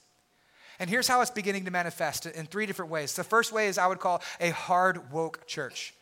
And 0.80 0.89
here's 0.89 1.07
how 1.07 1.21
it's 1.21 1.32
beginning 1.32 1.65
to 1.65 1.71
manifest 1.71 2.26
in 2.26 2.45
three 2.45 2.65
different 2.65 2.91
ways. 2.91 3.15
The 3.15 3.24
first 3.24 3.51
way 3.51 3.67
is 3.67 3.78
I 3.78 3.88
would 3.88 3.99
call 3.99 4.21
a 4.39 4.51
hard 4.51 5.11
woke 5.11 5.45
church. 5.47 5.93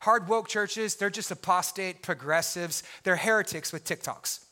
Hard 0.00 0.28
woke 0.28 0.48
churches, 0.48 0.96
they're 0.96 1.08
just 1.08 1.30
apostate 1.30 2.02
progressives, 2.02 2.82
they're 3.04 3.16
heretics 3.16 3.72
with 3.72 3.84
TikToks. 3.84 4.43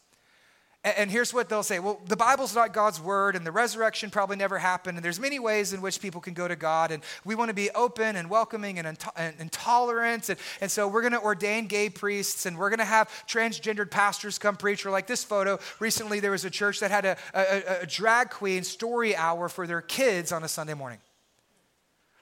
And 0.84 1.12
here's 1.12 1.32
what 1.32 1.48
they'll 1.48 1.62
say 1.62 1.78
well, 1.78 2.00
the 2.06 2.16
Bible's 2.16 2.56
not 2.56 2.72
God's 2.72 3.00
word, 3.00 3.36
and 3.36 3.46
the 3.46 3.52
resurrection 3.52 4.10
probably 4.10 4.36
never 4.36 4.58
happened, 4.58 4.98
and 4.98 5.04
there's 5.04 5.20
many 5.20 5.38
ways 5.38 5.72
in 5.72 5.80
which 5.80 6.00
people 6.00 6.20
can 6.20 6.34
go 6.34 6.48
to 6.48 6.56
God, 6.56 6.90
and 6.90 7.04
we 7.24 7.36
want 7.36 7.50
to 7.50 7.54
be 7.54 7.70
open 7.70 8.16
and 8.16 8.28
welcoming 8.28 8.80
and, 8.80 8.98
intolerant. 9.38 10.28
And, 10.28 10.38
and 10.60 10.70
so 10.70 10.88
we're 10.88 11.02
going 11.02 11.12
to 11.12 11.20
ordain 11.20 11.68
gay 11.68 11.88
priests, 11.88 12.46
and 12.46 12.58
we're 12.58 12.70
going 12.70 12.80
to 12.80 12.84
have 12.84 13.08
transgendered 13.28 13.92
pastors 13.92 14.38
come 14.38 14.56
preach. 14.56 14.84
Or, 14.84 14.90
like 14.90 15.06
this 15.06 15.22
photo, 15.22 15.60
recently 15.78 16.18
there 16.18 16.32
was 16.32 16.44
a 16.44 16.50
church 16.50 16.80
that 16.80 16.90
had 16.90 17.04
a, 17.04 17.16
a, 17.32 17.82
a 17.82 17.86
drag 17.86 18.30
queen 18.30 18.64
story 18.64 19.14
hour 19.14 19.48
for 19.48 19.68
their 19.68 19.82
kids 19.82 20.32
on 20.32 20.42
a 20.42 20.48
Sunday 20.48 20.74
morning. 20.74 20.98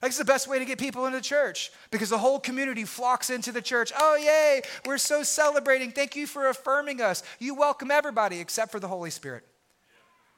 It's 0.02 0.16
the 0.16 0.24
best 0.24 0.48
way 0.48 0.58
to 0.58 0.64
get 0.64 0.78
people 0.78 1.04
into 1.04 1.20
church 1.20 1.70
because 1.90 2.08
the 2.08 2.18
whole 2.18 2.40
community 2.40 2.84
flocks 2.84 3.28
into 3.28 3.52
the 3.52 3.60
church. 3.60 3.92
Oh, 3.98 4.16
yay, 4.16 4.62
we're 4.86 4.98
so 4.98 5.22
celebrating. 5.22 5.92
Thank 5.92 6.16
you 6.16 6.26
for 6.26 6.48
affirming 6.48 7.02
us. 7.02 7.22
You 7.38 7.54
welcome 7.54 7.90
everybody 7.90 8.40
except 8.40 8.72
for 8.72 8.80
the 8.80 8.88
Holy 8.88 9.10
Spirit. 9.10 9.44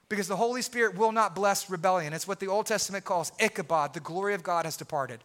Because 0.09 0.27
the 0.27 0.37
Holy 0.37 0.63
Spirit 0.63 0.97
will 0.99 1.13
not 1.13 1.37
bless 1.37 1.71
rebellion. 1.71 2.13
It's 2.13 2.27
what 2.27 2.41
the 2.41 2.49
Old 2.49 2.67
Testament 2.67 3.05
calls 3.05 3.31
Ichabod, 3.39 3.95
the 3.95 4.01
glory 4.01 4.35
of 4.35 4.43
God 4.43 4.65
has 4.65 4.77
departed. 4.77 5.21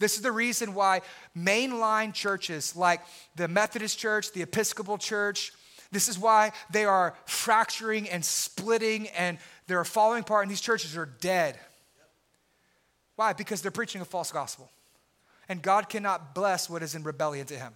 This 0.00 0.16
is 0.16 0.22
the 0.22 0.32
reason 0.32 0.74
why 0.74 1.02
mainline 1.38 2.12
churches 2.12 2.74
like 2.74 3.00
the 3.36 3.46
Methodist 3.46 3.96
Church, 3.96 4.32
the 4.32 4.42
Episcopal 4.42 4.98
Church, 4.98 5.52
this 5.92 6.08
is 6.08 6.18
why 6.18 6.52
they 6.70 6.84
are 6.84 7.14
fracturing 7.26 8.08
and 8.08 8.24
splitting 8.24 9.08
and 9.08 9.38
they're 9.66 9.84
falling 9.84 10.22
apart, 10.22 10.42
and 10.42 10.50
these 10.50 10.60
churches 10.60 10.96
are 10.96 11.06
dead. 11.06 11.58
Why? 13.16 13.32
Because 13.32 13.62
they're 13.62 13.70
preaching 13.70 14.00
a 14.00 14.04
false 14.04 14.32
gospel. 14.32 14.70
And 15.48 15.60
God 15.62 15.88
cannot 15.88 16.34
bless 16.34 16.70
what 16.70 16.82
is 16.82 16.94
in 16.94 17.02
rebellion 17.02 17.46
to 17.46 17.54
him. 17.54 17.74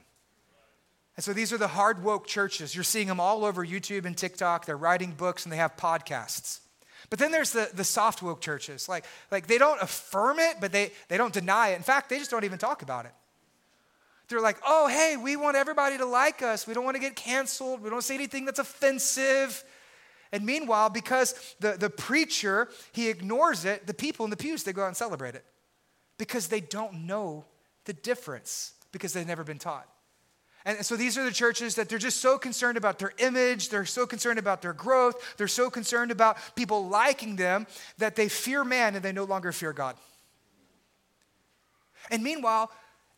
And 1.16 1.24
so 1.24 1.32
these 1.32 1.52
are 1.52 1.58
the 1.58 1.68
hard 1.68 2.02
woke 2.02 2.26
churches. 2.26 2.74
You're 2.74 2.84
seeing 2.84 3.08
them 3.08 3.20
all 3.20 3.44
over 3.44 3.64
YouTube 3.64 4.04
and 4.04 4.16
TikTok. 4.16 4.66
They're 4.66 4.76
writing 4.76 5.12
books 5.12 5.44
and 5.44 5.52
they 5.52 5.56
have 5.56 5.76
podcasts. 5.76 6.60
But 7.08 7.18
then 7.18 7.32
there's 7.32 7.52
the, 7.52 7.70
the 7.72 7.84
soft 7.84 8.22
woke 8.22 8.40
churches. 8.40 8.88
Like, 8.88 9.04
like 9.30 9.46
they 9.46 9.58
don't 9.58 9.80
affirm 9.80 10.38
it, 10.38 10.56
but 10.60 10.72
they, 10.72 10.92
they 11.08 11.16
don't 11.16 11.32
deny 11.32 11.70
it. 11.70 11.76
In 11.76 11.82
fact, 11.82 12.10
they 12.10 12.18
just 12.18 12.30
don't 12.30 12.44
even 12.44 12.58
talk 12.58 12.82
about 12.82 13.06
it. 13.06 13.12
They're 14.28 14.40
like, 14.40 14.58
oh, 14.66 14.88
hey, 14.88 15.16
we 15.16 15.36
want 15.36 15.56
everybody 15.56 15.98
to 15.98 16.04
like 16.04 16.42
us. 16.42 16.66
We 16.66 16.74
don't 16.74 16.84
want 16.84 16.96
to 16.96 17.00
get 17.00 17.14
canceled. 17.14 17.80
We 17.80 17.90
don't 17.90 18.02
say 18.02 18.14
anything 18.14 18.44
that's 18.44 18.58
offensive. 18.58 19.62
And 20.32 20.44
meanwhile, 20.44 20.90
because 20.90 21.34
the, 21.60 21.72
the 21.72 21.90
preacher, 21.90 22.68
he 22.92 23.08
ignores 23.08 23.64
it, 23.64 23.86
the 23.86 23.94
people 23.94 24.24
in 24.24 24.30
the 24.30 24.36
pews, 24.36 24.64
they 24.64 24.72
go 24.72 24.82
out 24.82 24.88
and 24.88 24.96
celebrate 24.96 25.34
it 25.34 25.44
because 26.18 26.48
they 26.48 26.60
don't 26.60 27.06
know 27.06 27.44
the 27.84 27.92
difference 27.92 28.74
because 28.92 29.12
they've 29.12 29.26
never 29.26 29.44
been 29.44 29.58
taught. 29.58 29.88
And 30.64 30.84
so 30.84 30.96
these 30.96 31.16
are 31.16 31.24
the 31.24 31.30
churches 31.30 31.76
that 31.76 31.88
they're 31.88 31.96
just 31.96 32.20
so 32.20 32.38
concerned 32.38 32.76
about 32.76 32.98
their 32.98 33.12
image, 33.18 33.68
they're 33.68 33.84
so 33.84 34.04
concerned 34.04 34.40
about 34.40 34.62
their 34.62 34.72
growth, 34.72 35.36
they're 35.36 35.46
so 35.46 35.70
concerned 35.70 36.10
about 36.10 36.38
people 36.56 36.88
liking 36.88 37.36
them 37.36 37.68
that 37.98 38.16
they 38.16 38.28
fear 38.28 38.64
man 38.64 38.96
and 38.96 39.04
they 39.04 39.12
no 39.12 39.24
longer 39.24 39.52
fear 39.52 39.72
God. 39.72 39.94
And 42.10 42.24
meanwhile, 42.24 42.72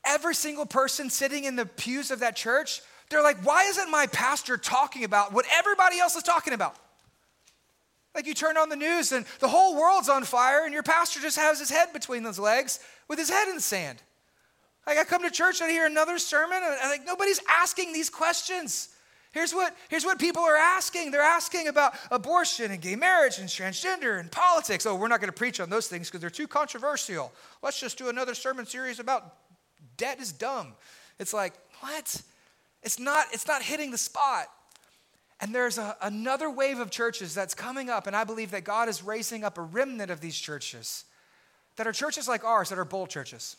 every 0.05 0.35
single 0.35 0.67
person 0.67 1.09
sitting 1.09 1.45
in 1.45 1.57
the 1.57 1.65
pews 1.65 2.11
of 2.11 2.21
that 2.21 2.37
church, 2.37 2.83
they're 3.09 3.23
like, 3.23 3.43
why 3.47 3.65
isn't 3.65 3.91
my 3.91 4.07
pastor 4.09 4.59
talking 4.59 5.05
about 5.05 5.33
what 5.33 5.47
everybody 5.51 5.99
else 5.99 6.17
is 6.17 6.23
talking 6.23 6.53
about? 6.53 6.77
Like 8.15 8.27
you 8.27 8.35
turn 8.35 8.57
on 8.57 8.69
the 8.69 8.77
news 8.77 9.13
and 9.13 9.25
the 9.41 9.49
whole 9.49 9.77
world's 9.77 10.09
on 10.09 10.25
fire, 10.25 10.65
and 10.65 10.73
your 10.73 10.83
pastor 10.83 11.21
just 11.21 11.37
has 11.37 11.59
his 11.59 11.71
head 11.71 11.93
between 11.93 12.23
those 12.23 12.39
legs 12.39 12.81
with 13.07 13.19
his 13.19 13.31
head 13.31 13.49
in 13.49 13.55
the 13.55 13.61
sand. 13.61 14.03
Like 14.87 14.99
I 14.99 15.05
come 15.05 15.23
to 15.23 15.31
church 15.31 15.61
and 15.61 15.69
I 15.69 15.73
hear 15.73 15.87
another 15.87 16.19
sermon, 16.19 16.61
and 16.63 16.91
like 16.91 17.07
nobody's 17.07 17.41
asking 17.49 17.93
these 17.93 18.11
questions. 18.11 18.89
Here's 19.33 19.53
what, 19.53 19.77
here's 19.91 20.05
what 20.05 20.19
people 20.19 20.43
are 20.43 20.57
asking. 20.57 21.11
They're 21.11 21.21
asking 21.21 21.69
about 21.69 21.93
abortion 22.11 22.71
and 22.71 22.81
gay 22.81 22.97
marriage 22.97 23.39
and 23.39 23.49
transgender 23.49 24.19
and 24.19 24.33
politics. 24.33 24.87
Oh, 24.87 24.95
we're 24.95 25.09
not 25.09 25.21
going 25.21 25.31
to 25.31 25.37
preach 25.37 25.61
on 25.61 25.69
those 25.69 25.87
things 25.87 26.09
because 26.09 26.23
they're 26.23 26.31
too 26.31 26.49
controversial. 26.49 27.31
Let's 27.63 27.79
just 27.79 27.99
do 27.99 28.09
another 28.09 28.35
sermon 28.35 28.65
series 28.65 29.01
about 29.01 29.35
debt 29.99 30.19
is 30.19 30.33
dumb. 30.33 30.73
It's 31.19 31.35
like, 31.35 31.53
what? 31.81 32.23
It's 32.83 32.99
not, 32.99 33.27
it's 33.33 33.47
not 33.47 33.63
hitting 33.63 33.91
the 33.91 33.99
spot. 33.99 34.47
And 35.41 35.55
there's 35.55 35.79
a, 35.79 35.97
another 36.03 36.51
wave 36.51 36.81
of 36.81 36.91
churches 36.91 37.35
that's 37.35 37.55
coming 37.55 37.91
up, 37.91 38.07
and 38.07 38.17
I 38.17 38.25
believe 38.25 38.51
that 38.51 38.65
God 38.65 38.89
is 38.89 39.03
raising 39.03 39.45
up 39.45 39.57
a 39.57 39.63
remnant 39.63 40.11
of 40.11 40.21
these 40.21 40.37
churches 40.37 41.05
that 41.77 41.87
are 41.87 41.93
churches 41.93 42.27
like 42.27 42.45
ours 42.45 42.71
that 42.71 42.79
are 42.79 42.85
bold 42.85 43.09
churches. 43.09 43.57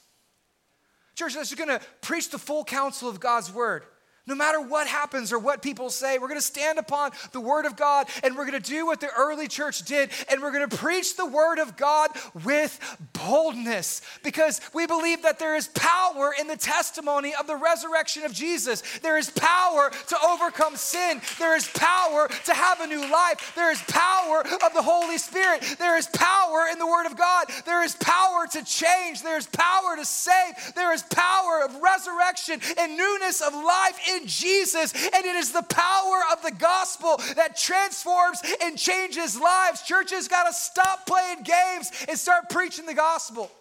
Churches 1.15 1.35
that's 1.35 1.55
to 1.69 1.81
preach 2.01 2.29
the 2.29 2.37
full 2.37 2.63
counsel 2.63 3.09
of 3.09 3.19
God's 3.19 3.53
word 3.53 3.83
no 4.29 4.35
matter 4.35 4.61
what 4.61 4.87
happens 4.87 5.33
or 5.33 5.39
what 5.39 5.61
people 5.61 5.89
say, 5.89 6.19
we're 6.19 6.27
going 6.27 6.39
to 6.39 6.45
stand 6.45 6.77
upon 6.77 7.11
the 7.31 7.41
Word 7.41 7.65
of 7.65 7.75
God 7.75 8.07
and 8.23 8.37
we're 8.37 8.45
going 8.45 8.61
to 8.61 8.69
do 8.69 8.85
what 8.85 9.01
the 9.01 9.09
early 9.17 9.47
church 9.47 9.83
did 9.83 10.11
and 10.29 10.41
we're 10.41 10.51
going 10.51 10.69
to 10.69 10.77
preach 10.77 11.17
the 11.17 11.25
Word 11.25 11.59
of 11.59 11.75
God 11.75 12.11
with 12.45 12.79
boldness 13.13 14.01
because 14.23 14.61
we 14.73 14.85
believe 14.85 15.23
that 15.23 15.39
there 15.39 15.55
is 15.55 15.67
power 15.69 16.33
in 16.39 16.47
the 16.47 16.55
testimony 16.55 17.33
of 17.37 17.47
the 17.47 17.55
resurrection 17.55 18.23
of 18.23 18.31
Jesus. 18.31 18.81
There 18.99 19.17
is 19.17 19.29
power 19.31 19.91
to 20.07 20.17
overcome 20.27 20.75
sin, 20.75 21.21
there 21.39 21.55
is 21.55 21.67
power 21.69 22.29
to 22.45 22.53
have 22.53 22.81
a 22.81 22.87
new 22.87 23.11
life, 23.11 23.53
there 23.55 23.71
is 23.71 23.81
power 23.83 24.41
of 24.41 24.73
the 24.73 24.81
Holy 24.81 25.17
Spirit, 25.17 25.63
there 25.79 25.97
is 25.97 26.07
power 26.07 26.67
in 26.71 26.77
the 26.77 26.87
Word 26.87 27.07
of 27.07 27.17
God, 27.17 27.47
there 27.65 27.83
is 27.83 27.95
power 27.95 28.45
to 28.51 28.63
change, 28.63 29.23
there 29.23 29.37
is 29.37 29.47
power 29.47 29.95
to 29.95 30.05
save, 30.05 30.53
there 30.75 30.93
is 30.93 31.03
power 31.03 31.63
of 31.65 31.81
resurrection 31.81 32.61
and 32.77 32.95
newness 32.95 33.41
of 33.41 33.53
life 33.53 33.99
in 34.09 34.18
in 34.19 34.27
Jesus, 34.27 34.93
and 34.93 35.25
it 35.25 35.35
is 35.35 35.51
the 35.51 35.63
power 35.63 36.21
of 36.31 36.41
the 36.43 36.51
gospel 36.51 37.17
that 37.35 37.57
transforms 37.57 38.41
and 38.61 38.77
changes 38.77 39.39
lives. 39.39 39.81
Churches 39.83 40.27
got 40.27 40.45
to 40.45 40.53
stop 40.53 41.05
playing 41.05 41.43
games 41.43 41.91
and 42.07 42.17
start 42.17 42.49
preaching 42.49 42.85
the 42.85 42.93
gospel. 42.93 43.51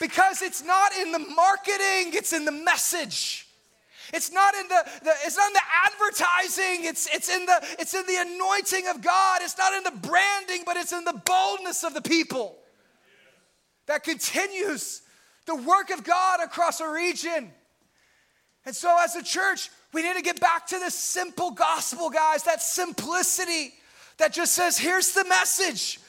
Because 0.00 0.42
it's 0.42 0.64
not 0.64 0.92
in 0.96 1.10
the 1.10 1.18
marketing, 1.18 2.12
it's 2.14 2.32
in 2.32 2.44
the 2.44 2.52
message. 2.52 3.46
It's 4.14 4.32
not 4.32 4.54
in 4.54 4.68
the, 4.68 4.90
the, 5.02 5.12
it's 5.26 5.36
not 5.36 5.48
in 5.48 5.52
the 5.52 5.60
advertising, 5.86 6.84
it's, 6.84 7.14
it's, 7.14 7.28
in 7.28 7.44
the, 7.44 7.66
it's 7.78 7.94
in 7.94 8.06
the 8.06 8.16
anointing 8.16 8.86
of 8.88 9.02
God. 9.02 9.40
It's 9.42 9.58
not 9.58 9.74
in 9.74 9.82
the 9.82 10.08
branding, 10.08 10.62
but 10.64 10.76
it's 10.76 10.92
in 10.92 11.04
the 11.04 11.20
boldness 11.24 11.84
of 11.84 11.94
the 11.94 12.00
people 12.00 12.56
that 13.86 14.04
continues 14.04 15.02
the 15.48 15.56
work 15.56 15.90
of 15.90 16.04
God 16.04 16.40
across 16.44 16.80
a 16.80 16.88
region. 16.88 17.50
And 18.66 18.76
so, 18.76 18.94
as 19.02 19.16
a 19.16 19.22
church, 19.22 19.70
we 19.94 20.02
need 20.02 20.14
to 20.14 20.22
get 20.22 20.38
back 20.40 20.66
to 20.68 20.78
this 20.78 20.94
simple 20.94 21.50
gospel, 21.50 22.10
guys, 22.10 22.42
that 22.42 22.60
simplicity 22.60 23.72
that 24.18 24.34
just 24.34 24.52
says, 24.52 24.76
here's 24.76 25.12
the 25.14 25.24
message 25.24 26.00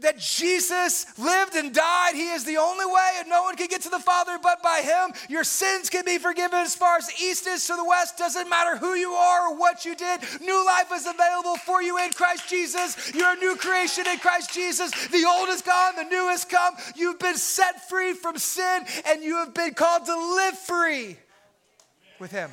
that 0.00 0.18
Jesus 0.18 1.06
lived 1.18 1.54
and 1.56 1.74
died. 1.74 2.12
He 2.14 2.30
is 2.30 2.44
the 2.44 2.56
only 2.56 2.86
way, 2.86 3.10
and 3.18 3.28
no 3.28 3.42
one 3.42 3.56
can 3.56 3.66
get 3.66 3.82
to 3.82 3.88
the 3.88 3.98
Father 3.98 4.38
but 4.42 4.62
by 4.62 4.80
Him. 4.82 5.12
Your 5.28 5.44
sins 5.44 5.90
can 5.90 6.04
be 6.04 6.18
forgiven 6.18 6.58
as 6.60 6.74
far 6.74 6.98
as 6.98 7.08
the 7.08 7.24
East 7.24 7.46
is 7.46 7.66
to 7.66 7.74
the 7.74 7.84
West. 7.84 8.16
Doesn't 8.16 8.48
matter 8.48 8.76
who 8.76 8.94
you 8.94 9.12
are 9.12 9.48
or 9.48 9.58
what 9.58 9.84
you 9.84 9.94
did. 9.94 10.20
New 10.40 10.66
life 10.66 10.90
is 10.92 11.06
available 11.06 11.56
for 11.56 11.82
you 11.82 11.98
in 11.98 12.10
Christ 12.12 12.48
Jesus. 12.48 13.12
You're 13.14 13.32
a 13.32 13.36
new 13.36 13.56
creation 13.56 14.06
in 14.06 14.18
Christ 14.18 14.52
Jesus. 14.52 14.90
The 15.08 15.26
old 15.28 15.48
is 15.48 15.62
gone, 15.62 15.96
the 15.96 16.04
new 16.04 16.28
has 16.28 16.44
come. 16.44 16.74
You've 16.94 17.18
been 17.18 17.36
set 17.36 17.88
free 17.88 18.14
from 18.14 18.38
sin, 18.38 18.84
and 19.06 19.22
you 19.22 19.36
have 19.36 19.54
been 19.54 19.74
called 19.74 20.06
to 20.06 20.16
live 20.16 20.58
free 20.58 21.16
with 22.20 22.30
Him. 22.30 22.50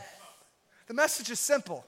The 0.88 0.94
message 0.94 1.30
is 1.30 1.40
simple. 1.40 1.86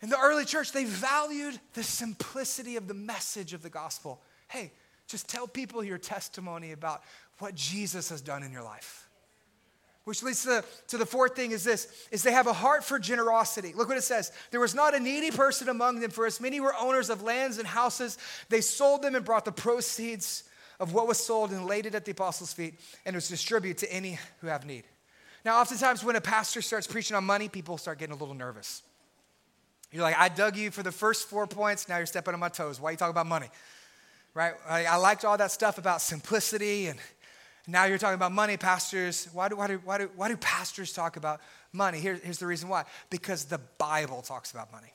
In 0.00 0.10
the 0.10 0.18
early 0.18 0.44
church, 0.44 0.72
they 0.72 0.84
valued 0.84 1.58
the 1.74 1.82
simplicity 1.82 2.76
of 2.76 2.86
the 2.86 2.94
message 2.94 3.52
of 3.52 3.62
the 3.62 3.70
gospel. 3.70 4.22
Hey, 4.48 4.72
just 5.06 5.28
tell 5.28 5.48
people 5.48 5.82
your 5.82 5.98
testimony 5.98 6.72
about 6.72 7.02
what 7.38 7.54
Jesus 7.54 8.10
has 8.10 8.20
done 8.20 8.42
in 8.42 8.52
your 8.52 8.62
life. 8.62 9.08
Which 10.04 10.22
leads 10.22 10.42
to 10.44 10.48
the, 10.48 10.64
to 10.88 10.98
the 10.98 11.04
fourth 11.04 11.36
thing 11.36 11.50
is 11.50 11.64
this, 11.64 11.88
is 12.10 12.22
they 12.22 12.32
have 12.32 12.46
a 12.46 12.52
heart 12.52 12.82
for 12.82 12.98
generosity. 12.98 13.74
Look 13.74 13.88
what 13.88 13.98
it 13.98 14.04
says. 14.04 14.32
There 14.50 14.60
was 14.60 14.74
not 14.74 14.94
a 14.94 15.00
needy 15.00 15.30
person 15.30 15.68
among 15.68 16.00
them, 16.00 16.10
for 16.10 16.24
as 16.24 16.40
many 16.40 16.60
were 16.60 16.74
owners 16.80 17.10
of 17.10 17.22
lands 17.22 17.58
and 17.58 17.66
houses, 17.66 18.16
they 18.48 18.62
sold 18.62 19.02
them 19.02 19.14
and 19.14 19.24
brought 19.24 19.44
the 19.44 19.52
proceeds 19.52 20.44
of 20.80 20.94
what 20.94 21.08
was 21.08 21.18
sold 21.18 21.50
and 21.50 21.66
laid 21.66 21.84
it 21.84 21.94
at 21.94 22.04
the 22.04 22.12
apostles' 22.12 22.52
feet, 22.52 22.80
and 23.04 23.14
it 23.14 23.16
was 23.16 23.28
distributed 23.28 23.78
to 23.78 23.92
any 23.92 24.18
who 24.40 24.46
have 24.46 24.64
need. 24.64 24.84
Now, 25.44 25.60
oftentimes 25.60 26.04
when 26.04 26.16
a 26.16 26.20
pastor 26.20 26.62
starts 26.62 26.86
preaching 26.86 27.16
on 27.16 27.24
money, 27.24 27.48
people 27.48 27.76
start 27.76 27.98
getting 27.98 28.14
a 28.14 28.18
little 28.18 28.34
nervous. 28.34 28.82
You're 29.90 30.02
like, 30.02 30.18
I 30.18 30.28
dug 30.28 30.56
you 30.56 30.70
for 30.70 30.82
the 30.82 30.92
first 30.92 31.28
four 31.28 31.46
points, 31.46 31.88
now 31.88 31.96
you're 31.96 32.06
stepping 32.06 32.34
on 32.34 32.40
my 32.40 32.50
toes. 32.50 32.80
Why 32.80 32.90
are 32.90 32.92
you 32.92 32.98
talking 32.98 33.10
about 33.10 33.26
money? 33.26 33.48
Right? 34.34 34.52
I, 34.68 34.84
I 34.84 34.96
liked 34.96 35.24
all 35.24 35.36
that 35.38 35.50
stuff 35.50 35.78
about 35.78 36.02
simplicity, 36.02 36.88
and 36.88 36.98
now 37.66 37.84
you're 37.84 37.98
talking 37.98 38.14
about 38.14 38.32
money, 38.32 38.56
pastors. 38.56 39.28
Why 39.32 39.48
do, 39.48 39.56
why 39.56 39.66
do, 39.66 39.80
why 39.84 39.98
do, 39.98 40.10
why 40.14 40.28
do 40.28 40.36
pastors 40.36 40.92
talk 40.92 41.16
about 41.16 41.40
money? 41.72 42.00
Here, 42.00 42.20
here's 42.22 42.38
the 42.38 42.46
reason 42.46 42.68
why 42.68 42.84
because 43.08 43.44
the 43.46 43.60
Bible 43.78 44.20
talks 44.20 44.52
about 44.52 44.70
money. 44.70 44.92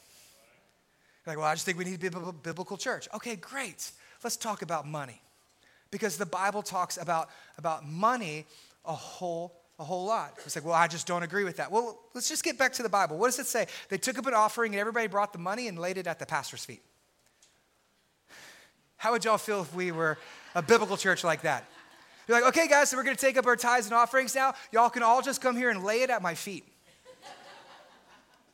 You're 1.26 1.34
like, 1.34 1.38
well, 1.40 1.48
I 1.48 1.54
just 1.54 1.66
think 1.66 1.78
we 1.78 1.86
need 1.86 2.00
to 2.00 2.12
be 2.12 2.18
a 2.18 2.32
biblical 2.32 2.78
church. 2.78 3.08
Okay, 3.16 3.36
great. 3.36 3.92
Let's 4.24 4.38
talk 4.38 4.62
about 4.62 4.86
money. 4.86 5.22
Because 5.90 6.18
the 6.18 6.26
Bible 6.26 6.62
talks 6.62 6.98
about, 6.98 7.30
about 7.58 7.86
money 7.86 8.46
a 8.86 8.94
whole 8.94 9.54
a 9.84 9.86
whole 9.86 10.06
lot. 10.06 10.34
It's 10.46 10.56
like, 10.56 10.64
well, 10.64 10.74
I 10.74 10.88
just 10.88 11.06
don't 11.06 11.24
agree 11.24 11.44
with 11.44 11.58
that. 11.58 11.70
Well, 11.70 12.00
let's 12.14 12.30
just 12.30 12.42
get 12.42 12.58
back 12.58 12.72
to 12.74 12.84
the 12.84 12.90
Bible. 12.90 13.18
What 13.18 13.28
does 13.28 13.40
it 13.40 13.48
say? 13.48 13.68
They 13.90 13.98
took 13.98 14.18
up 14.18 14.26
an 14.26 14.34
offering 14.34 14.72
and 14.72 14.80
everybody 14.80 15.08
brought 15.08 15.34
the 15.34 15.40
money 15.40 15.68
and 15.68 15.78
laid 15.78 15.98
it 15.98 16.08
at 16.08 16.20
the 16.20 16.26
pastor's 16.26 16.64
feet. 16.64 16.82
How 18.96 19.12
would 19.12 19.26
y'all 19.26 19.38
feel 19.38 19.62
if 19.62 19.76
we 19.76 19.92
were 19.92 20.18
a 20.56 20.62
biblical 20.62 20.96
church 20.96 21.26
like 21.26 21.42
that? 21.42 21.66
You're 22.28 22.40
like, 22.40 22.48
okay, 22.58 22.70
guys, 22.70 22.90
so 22.90 22.96
we're 22.96 23.04
going 23.04 23.18
to 23.18 23.22
take 23.22 23.36
up 23.36 23.46
our 23.46 23.58
tithes 23.58 23.88
and 23.88 23.94
offerings 23.94 24.34
now. 24.34 24.54
Y'all 24.72 24.90
can 24.90 25.04
all 25.04 25.22
just 25.22 25.42
come 25.42 25.58
here 25.58 25.70
and 25.70 25.84
lay 25.84 26.02
it 26.02 26.10
at 26.10 26.22
my 26.22 26.34
feet. 26.34 26.64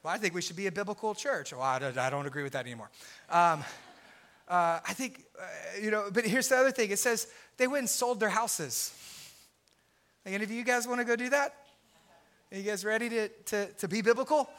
Well, 0.02 0.12
I 0.12 0.18
think 0.18 0.34
we 0.34 0.42
should 0.42 0.56
be 0.56 0.66
a 0.66 0.72
biblical 0.72 1.14
church. 1.14 1.54
Well, 1.54 1.62
I 1.62 2.10
don't 2.10 2.26
agree 2.26 2.42
with 2.42 2.54
that 2.54 2.66
anymore. 2.66 2.90
Um, 3.30 3.64
uh, 4.48 4.80
I 4.84 4.94
think, 4.94 5.26
uh, 5.40 5.44
you 5.80 5.92
know, 5.92 6.10
but 6.12 6.26
here's 6.26 6.48
the 6.48 6.58
other 6.58 6.72
thing 6.72 6.90
it 6.90 6.98
says 6.98 7.28
they 7.58 7.68
went 7.68 7.82
and 7.82 7.90
sold 7.90 8.20
their 8.20 8.30
houses. 8.30 8.96
Any 10.26 10.44
of 10.44 10.52
you 10.52 10.64
guys 10.64 10.88
want 10.88 11.00
to 11.00 11.06
go 11.06 11.16
do 11.16 11.30
that? 11.30 11.56
Are 12.52 12.58
you 12.58 12.64
guys 12.64 12.84
ready 12.84 13.10
to, 13.10 13.28
to, 13.28 13.68
to 13.74 13.88
be 13.88 14.02
biblical? 14.02 14.50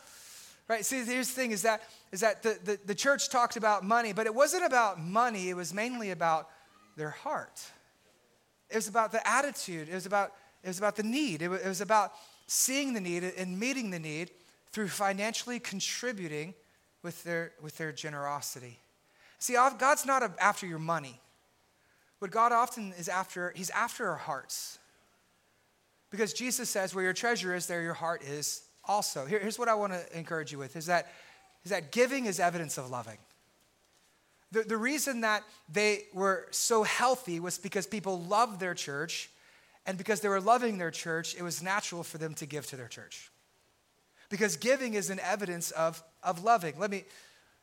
Right, 0.69 0.85
see, 0.85 1.05
here's 1.05 1.29
the 1.29 1.35
thing 1.35 1.51
is 1.51 1.63
that, 1.63 1.83
is 2.13 2.21
that 2.21 2.43
the, 2.43 2.57
the, 2.63 2.79
the 2.87 2.95
church 2.95 3.29
talked 3.29 3.57
about 3.57 3.85
money, 3.85 4.13
but 4.13 4.27
it 4.27 4.35
wasn't 4.35 4.65
about 4.65 5.01
money, 5.01 5.49
it 5.49 5.55
was 5.55 5.75
mainly 5.75 6.11
about 6.13 6.49
their 6.97 7.11
heart. 7.11 7.61
It 8.71 8.77
was 8.77 8.87
about 8.87 9.11
the 9.11 9.27
attitude, 9.29 9.89
it 9.89 9.95
was 9.95 10.07
about, 10.07 10.33
it 10.63 10.69
was 10.69 10.79
about 10.79 10.95
the 10.95 11.03
need, 11.03 11.43
it 11.43 11.49
was, 11.49 11.61
it 11.61 11.69
was 11.69 11.81
about 11.81 12.13
seeing 12.47 12.95
the 12.95 13.01
need 13.01 13.25
and 13.25 13.59
meeting 13.59 13.91
the 13.91 13.99
need 13.99 14.31
through 14.73 14.89
financially 14.89 15.59
contributing 15.59 16.55
with 17.03 17.25
their, 17.25 17.53
with 17.61 17.77
their 17.77 17.91
generosity. 17.91 18.79
See, 19.41 19.55
God's 19.55 20.07
not 20.07 20.39
after 20.39 20.67
your 20.67 20.79
money. 20.79 21.21
What 22.21 22.31
God 22.31 22.53
often 22.53 22.93
is 22.99 23.09
after, 23.09 23.53
He's 23.57 23.71
after 23.71 24.09
our 24.09 24.17
hearts. 24.17 24.79
Because 26.11 26.33
Jesus 26.33 26.69
says, 26.69 26.95
where 26.95 27.05
your 27.05 27.13
treasure 27.13 27.55
is, 27.55 27.67
there 27.67 27.83
your 27.83 27.95
heart 27.95 28.23
is 28.23 28.63
also. 28.85 29.27
Here, 29.27 29.39
here's 29.39 29.59
what 29.59 29.69
I 29.69 29.75
want 29.75 29.93
to 29.93 30.19
encourage 30.19 30.51
you 30.53 30.59
with 30.59 30.77
is 30.77 30.87
that, 30.87 31.13
is 31.65 31.71
that 31.71 31.93
giving 31.93 32.27
is 32.27 32.41
evidence 32.41 32.79
of 32.79 32.91
loving. 32.91 33.19
The, 34.53 34.63
the 34.63 34.77
reason 34.77 35.21
that 35.21 35.45
they 35.73 36.05
were 36.13 36.49
so 36.51 36.83
healthy 36.83 37.39
was 37.39 37.59
because 37.59 37.87
people 37.87 38.21
loved 38.21 38.59
their 38.59 38.75
church, 38.75 39.31
and 39.87 39.97
because 39.97 40.21
they 40.21 40.29
were 40.29 40.41
loving 40.41 40.79
their 40.79 40.91
church, 40.91 41.35
it 41.37 41.43
was 41.43 41.63
natural 41.63 42.03
for 42.03 42.19
them 42.19 42.35
to 42.35 42.47
give 42.47 42.67
to 42.67 42.77
their 42.77 42.89
church. 42.89 43.31
Because 44.29 44.57
giving 44.57 44.95
is 44.95 45.11
an 45.11 45.21
evidence 45.21 45.71
of, 45.71 46.03
of 46.23 46.45
loving. 46.45 46.75
Let 46.79 46.91
me, 46.91 47.05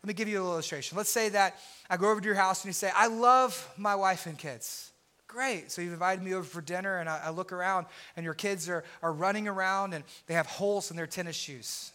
let 0.04 0.08
me 0.08 0.14
give 0.14 0.28
you 0.28 0.38
a 0.38 0.40
little 0.40 0.54
illustration. 0.54 0.98
Let's 0.98 1.10
say 1.10 1.30
that 1.30 1.56
I 1.90 1.98
go 1.98 2.10
over 2.10 2.22
to 2.22 2.26
your 2.26 2.36
house 2.36 2.64
and 2.64 2.70
you 2.70 2.74
say, 2.74 2.92
I 2.96 3.08
love 3.08 3.74
my 3.78 3.96
wife 3.96 4.26
and 4.26 4.38
kids. 4.38 4.92
Great. 5.28 5.72
So 5.72 5.82
you've 5.82 5.94
invited 5.94 6.24
me 6.24 6.34
over 6.34 6.46
for 6.46 6.62
dinner, 6.62 6.98
and 6.98 7.10
I, 7.10 7.22
I 7.26 7.30
look 7.32 7.52
around, 7.52 7.86
and 8.16 8.24
your 8.24 8.34
kids 8.34 8.70
are, 8.70 8.84
are 9.04 9.12
running 9.12 9.48
around, 9.48 9.94
and 9.94 10.04
they 10.26 10.34
have 10.34 10.48
holes 10.48 10.90
in 10.90 10.96
their 10.96 11.08
tennis 11.08 11.36
shoes. 11.36 11.92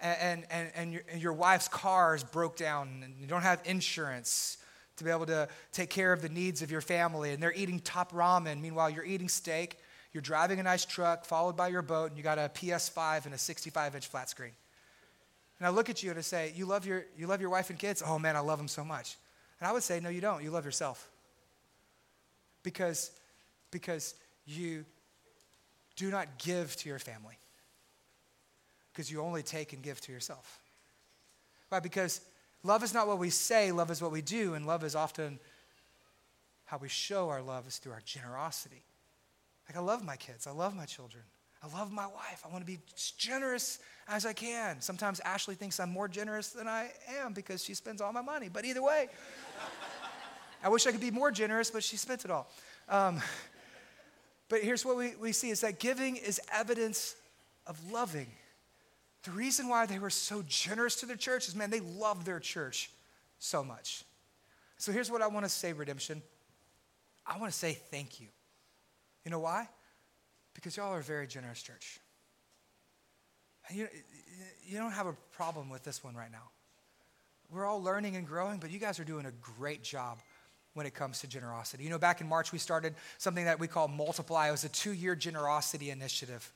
And, 0.00 0.44
and, 0.50 0.70
and, 0.74 0.92
your, 0.92 1.02
and 1.10 1.22
your 1.22 1.32
wife's 1.32 1.68
car 1.68 2.14
is 2.14 2.22
broke 2.22 2.56
down, 2.56 3.02
and 3.04 3.14
you 3.18 3.26
don't 3.26 3.42
have 3.42 3.60
insurance 3.64 4.58
to 4.96 5.04
be 5.04 5.10
able 5.10 5.26
to 5.26 5.48
take 5.72 5.90
care 5.90 6.12
of 6.12 6.22
the 6.22 6.28
needs 6.28 6.62
of 6.62 6.70
your 6.70 6.80
family, 6.80 7.32
and 7.32 7.42
they're 7.42 7.52
eating 7.52 7.80
top 7.80 8.12
ramen. 8.12 8.60
Meanwhile, 8.60 8.90
you're 8.90 9.04
eating 9.04 9.28
steak, 9.28 9.78
you're 10.12 10.22
driving 10.22 10.60
a 10.60 10.62
nice 10.62 10.84
truck, 10.84 11.24
followed 11.24 11.56
by 11.56 11.68
your 11.68 11.82
boat, 11.82 12.10
and 12.10 12.16
you 12.16 12.22
got 12.22 12.38
a 12.38 12.50
PS5 12.54 13.24
and 13.24 13.34
a 13.34 13.38
65 13.38 13.94
inch 13.96 14.06
flat 14.06 14.28
screen. 14.30 14.52
And 15.58 15.66
I 15.66 15.70
look 15.70 15.88
at 15.88 16.02
you 16.02 16.10
and 16.10 16.18
I 16.18 16.22
say, 16.22 16.52
you 16.54 16.66
love, 16.66 16.86
your, 16.86 17.06
you 17.16 17.26
love 17.26 17.40
your 17.40 17.50
wife 17.50 17.70
and 17.70 17.78
kids? 17.78 18.02
Oh 18.04 18.18
man, 18.18 18.36
I 18.36 18.40
love 18.40 18.58
them 18.58 18.68
so 18.68 18.84
much. 18.84 19.16
And 19.60 19.68
I 19.68 19.72
would 19.72 19.84
say, 19.84 20.00
No, 20.00 20.08
you 20.08 20.20
don't. 20.20 20.42
You 20.42 20.50
love 20.50 20.64
yourself 20.64 21.08
because, 22.62 23.10
because 23.70 24.14
you 24.46 24.84
do 25.96 26.10
not 26.10 26.38
give 26.38 26.76
to 26.76 26.88
your 26.88 26.98
family, 26.98 27.38
because 28.92 29.10
you 29.10 29.20
only 29.20 29.42
take 29.42 29.72
and 29.72 29.82
give 29.82 30.00
to 30.02 30.12
yourself. 30.12 30.60
Right? 31.70 31.82
Because 31.82 32.20
love 32.62 32.82
is 32.82 32.92
not 32.92 33.08
what 33.08 33.18
we 33.18 33.30
say, 33.30 33.72
love 33.72 33.90
is 33.90 34.02
what 34.02 34.12
we 34.12 34.22
do, 34.22 34.54
and 34.54 34.66
love 34.66 34.84
is 34.84 34.94
often 34.94 35.38
how 36.64 36.78
we 36.78 36.88
show 36.88 37.28
our 37.28 37.42
love 37.42 37.66
is 37.66 37.78
through 37.78 37.92
our 37.92 38.02
generosity. 38.04 38.82
Like, 39.68 39.76
I 39.76 39.80
love 39.80 40.04
my 40.04 40.16
kids, 40.16 40.46
I 40.46 40.52
love 40.52 40.74
my 40.74 40.86
children. 40.86 41.24
I 41.62 41.78
love 41.78 41.92
my 41.92 42.06
wife. 42.06 42.42
I 42.44 42.48
want 42.48 42.62
to 42.62 42.66
be 42.66 42.80
as 42.96 43.12
generous 43.12 43.78
as 44.08 44.26
I 44.26 44.32
can. 44.32 44.80
Sometimes 44.80 45.20
Ashley 45.20 45.54
thinks 45.54 45.78
I'm 45.78 45.90
more 45.90 46.08
generous 46.08 46.48
than 46.48 46.66
I 46.66 46.90
am 47.20 47.32
because 47.32 47.62
she 47.62 47.74
spends 47.74 48.00
all 48.00 48.12
my 48.12 48.20
money. 48.20 48.48
But 48.52 48.64
either 48.64 48.82
way, 48.82 49.08
I 50.62 50.68
wish 50.68 50.86
I 50.86 50.92
could 50.92 51.00
be 51.00 51.10
more 51.10 51.30
generous, 51.30 51.70
but 51.70 51.82
she 51.82 51.96
spent 51.96 52.24
it 52.24 52.30
all. 52.30 52.48
Um, 52.88 53.20
but 54.48 54.60
here's 54.60 54.84
what 54.84 54.96
we, 54.96 55.14
we 55.16 55.32
see 55.32 55.50
is 55.50 55.62
that 55.62 55.80
giving 55.80 56.16
is 56.16 56.40
evidence 56.52 57.16
of 57.66 57.90
loving. 57.90 58.28
The 59.24 59.32
reason 59.32 59.68
why 59.68 59.86
they 59.86 59.98
were 59.98 60.10
so 60.10 60.44
generous 60.46 60.96
to 60.96 61.06
their 61.06 61.16
church 61.16 61.48
is, 61.48 61.56
man, 61.56 61.70
they 61.70 61.80
love 61.80 62.24
their 62.24 62.38
church 62.38 62.90
so 63.38 63.64
much. 63.64 64.04
So 64.78 64.92
here's 64.92 65.10
what 65.10 65.22
I 65.22 65.26
want 65.28 65.44
to 65.44 65.48
say, 65.48 65.72
Redemption. 65.72 66.22
I 67.26 67.38
want 67.38 67.52
to 67.52 67.58
say 67.58 67.72
thank 67.90 68.20
you. 68.20 68.28
You 69.24 69.30
know 69.30 69.38
why? 69.38 69.68
Because 70.54 70.76
y'all 70.76 70.92
are 70.92 70.98
a 70.98 71.02
very 71.02 71.26
generous 71.26 71.62
church. 71.62 72.00
You, 73.70 73.88
you 74.64 74.78
don't 74.78 74.92
have 74.92 75.06
a 75.06 75.14
problem 75.32 75.70
with 75.70 75.84
this 75.84 76.02
one 76.02 76.14
right 76.14 76.30
now. 76.30 76.50
We're 77.50 77.64
all 77.64 77.82
learning 77.82 78.16
and 78.16 78.26
growing, 78.26 78.58
but 78.58 78.70
you 78.70 78.78
guys 78.78 78.98
are 78.98 79.04
doing 79.04 79.26
a 79.26 79.32
great 79.32 79.82
job 79.82 80.18
when 80.74 80.86
it 80.86 80.94
comes 80.94 81.20
to 81.20 81.26
generosity. 81.26 81.84
You 81.84 81.90
know, 81.90 81.98
back 81.98 82.20
in 82.20 82.28
March, 82.28 82.52
we 82.52 82.58
started 82.58 82.94
something 83.18 83.44
that 83.44 83.60
we 83.60 83.68
call 83.68 83.88
Multiply. 83.88 84.48
It 84.48 84.52
was 84.52 84.64
a 84.64 84.68
two 84.68 84.92
year 84.92 85.14
generosity 85.14 85.90
initiative. 85.90 86.50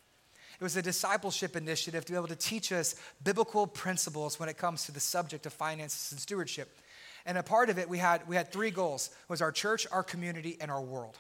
It 0.58 0.64
was 0.64 0.76
a 0.76 0.82
discipleship 0.82 1.54
initiative 1.54 2.06
to 2.06 2.12
be 2.12 2.16
able 2.16 2.28
to 2.28 2.36
teach 2.36 2.72
us 2.72 2.94
biblical 3.22 3.66
principles 3.66 4.40
when 4.40 4.48
it 4.48 4.56
comes 4.56 4.86
to 4.86 4.92
the 4.92 5.00
subject 5.00 5.44
of 5.44 5.52
finances 5.52 6.12
and 6.12 6.20
stewardship. 6.20 6.78
And 7.26 7.36
a 7.36 7.42
part 7.42 7.68
of 7.68 7.78
it, 7.78 7.88
we 7.88 7.98
had, 7.98 8.26
we 8.26 8.36
had 8.36 8.52
three 8.52 8.70
goals 8.70 9.10
was 9.28 9.42
our 9.42 9.52
church, 9.52 9.86
our 9.92 10.02
community, 10.02 10.56
and 10.60 10.70
our 10.70 10.80
world. 10.80 11.18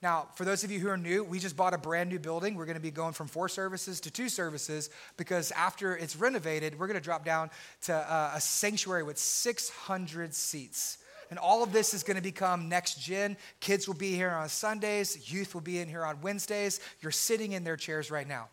Now, 0.00 0.28
for 0.34 0.44
those 0.44 0.64
of 0.64 0.70
you 0.70 0.80
who 0.80 0.88
are 0.88 0.96
new, 0.96 1.24
we 1.24 1.38
just 1.38 1.56
bought 1.56 1.72
a 1.72 1.78
brand 1.78 2.10
new 2.10 2.18
building. 2.18 2.54
We're 2.54 2.66
going 2.66 2.76
to 2.76 2.82
be 2.82 2.90
going 2.90 3.14
from 3.14 3.26
four 3.26 3.48
services 3.48 4.00
to 4.00 4.10
two 4.10 4.28
services 4.28 4.90
because 5.16 5.50
after 5.52 5.96
it's 5.96 6.14
renovated, 6.14 6.78
we're 6.78 6.86
going 6.86 6.98
to 6.98 7.04
drop 7.04 7.24
down 7.24 7.50
to 7.82 7.94
a 8.34 8.40
sanctuary 8.40 9.02
with 9.02 9.18
600 9.18 10.34
seats. 10.34 10.98
And 11.30 11.38
all 11.38 11.62
of 11.62 11.72
this 11.72 11.94
is 11.94 12.02
going 12.02 12.16
to 12.16 12.22
become 12.22 12.68
next 12.68 13.00
gen. 13.00 13.36
Kids 13.60 13.86
will 13.86 13.94
be 13.94 14.14
here 14.14 14.30
on 14.30 14.48
Sundays, 14.48 15.32
youth 15.32 15.54
will 15.54 15.60
be 15.60 15.78
in 15.78 15.88
here 15.88 16.04
on 16.04 16.20
Wednesdays. 16.20 16.80
You're 17.00 17.12
sitting 17.12 17.52
in 17.52 17.64
their 17.64 17.76
chairs 17.76 18.10
right 18.10 18.26
now. 18.26 18.48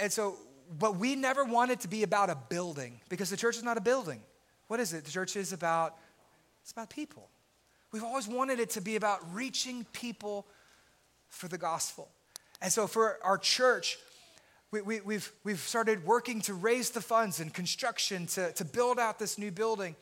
And 0.00 0.12
so, 0.12 0.36
but 0.78 0.96
we 0.96 1.16
never 1.16 1.44
wanted 1.44 1.80
to 1.80 1.88
be 1.88 2.02
about 2.02 2.30
a 2.30 2.36
building 2.48 3.00
because 3.08 3.30
the 3.30 3.36
church 3.36 3.56
is 3.56 3.62
not 3.62 3.78
a 3.78 3.80
building. 3.80 4.20
What 4.66 4.80
is 4.80 4.92
it? 4.92 5.04
The 5.04 5.10
church 5.10 5.36
is 5.36 5.52
about 5.52 5.96
it's 6.62 6.72
about 6.72 6.90
people. 6.90 7.30
We've 7.92 8.04
always 8.04 8.28
wanted 8.28 8.60
it 8.60 8.68
to 8.70 8.82
be 8.82 8.96
about 8.96 9.20
reaching 9.34 9.86
people 9.94 10.46
for 11.28 11.48
the 11.48 11.56
gospel. 11.56 12.10
And 12.60 12.70
so 12.70 12.86
for 12.86 13.18
our 13.22 13.38
church, 13.38 13.96
we, 14.70 14.82
we, 14.82 15.00
we've, 15.00 15.32
we've 15.44 15.60
started 15.60 16.04
working 16.04 16.42
to 16.42 16.54
raise 16.54 16.90
the 16.90 17.00
funds 17.00 17.40
and 17.40 17.52
construction 17.54 18.26
to, 18.26 18.52
to 18.52 18.64
build 18.64 18.98
out 18.98 19.18
this 19.18 19.38
new 19.38 19.50
building. 19.50 19.96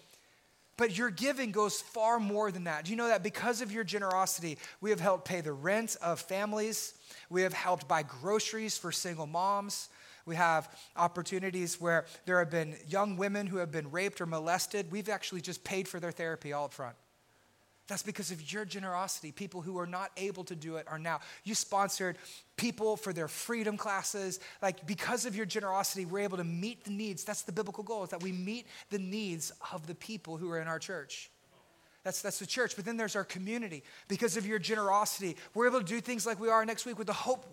But 0.77 0.97
your 0.97 1.11
giving 1.11 1.53
goes 1.53 1.81
far 1.81 2.21
more 2.21 2.51
than 2.51 2.65
that. 2.65 2.85
Do 2.85 2.91
you 2.91 2.97
know 2.97 3.09
that 3.09 3.23
because 3.23 3.63
of 3.63 3.73
your 3.73 3.85
generosity, 3.85 4.59
we 4.81 4.91
have 4.91 5.01
helped 5.01 5.27
pay 5.27 5.41
the 5.41 5.53
rent 5.53 5.97
of 6.03 6.21
families, 6.21 6.95
we 7.31 7.43
have 7.43 7.53
helped 7.53 7.89
buy 7.89 8.03
groceries 8.03 8.77
for 8.77 8.93
single 8.93 9.27
moms. 9.27 9.89
We 10.27 10.35
have 10.35 10.69
opportunities 10.97 11.81
where 11.81 12.05
there 12.25 12.41
have 12.41 12.51
been 12.51 12.77
young 12.89 13.17
women 13.17 13.47
who 13.47 13.59
have 13.59 13.71
been 13.71 13.93
raped 13.93 14.21
or 14.21 14.27
molested. 14.27 14.91
We've 14.91 15.09
actually 15.09 15.41
just 15.41 15.63
paid 15.63 15.87
for 15.87 16.01
their 16.01 16.11
therapy 16.11 16.53
all 16.53 16.65
up 16.65 16.73
front. 16.73 16.97
That's 17.89 18.03
because 18.03 18.33
of 18.33 18.53
your 18.53 18.65
generosity. 18.65 19.31
People 19.31 19.63
who 19.63 19.79
are 19.79 19.87
not 19.87 20.11
able 20.17 20.43
to 20.45 20.57
do 20.57 20.77
it 20.77 20.87
are 20.89 20.99
now. 20.99 21.21
You 21.45 21.55
sponsored 21.55 22.19
people 22.57 22.97
for 22.97 23.13
their 23.13 23.29
freedom 23.29 23.77
classes. 23.77 24.41
Like, 24.61 24.87
because 24.87 25.25
of 25.25 25.37
your 25.37 25.47
generosity, 25.47 26.05
we're 26.05 26.21
able 26.21 26.39
to 26.39 26.45
meet 26.45 26.85
the 26.85 26.91
needs. 26.91 27.23
That's 27.23 27.43
the 27.43 27.53
biblical 27.53 27.85
goal, 27.85 28.03
is 28.03 28.11
that 28.11 28.23
we 28.23 28.33
meet 28.33 28.67
the 28.91 28.99
needs 28.99 29.53
of 29.73 29.87
the 29.87 29.95
people 29.95 30.37
who 30.37 30.51
are 30.51 30.61
in 30.61 30.67
our 30.67 30.81
church. 30.81 31.31
That's, 32.03 32.23
that's 32.23 32.41
the 32.41 32.47
church. 32.47 32.75
But 32.75 32.85
then 32.85 32.97
there's 32.97 33.15
our 33.15 33.25
community. 33.25 33.85
Because 34.09 34.37
of 34.37 34.47
your 34.47 34.59
generosity, 34.59 35.37
we're 35.55 35.69
able 35.69 35.81
to 35.81 35.87
do 35.87 36.01
things 36.01 36.27
like 36.27 36.41
we 36.41 36.49
are 36.49 36.65
next 36.65 36.87
week 36.87 36.99
with 36.99 37.07
the 37.07 37.13
Hope 37.13 37.47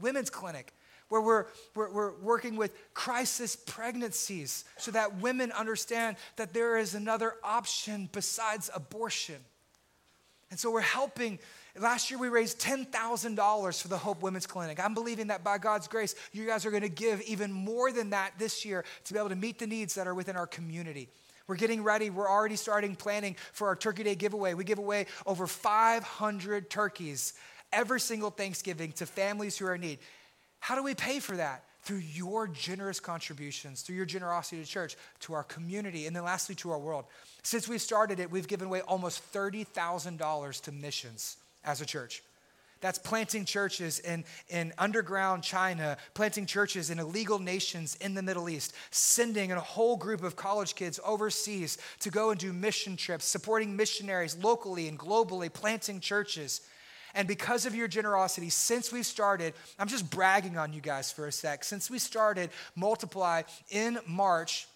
Women's 0.00 0.30
Clinic 0.30 0.72
where 1.10 1.20
we're, 1.20 1.46
we're, 1.74 1.92
we're, 1.92 2.12
working 2.22 2.56
with 2.56 2.74
crisis 2.94 3.54
pregnancies 3.54 4.64
so 4.78 4.90
that 4.90 5.20
women 5.20 5.52
understand 5.52 6.16
that 6.36 6.54
there 6.54 6.78
is 6.78 6.94
another 6.94 7.34
option 7.44 8.08
besides 8.10 8.70
abortion. 8.74 9.36
And 10.54 10.60
so 10.60 10.70
we're 10.70 10.82
helping. 10.82 11.40
Last 11.76 12.12
year 12.12 12.20
we 12.20 12.28
raised 12.28 12.60
$10,000 12.60 13.82
for 13.82 13.88
the 13.88 13.98
Hope 13.98 14.22
Women's 14.22 14.46
Clinic. 14.46 14.78
I'm 14.78 14.94
believing 14.94 15.26
that 15.26 15.42
by 15.42 15.58
God's 15.58 15.88
grace, 15.88 16.14
you 16.30 16.46
guys 16.46 16.64
are 16.64 16.70
going 16.70 16.84
to 16.84 16.88
give 16.88 17.20
even 17.22 17.50
more 17.50 17.90
than 17.90 18.10
that 18.10 18.34
this 18.38 18.64
year 18.64 18.84
to 19.02 19.12
be 19.12 19.18
able 19.18 19.30
to 19.30 19.34
meet 19.34 19.58
the 19.58 19.66
needs 19.66 19.96
that 19.96 20.06
are 20.06 20.14
within 20.14 20.36
our 20.36 20.46
community. 20.46 21.08
We're 21.48 21.56
getting 21.56 21.82
ready. 21.82 22.08
We're 22.08 22.30
already 22.30 22.54
starting 22.54 22.94
planning 22.94 23.34
for 23.52 23.66
our 23.66 23.74
Turkey 23.74 24.04
Day 24.04 24.14
giveaway. 24.14 24.54
We 24.54 24.62
give 24.62 24.78
away 24.78 25.06
over 25.26 25.48
500 25.48 26.70
turkeys 26.70 27.32
every 27.72 27.98
single 27.98 28.30
Thanksgiving 28.30 28.92
to 28.92 29.06
families 29.06 29.58
who 29.58 29.66
are 29.66 29.74
in 29.74 29.80
need. 29.80 29.98
How 30.60 30.76
do 30.76 30.84
we 30.84 30.94
pay 30.94 31.18
for 31.18 31.36
that? 31.36 31.64
Through 31.84 31.98
your 31.98 32.48
generous 32.48 32.98
contributions, 32.98 33.82
through 33.82 33.96
your 33.96 34.06
generosity 34.06 34.62
to 34.62 34.68
church, 34.68 34.96
to 35.20 35.34
our 35.34 35.44
community, 35.44 36.06
and 36.06 36.16
then 36.16 36.24
lastly 36.24 36.54
to 36.56 36.70
our 36.70 36.78
world. 36.78 37.04
Since 37.42 37.68
we 37.68 37.78
started 37.78 38.20
it, 38.20 38.30
we've 38.30 38.48
given 38.48 38.68
away 38.68 38.80
almost 38.82 39.22
$30,000 39.32 40.62
to 40.62 40.72
missions 40.72 41.36
as 41.64 41.80
a 41.80 41.86
church. 41.86 42.22
That's 42.84 42.98
planting 42.98 43.46
churches 43.46 43.98
in, 44.00 44.24
in 44.50 44.74
underground 44.76 45.42
China, 45.42 45.96
planting 46.12 46.44
churches 46.44 46.90
in 46.90 46.98
illegal 46.98 47.38
nations 47.38 47.96
in 48.02 48.12
the 48.12 48.20
Middle 48.20 48.50
East, 48.50 48.74
sending 48.90 49.52
a 49.52 49.58
whole 49.58 49.96
group 49.96 50.22
of 50.22 50.36
college 50.36 50.74
kids 50.74 51.00
overseas 51.02 51.78
to 52.00 52.10
go 52.10 52.30
and 52.30 52.38
do 52.38 52.52
mission 52.52 52.96
trips, 52.96 53.24
supporting 53.24 53.74
missionaries 53.74 54.36
locally 54.36 54.86
and 54.86 54.98
globally, 54.98 55.50
planting 55.50 55.98
churches. 55.98 56.60
And 57.14 57.28
because 57.28 57.64
of 57.64 57.74
your 57.74 57.86
generosity, 57.86 58.50
since 58.50 58.92
we 58.92 59.02
started, 59.02 59.54
I'm 59.78 59.88
just 59.88 60.10
bragging 60.10 60.58
on 60.58 60.72
you 60.72 60.80
guys 60.80 61.12
for 61.12 61.26
a 61.26 61.32
sec. 61.32 61.62
Since 61.64 61.88
we 61.88 61.98
started 61.98 62.50
Multiply 62.74 63.42
in 63.70 63.98
March, 64.06 64.66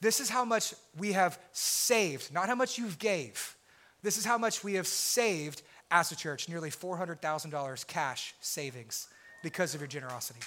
this 0.00 0.18
is 0.18 0.30
how 0.30 0.44
much 0.44 0.74
we 0.98 1.12
have 1.12 1.38
saved, 1.52 2.32
not 2.32 2.48
how 2.48 2.54
much 2.54 2.78
you've 2.78 2.98
gave. 2.98 3.56
This 4.02 4.16
is 4.16 4.24
how 4.24 4.38
much 4.38 4.64
we 4.64 4.74
have 4.74 4.86
saved 4.86 5.62
as 5.90 6.10
a 6.10 6.16
church, 6.16 6.48
nearly 6.48 6.70
$400,000 6.70 7.86
cash 7.86 8.34
savings 8.40 9.08
because 9.42 9.74
of 9.74 9.80
your 9.80 9.88
generosity. 9.88 10.40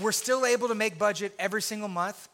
We're 0.00 0.12
still 0.12 0.46
able 0.46 0.68
to 0.68 0.74
make 0.74 0.98
budget 0.98 1.34
every 1.38 1.62
single 1.62 1.88
month. 1.88 2.28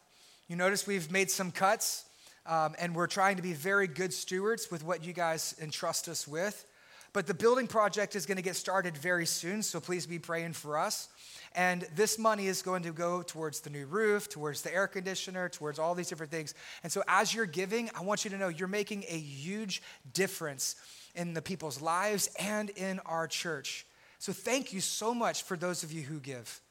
You 0.47 0.55
notice 0.55 0.87
we've 0.87 1.11
made 1.11 1.29
some 1.29 1.51
cuts, 1.51 2.05
um, 2.45 2.75
and 2.79 2.95
we're 2.95 3.07
trying 3.07 3.35
to 3.37 3.41
be 3.41 3.53
very 3.53 3.87
good 3.87 4.13
stewards 4.13 4.69
with 4.71 4.83
what 4.83 5.03
you 5.05 5.13
guys 5.13 5.55
entrust 5.61 6.07
us 6.07 6.27
with. 6.27 6.65
But 7.13 7.27
the 7.27 7.33
building 7.33 7.67
project 7.67 8.15
is 8.15 8.25
going 8.25 8.37
to 8.37 8.43
get 8.43 8.55
started 8.55 8.97
very 8.97 9.25
soon, 9.25 9.63
so 9.63 9.81
please 9.81 10.05
be 10.05 10.17
praying 10.17 10.53
for 10.53 10.77
us. 10.77 11.09
And 11.53 11.85
this 11.93 12.17
money 12.17 12.47
is 12.47 12.61
going 12.61 12.83
to 12.83 12.93
go 12.93 13.21
towards 13.21 13.59
the 13.59 13.69
new 13.69 13.85
roof, 13.85 14.29
towards 14.29 14.61
the 14.61 14.73
air 14.73 14.87
conditioner, 14.87 15.49
towards 15.49 15.77
all 15.77 15.93
these 15.93 16.07
different 16.07 16.31
things. 16.31 16.53
And 16.83 16.91
so 16.91 17.03
as 17.09 17.33
you're 17.33 17.45
giving, 17.45 17.89
I 17.95 18.01
want 18.01 18.23
you 18.23 18.31
to 18.31 18.37
know 18.37 18.47
you're 18.47 18.69
making 18.69 19.03
a 19.09 19.17
huge 19.17 19.81
difference 20.13 20.77
in 21.13 21.33
the 21.33 21.41
people's 21.41 21.81
lives 21.81 22.29
and 22.39 22.69
in 22.69 22.99
our 23.05 23.27
church. 23.27 23.85
So 24.19 24.31
thank 24.31 24.71
you 24.71 24.79
so 24.79 25.13
much 25.13 25.43
for 25.43 25.57
those 25.57 25.83
of 25.83 25.91
you 25.91 26.03
who 26.03 26.19
give. 26.21 26.61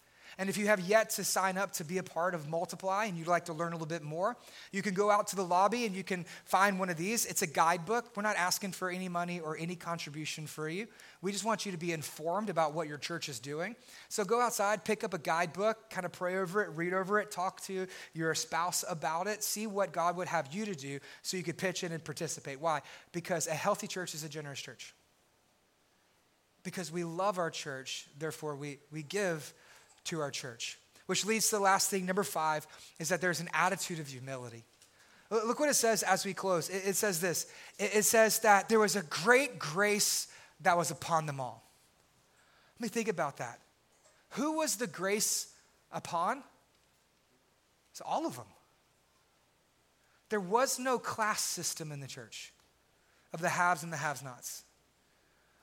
And 0.40 0.48
if 0.48 0.56
you 0.56 0.68
have 0.68 0.80
yet 0.80 1.10
to 1.10 1.22
sign 1.22 1.58
up 1.58 1.72
to 1.72 1.84
be 1.84 1.98
a 1.98 2.02
part 2.02 2.34
of 2.34 2.48
Multiply 2.48 3.04
and 3.04 3.18
you'd 3.18 3.28
like 3.28 3.44
to 3.44 3.52
learn 3.52 3.72
a 3.72 3.74
little 3.74 3.86
bit 3.86 4.02
more, 4.02 4.38
you 4.72 4.80
can 4.80 4.94
go 4.94 5.10
out 5.10 5.26
to 5.28 5.36
the 5.36 5.44
lobby 5.44 5.84
and 5.84 5.94
you 5.94 6.02
can 6.02 6.24
find 6.46 6.78
one 6.78 6.88
of 6.88 6.96
these. 6.96 7.26
It's 7.26 7.42
a 7.42 7.46
guidebook. 7.46 8.16
We're 8.16 8.22
not 8.22 8.36
asking 8.36 8.72
for 8.72 8.88
any 8.88 9.06
money 9.06 9.38
or 9.40 9.58
any 9.58 9.76
contribution 9.76 10.46
for 10.46 10.66
you. 10.66 10.86
We 11.20 11.30
just 11.30 11.44
want 11.44 11.66
you 11.66 11.72
to 11.72 11.78
be 11.78 11.92
informed 11.92 12.48
about 12.48 12.72
what 12.72 12.88
your 12.88 12.96
church 12.96 13.28
is 13.28 13.38
doing. 13.38 13.76
So 14.08 14.24
go 14.24 14.40
outside, 14.40 14.82
pick 14.82 15.04
up 15.04 15.12
a 15.12 15.18
guidebook, 15.18 15.90
kind 15.90 16.06
of 16.06 16.12
pray 16.12 16.38
over 16.38 16.62
it, 16.64 16.70
read 16.70 16.94
over 16.94 17.20
it, 17.20 17.30
talk 17.30 17.60
to 17.64 17.86
your 18.14 18.34
spouse 18.34 18.82
about 18.88 19.26
it, 19.26 19.44
see 19.44 19.66
what 19.66 19.92
God 19.92 20.16
would 20.16 20.28
have 20.28 20.54
you 20.54 20.64
to 20.64 20.74
do 20.74 21.00
so 21.20 21.36
you 21.36 21.42
could 21.42 21.58
pitch 21.58 21.84
in 21.84 21.92
and 21.92 22.02
participate. 22.02 22.58
Why? 22.62 22.80
Because 23.12 23.46
a 23.46 23.50
healthy 23.50 23.86
church 23.86 24.14
is 24.14 24.24
a 24.24 24.28
generous 24.30 24.60
church. 24.62 24.94
Because 26.62 26.90
we 26.90 27.04
love 27.04 27.36
our 27.36 27.50
church, 27.50 28.06
therefore 28.18 28.56
we, 28.56 28.78
we 28.90 29.02
give 29.02 29.52
to 30.04 30.20
our 30.20 30.30
church. 30.30 30.78
Which 31.06 31.26
leads 31.26 31.50
to 31.50 31.56
the 31.56 31.62
last 31.62 31.90
thing, 31.90 32.06
number 32.06 32.22
five, 32.22 32.66
is 32.98 33.08
that 33.08 33.20
there's 33.20 33.40
an 33.40 33.48
attitude 33.52 33.98
of 33.98 34.06
humility. 34.06 34.64
Look 35.30 35.60
what 35.60 35.68
it 35.68 35.74
says 35.74 36.02
as 36.02 36.24
we 36.24 36.34
close. 36.34 36.68
It, 36.68 36.96
says 36.96 37.20
this 37.20 37.46
it, 37.78 38.04
says 38.04 38.40
that 38.40 38.68
there 38.68 38.80
was 38.80 38.96
a 38.96 39.02
great 39.02 39.58
grace 39.58 40.26
that 40.62 40.76
was 40.76 40.90
upon 40.90 41.26
them 41.26 41.40
all. 41.40 41.62
Let 42.78 42.82
me 42.82 42.88
think 42.88 43.08
about 43.08 43.36
that. 43.36 43.60
Who 44.30 44.56
was 44.56 44.76
the 44.76 44.86
grace 44.86 45.52
upon? 45.92 46.42
It's 47.92 48.00
all 48.00 48.26
of 48.26 48.36
them. 48.36 48.46
There 50.30 50.40
was 50.40 50.78
no 50.78 50.98
class 50.98 51.40
system 51.40 51.92
in 51.92 52.00
the 52.00 52.06
church 52.06 52.52
of 53.32 53.40
the 53.40 53.48
haves 53.48 53.82
and 53.82 53.92
the 53.92 53.96
have 53.96 54.22
nots. 54.22 54.64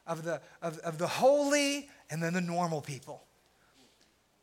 of 0.06 0.24
the, 0.24 0.42
of, 0.62 0.78
of 0.80 0.98
the 0.98 1.08
holy 1.08 1.90
and 2.10 2.24
then 2.24 2.34
the 2.34 2.42
normal 2.42 2.82
people. 2.82 3.27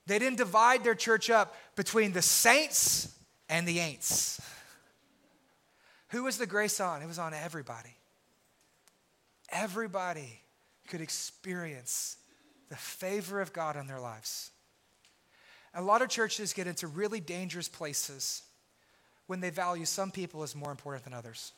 They 0.07 0.19
didn't 0.19 0.37
divide 0.39 0.85
their 0.85 0.95
church 0.95 1.31
up 1.31 1.55
between 1.77 2.13
the 2.13 2.23
saints 2.23 3.15
and 3.49 3.67
the 3.67 3.79
ain'ts. 3.79 4.41
Who 6.09 6.25
was 6.25 6.39
the 6.39 6.47
grace 6.47 6.81
on? 6.81 7.03
It 7.03 7.07
was 7.07 7.19
on 7.19 7.35
everybody. 7.35 7.97
Everybody 9.51 10.41
could 10.89 11.01
experience 11.01 12.17
the 12.69 12.77
favor 12.77 13.41
of 13.41 13.53
God 13.53 13.77
in 13.77 13.87
their 13.87 14.01
lives. 14.01 14.51
A 15.75 15.83
lot 15.83 16.03
of 16.03 16.09
churches 16.09 16.53
get 16.53 16.67
into 16.67 16.87
really 16.87 17.21
dangerous 17.21 17.69
places 17.69 18.43
when 19.27 19.41
they 19.41 19.51
value 19.51 19.85
some 19.85 20.11
people 20.11 20.43
as 20.43 20.55
more 20.55 20.71
important 20.71 21.05
than 21.05 21.15
others. 21.15 21.53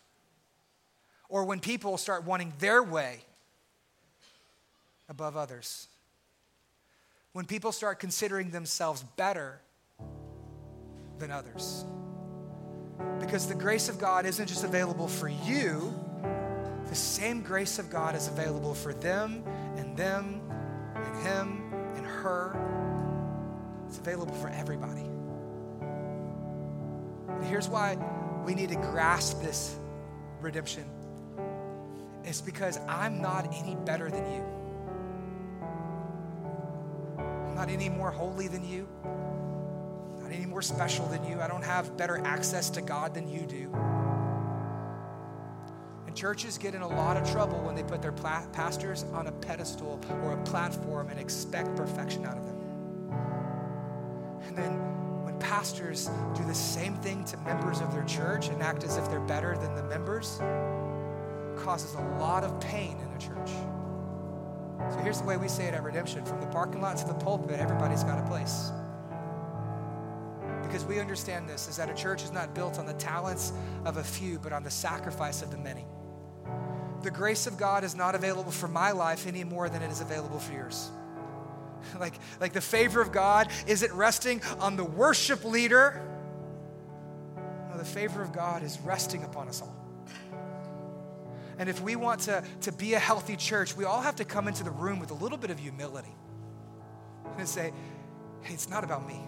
Or 1.29 1.45
when 1.45 1.61
people 1.61 1.99
start 1.99 2.25
wanting 2.25 2.53
their 2.59 2.83
way 2.83 3.21
above 5.09 5.37
others. 5.37 5.89
When 7.37 7.45
people 7.45 7.71
start 7.71 8.01
considering 8.01 8.49
themselves 8.49 9.05
better 9.19 9.61
than 11.19 11.31
others. 11.31 11.85
Because 13.21 13.47
the 13.47 13.55
grace 13.55 13.91
of 13.91 13.99
God 13.99 14.25
isn't 14.25 14.47
just 14.47 14.65
available 14.65 15.07
for 15.07 15.29
you, 15.29 15.93
the 16.89 16.95
same 16.95 17.43
grace 17.43 17.79
of 17.79 17.91
God 17.91 18.15
is 18.15 18.29
available 18.29 18.73
for 18.73 18.95
them 18.95 19.45
and 19.77 19.95
them 19.99 20.41
and 20.95 21.27
him 21.27 21.75
and 21.97 22.07
her. 22.07 22.57
It's 23.87 23.99
available 23.99 24.35
for 24.37 24.49
everybody. 24.49 25.05
And 27.29 27.45
here's 27.45 27.69
why 27.69 27.99
we 28.47 28.55
need 28.55 28.71
to 28.71 28.77
grasp 28.77 29.43
this 29.43 29.77
redemption. 30.41 30.87
It's 32.25 32.41
because 32.41 32.79
I'm 32.89 33.21
not 33.21 33.53
any 33.53 33.75
better 33.75 34.11
than 34.11 34.25
you. 34.33 34.56
Not 37.67 37.73
any 37.73 37.89
more 37.89 38.13
holy 38.13 38.47
than 38.47 38.65
you. 38.65 38.87
Not 40.21 40.31
any 40.31 40.47
more 40.47 40.63
special 40.63 41.07
than 41.07 41.25
you. 41.25 41.41
I 41.41 41.49
don't 41.49 41.65
have 41.65 41.97
better 41.97 42.25
access 42.25 42.71
to 42.71 42.81
God 42.81 43.13
than 43.13 43.29
you 43.29 43.41
do. 43.41 43.75
And 46.07 46.15
churches 46.15 46.59
get 46.59 46.77
in 46.77 46.83
a 46.83 46.89
lot 46.89 47.17
of 47.17 47.29
trouble 47.31 47.59
when 47.59 47.75
they 47.75 47.83
put 47.83 48.03
their 48.03 48.13
pastors 48.13 49.05
on 49.13 49.27
a 49.27 49.33
pedestal 49.33 50.01
or 50.23 50.35
a 50.35 50.43
platform 50.45 51.09
and 51.11 51.19
expect 51.19 51.75
perfection 51.77 52.25
out 52.25 52.39
of 52.39 52.47
them. 52.47 52.57
And 54.47 54.57
then 54.57 55.25
when 55.25 55.37
pastors 55.41 56.09
do 56.37 56.45
the 56.45 56.55
same 56.55 56.95
thing 56.95 57.25
to 57.25 57.37
members 57.39 57.81
of 57.81 57.93
their 57.93 58.05
church 58.05 58.47
and 58.49 58.63
act 58.63 58.85
as 58.85 58.97
if 58.97 59.11
they're 59.11 59.19
better 59.21 59.59
than 59.59 59.75
the 59.75 59.83
members, 59.83 60.39
causes 61.57 61.95
a 61.95 62.03
lot 62.21 62.45
of 62.45 62.61
pain 62.61 62.97
in 63.01 63.13
the 63.13 63.19
church. 63.19 63.51
So 64.93 64.99
here's 65.01 65.21
the 65.21 65.27
way 65.27 65.37
we 65.37 65.49
say 65.49 65.67
it 65.67 65.75
at 65.75 65.83
Redemption 65.83 66.25
from 66.25 66.41
the 66.41 66.47
parking 66.47 66.81
lot 66.81 66.97
to 66.99 67.07
the 67.07 67.15
pulpit, 67.15 67.59
everybody's 67.59 68.05
got 68.05 68.19
a 68.19 68.29
place. 68.29 68.71
Because 70.63 70.85
we 70.85 71.01
understand 71.01 71.49
this 71.49 71.69
is 71.69 71.77
that 71.77 71.91
a 71.91 71.95
church 71.95 72.23
is 72.23 72.33
not 72.33 72.55
built 72.55 72.79
on 72.79 72.87
the 72.87 72.95
talents 72.95 73.53
of 73.85 73.97
a 73.97 74.05
few, 74.05 74.39
but 74.39 74.53
on 74.53 74.63
the 74.63 74.71
sacrifice 74.71 75.43
of 75.43 75.51
the 75.51 75.57
many. 75.59 75.87
The 77.03 77.11
grace 77.11 77.47
of 77.47 77.57
God 77.57 77.85
is 77.85 77.95
not 77.95 78.15
available 78.15 78.51
for 78.51 78.69
my 78.69 78.91
life 78.91 79.27
any 79.27 79.45
more 79.45 79.69
than 79.69 79.83
it 79.83 79.91
is 79.91 80.01
available 80.01 80.39
for 80.39 80.53
yours. 80.53 80.91
like, 82.01 82.15
like 82.41 82.53
the 82.53 82.61
favor 82.61 83.01
of 83.01 83.13
God 83.13 83.49
isn't 83.67 83.93
resting 83.93 84.43
on 84.61 84.77
the 84.77 84.85
worship 84.85 85.45
leader. 85.45 86.03
No, 87.71 87.79
the 87.79 87.85
favor 87.85 88.23
of 88.23 88.33
God 88.33 88.63
is 88.63 88.81
resting 88.81 89.25
upon 89.25 89.49
us 89.49 89.63
all. 89.63 89.86
And 91.59 91.69
if 91.69 91.81
we 91.81 91.97
want 91.97 92.21
to, 92.23 92.45
to 92.63 92.73
be 92.73 92.95
a 92.95 92.99
healthy 92.99 93.37
church, 93.37 93.77
we 93.77 93.85
all 93.85 94.01
have 94.01 94.17
to 94.17 94.25
come 94.25 94.49
into 94.49 94.63
the 94.63 94.71
room 94.71 94.99
with 94.99 95.11
a 95.11 95.15
little 95.15 95.39
bit 95.39 95.51
of 95.51 95.59
humility 95.59 96.15
and 97.39 97.49
say, 97.49 97.73
hey, 98.43 98.55
it's 98.55 98.69
not 98.69 98.85
about 98.85 99.07
me. 99.07 99.21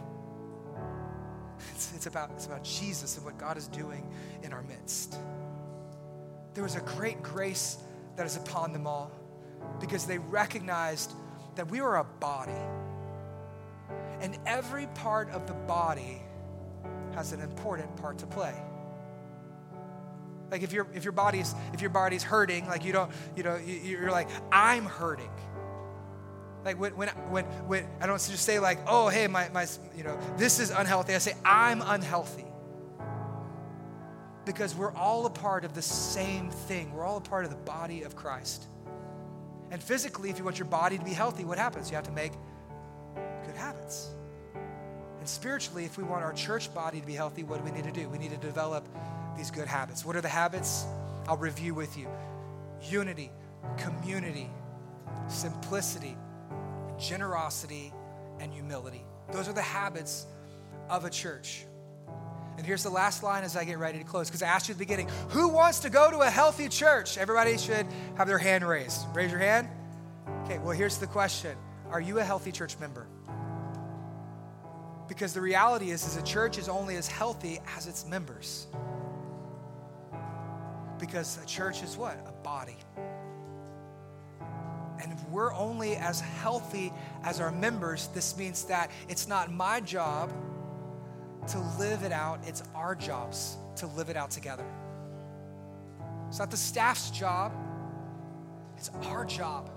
It's, 1.74 1.92
it's, 1.94 2.06
about, 2.06 2.30
it's 2.32 2.46
about 2.46 2.62
Jesus 2.62 3.16
and 3.16 3.24
what 3.24 3.38
God 3.38 3.56
is 3.56 3.66
doing 3.68 4.06
in 4.42 4.52
our 4.52 4.62
midst. 4.62 5.16
There 6.54 6.62
was 6.62 6.76
a 6.76 6.80
great 6.80 7.22
grace 7.22 7.78
that 8.16 8.26
is 8.26 8.36
upon 8.36 8.72
them 8.72 8.86
all 8.86 9.10
because 9.80 10.06
they 10.06 10.18
recognized 10.18 11.12
that 11.56 11.68
we 11.70 11.80
are 11.80 11.98
a 11.98 12.04
body. 12.04 12.52
And 14.20 14.38
every 14.46 14.86
part 14.88 15.30
of 15.30 15.46
the 15.46 15.54
body 15.54 16.22
has 17.14 17.32
an 17.32 17.40
important 17.40 17.96
part 17.96 18.18
to 18.18 18.26
play. 18.26 18.54
Like 20.50 20.62
if 20.62 20.72
your 20.72 20.86
if 20.94 21.04
your 21.04 21.12
body's 21.12 21.54
if 21.72 21.80
your 21.80 21.90
body's 21.90 22.22
hurting, 22.22 22.66
like 22.66 22.84
you 22.84 22.92
don't 22.92 23.10
you 23.36 23.42
know 23.42 23.56
you, 23.56 23.98
are 24.04 24.10
like 24.10 24.28
I'm 24.50 24.84
hurting. 24.84 25.30
Like 26.64 26.78
when 26.80 26.96
when 26.96 27.08
when 27.08 27.44
when 27.44 27.86
I 28.00 28.06
don't 28.06 28.16
just 28.16 28.44
say 28.44 28.58
like 28.58 28.78
oh 28.86 29.08
hey 29.08 29.26
my 29.26 29.48
my 29.50 29.66
you 29.96 30.04
know 30.04 30.18
this 30.36 30.60
is 30.60 30.70
unhealthy. 30.70 31.14
I 31.14 31.18
say 31.18 31.34
I'm 31.44 31.82
unhealthy 31.82 32.46
because 34.48 34.74
we're 34.74 34.94
all 34.94 35.26
a 35.26 35.30
part 35.30 35.64
of 35.64 35.74
the 35.74 35.82
same 35.82 36.50
thing. 36.50 36.92
We're 36.94 37.04
all 37.04 37.18
a 37.18 37.20
part 37.20 37.44
of 37.44 37.50
the 37.50 37.56
body 37.56 38.02
of 38.02 38.16
Christ. 38.16 38.64
And 39.70 39.82
physically, 39.82 40.30
if 40.30 40.38
you 40.38 40.44
want 40.44 40.58
your 40.58 40.68
body 40.68 40.96
to 40.96 41.04
be 41.04 41.12
healthy, 41.12 41.44
what 41.44 41.58
happens? 41.58 41.90
You 41.90 41.96
have 41.96 42.06
to 42.06 42.12
make 42.12 42.32
good 43.44 43.56
habits. 43.56 44.08
And 45.18 45.28
spiritually, 45.28 45.84
if 45.84 45.98
we 45.98 46.04
want 46.04 46.24
our 46.24 46.32
church 46.32 46.72
body 46.72 47.00
to 47.00 47.06
be 47.06 47.12
healthy, 47.12 47.42
what 47.42 47.58
do 47.58 47.64
we 47.64 47.72
need 47.72 47.84
to 47.84 47.92
do? 47.92 48.08
We 48.08 48.16
need 48.16 48.30
to 48.30 48.38
develop 48.38 48.88
these 49.38 49.50
good 49.50 49.68
habits. 49.68 50.04
What 50.04 50.16
are 50.16 50.20
the 50.20 50.28
habits? 50.28 50.84
I'll 51.26 51.36
review 51.36 51.74
with 51.74 51.96
you 51.96 52.08
unity, 52.82 53.30
community, 53.76 54.50
simplicity, 55.28 56.16
generosity, 56.98 57.92
and 58.40 58.52
humility. 58.52 59.04
Those 59.32 59.48
are 59.48 59.52
the 59.52 59.62
habits 59.62 60.26
of 60.88 61.04
a 61.04 61.10
church. 61.10 61.64
And 62.56 62.66
here's 62.66 62.82
the 62.82 62.90
last 62.90 63.22
line 63.22 63.44
as 63.44 63.56
I 63.56 63.64
get 63.64 63.78
ready 63.78 63.98
to 63.98 64.04
close, 64.04 64.28
because 64.28 64.42
I 64.42 64.48
asked 64.48 64.68
you 64.68 64.72
at 64.72 64.78
the 64.78 64.84
beginning 64.84 65.08
who 65.28 65.48
wants 65.48 65.80
to 65.80 65.90
go 65.90 66.10
to 66.10 66.18
a 66.18 66.30
healthy 66.30 66.68
church? 66.68 67.16
Everybody 67.16 67.56
should 67.56 67.86
have 68.16 68.26
their 68.26 68.38
hand 68.38 68.66
raised. 68.66 69.06
Raise 69.14 69.30
your 69.30 69.40
hand. 69.40 69.68
Okay, 70.44 70.58
well, 70.58 70.72
here's 70.72 70.98
the 70.98 71.06
question 71.06 71.56
Are 71.90 72.00
you 72.00 72.18
a 72.18 72.24
healthy 72.24 72.50
church 72.50 72.78
member? 72.80 73.06
Because 75.06 75.32
the 75.32 75.40
reality 75.40 75.90
is, 75.90 76.06
is 76.06 76.16
a 76.16 76.22
church 76.22 76.58
is 76.58 76.68
only 76.68 76.96
as 76.96 77.06
healthy 77.06 77.60
as 77.76 77.86
its 77.86 78.04
members. 78.06 78.66
Because 80.98 81.38
a 81.42 81.46
church 81.46 81.82
is 81.82 81.96
what? 81.96 82.18
A 82.26 82.32
body. 82.42 82.76
And 85.00 85.12
if 85.12 85.28
we're 85.28 85.54
only 85.54 85.94
as 85.96 86.20
healthy 86.20 86.92
as 87.22 87.40
our 87.40 87.52
members, 87.52 88.08
this 88.08 88.36
means 88.36 88.64
that 88.64 88.90
it's 89.08 89.28
not 89.28 89.52
my 89.52 89.80
job 89.80 90.32
to 91.48 91.58
live 91.78 92.02
it 92.02 92.12
out, 92.12 92.40
it's 92.46 92.62
our 92.74 92.94
jobs 92.94 93.56
to 93.76 93.86
live 93.86 94.10
it 94.10 94.16
out 94.16 94.30
together. 94.30 94.66
It's 96.28 96.38
not 96.38 96.50
the 96.50 96.56
staff's 96.56 97.10
job, 97.10 97.52
it's 98.76 98.90
our 99.04 99.24
job 99.24 99.70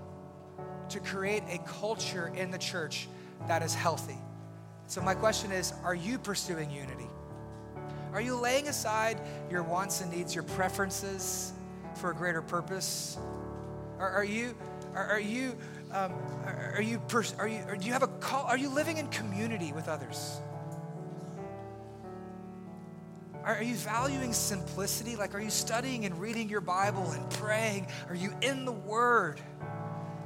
to 0.90 1.00
create 1.00 1.42
a 1.48 1.58
culture 1.58 2.32
in 2.36 2.50
the 2.50 2.58
church 2.58 3.08
that 3.48 3.62
is 3.62 3.74
healthy. 3.74 4.18
So, 4.86 5.00
my 5.00 5.14
question 5.14 5.52
is 5.52 5.72
are 5.84 5.94
you 5.94 6.18
pursuing 6.18 6.70
unity? 6.70 7.08
Are 8.12 8.20
you 8.20 8.36
laying 8.36 8.68
aside 8.68 9.20
your 9.50 9.62
wants 9.62 10.00
and 10.00 10.12
needs, 10.12 10.34
your 10.34 10.44
preferences 10.44 11.52
for 11.94 12.10
a 12.10 12.14
greater 12.14 12.42
purpose? 12.42 13.16
Are, 13.98 14.10
are 14.10 14.24
you, 14.24 14.54
are, 14.94 15.06
are 15.06 15.20
you, 15.20 15.56
um, 15.92 16.12
are, 16.44 16.74
are 16.76 16.82
you, 16.82 16.98
pers- 17.08 17.34
are 17.38 17.48
you, 17.48 17.62
or 17.68 17.76
do 17.76 17.86
you 17.86 17.92
have 17.92 18.02
a 18.02 18.08
call? 18.08 18.44
Are 18.44 18.58
you 18.58 18.68
living 18.68 18.98
in 18.98 19.08
community 19.08 19.72
with 19.72 19.88
others? 19.88 20.40
Are 23.44 23.62
you 23.62 23.74
valuing 23.74 24.32
simplicity? 24.32 25.16
Like, 25.16 25.34
are 25.34 25.40
you 25.40 25.50
studying 25.50 26.04
and 26.04 26.20
reading 26.20 26.48
your 26.48 26.60
Bible 26.60 27.10
and 27.10 27.28
praying? 27.30 27.88
Are 28.08 28.14
you 28.14 28.32
in 28.40 28.64
the 28.64 28.72
Word 28.72 29.40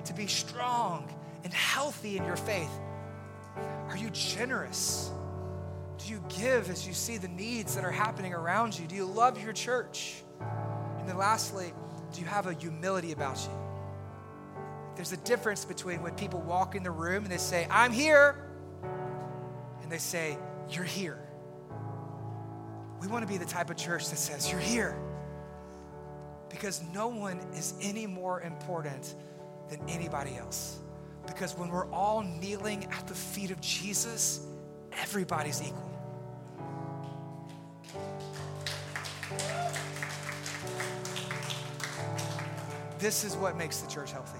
to 0.05 0.12
be 0.12 0.26
strong 0.26 1.09
and 1.45 1.53
healthy 1.53 2.18
in 2.18 2.24
your 2.24 2.37
faith? 2.37 2.70
Are 3.89 3.97
you 3.97 4.11
generous? 4.11 5.11
Do 5.99 6.11
you 6.11 6.22
give 6.28 6.70
as 6.70 6.86
you 6.86 6.92
see 6.92 7.16
the 7.16 7.28
needs 7.28 7.74
that 7.74 7.84
are 7.84 7.90
happening 7.90 8.34
around 8.34 8.78
you? 8.78 8.86
Do 8.86 8.94
you 8.94 9.07
love 9.07 9.42
your 9.42 9.53
church? 9.53 10.22
And 10.99 11.09
then 11.09 11.16
lastly, 11.16 11.72
do 12.12 12.20
you 12.20 12.26
have 12.26 12.47
a 12.47 12.53
humility 12.53 13.12
about 13.12 13.38
you? 13.38 13.66
There's 14.94 15.12
a 15.12 15.18
difference 15.18 15.64
between 15.64 16.03
when 16.03 16.14
people 16.14 16.40
walk 16.40 16.74
in 16.74 16.82
the 16.82 16.90
room 16.90 17.24
and 17.24 17.32
they 17.32 17.38
say, 17.38 17.66
I'm 17.70 17.92
here, 17.92 18.47
and 19.82 19.92
they 19.92 19.99
say, 19.99 20.38
You're 20.70 20.84
here. 20.84 21.20
We 23.01 23.07
want 23.07 23.26
to 23.26 23.32
be 23.32 23.38
the 23.38 23.47
type 23.47 23.70
of 23.70 23.76
church 23.76 24.09
that 24.09 24.16
says, 24.16 24.51
You're 24.51 24.61
here. 24.61 24.99
Because 26.49 26.82
no 26.94 27.09
one 27.09 27.38
is 27.55 27.74
any 27.80 28.07
more 28.07 28.40
important 28.40 29.14
than 29.68 29.80
anybody 29.88 30.36
else. 30.36 30.78
Because 31.26 31.57
when 31.57 31.68
we're 31.68 31.90
all 31.92 32.22
kneeling 32.22 32.88
at 32.92 33.07
the 33.07 33.14
feet 33.14 33.51
of 33.51 33.61
Jesus, 33.61 34.47
everybody's 35.01 35.62
equal. 35.62 35.90
This 42.99 43.24
is 43.24 43.36
what 43.36 43.57
makes 43.57 43.78
the 43.78 43.90
church 43.90 44.12
healthy. 44.12 44.36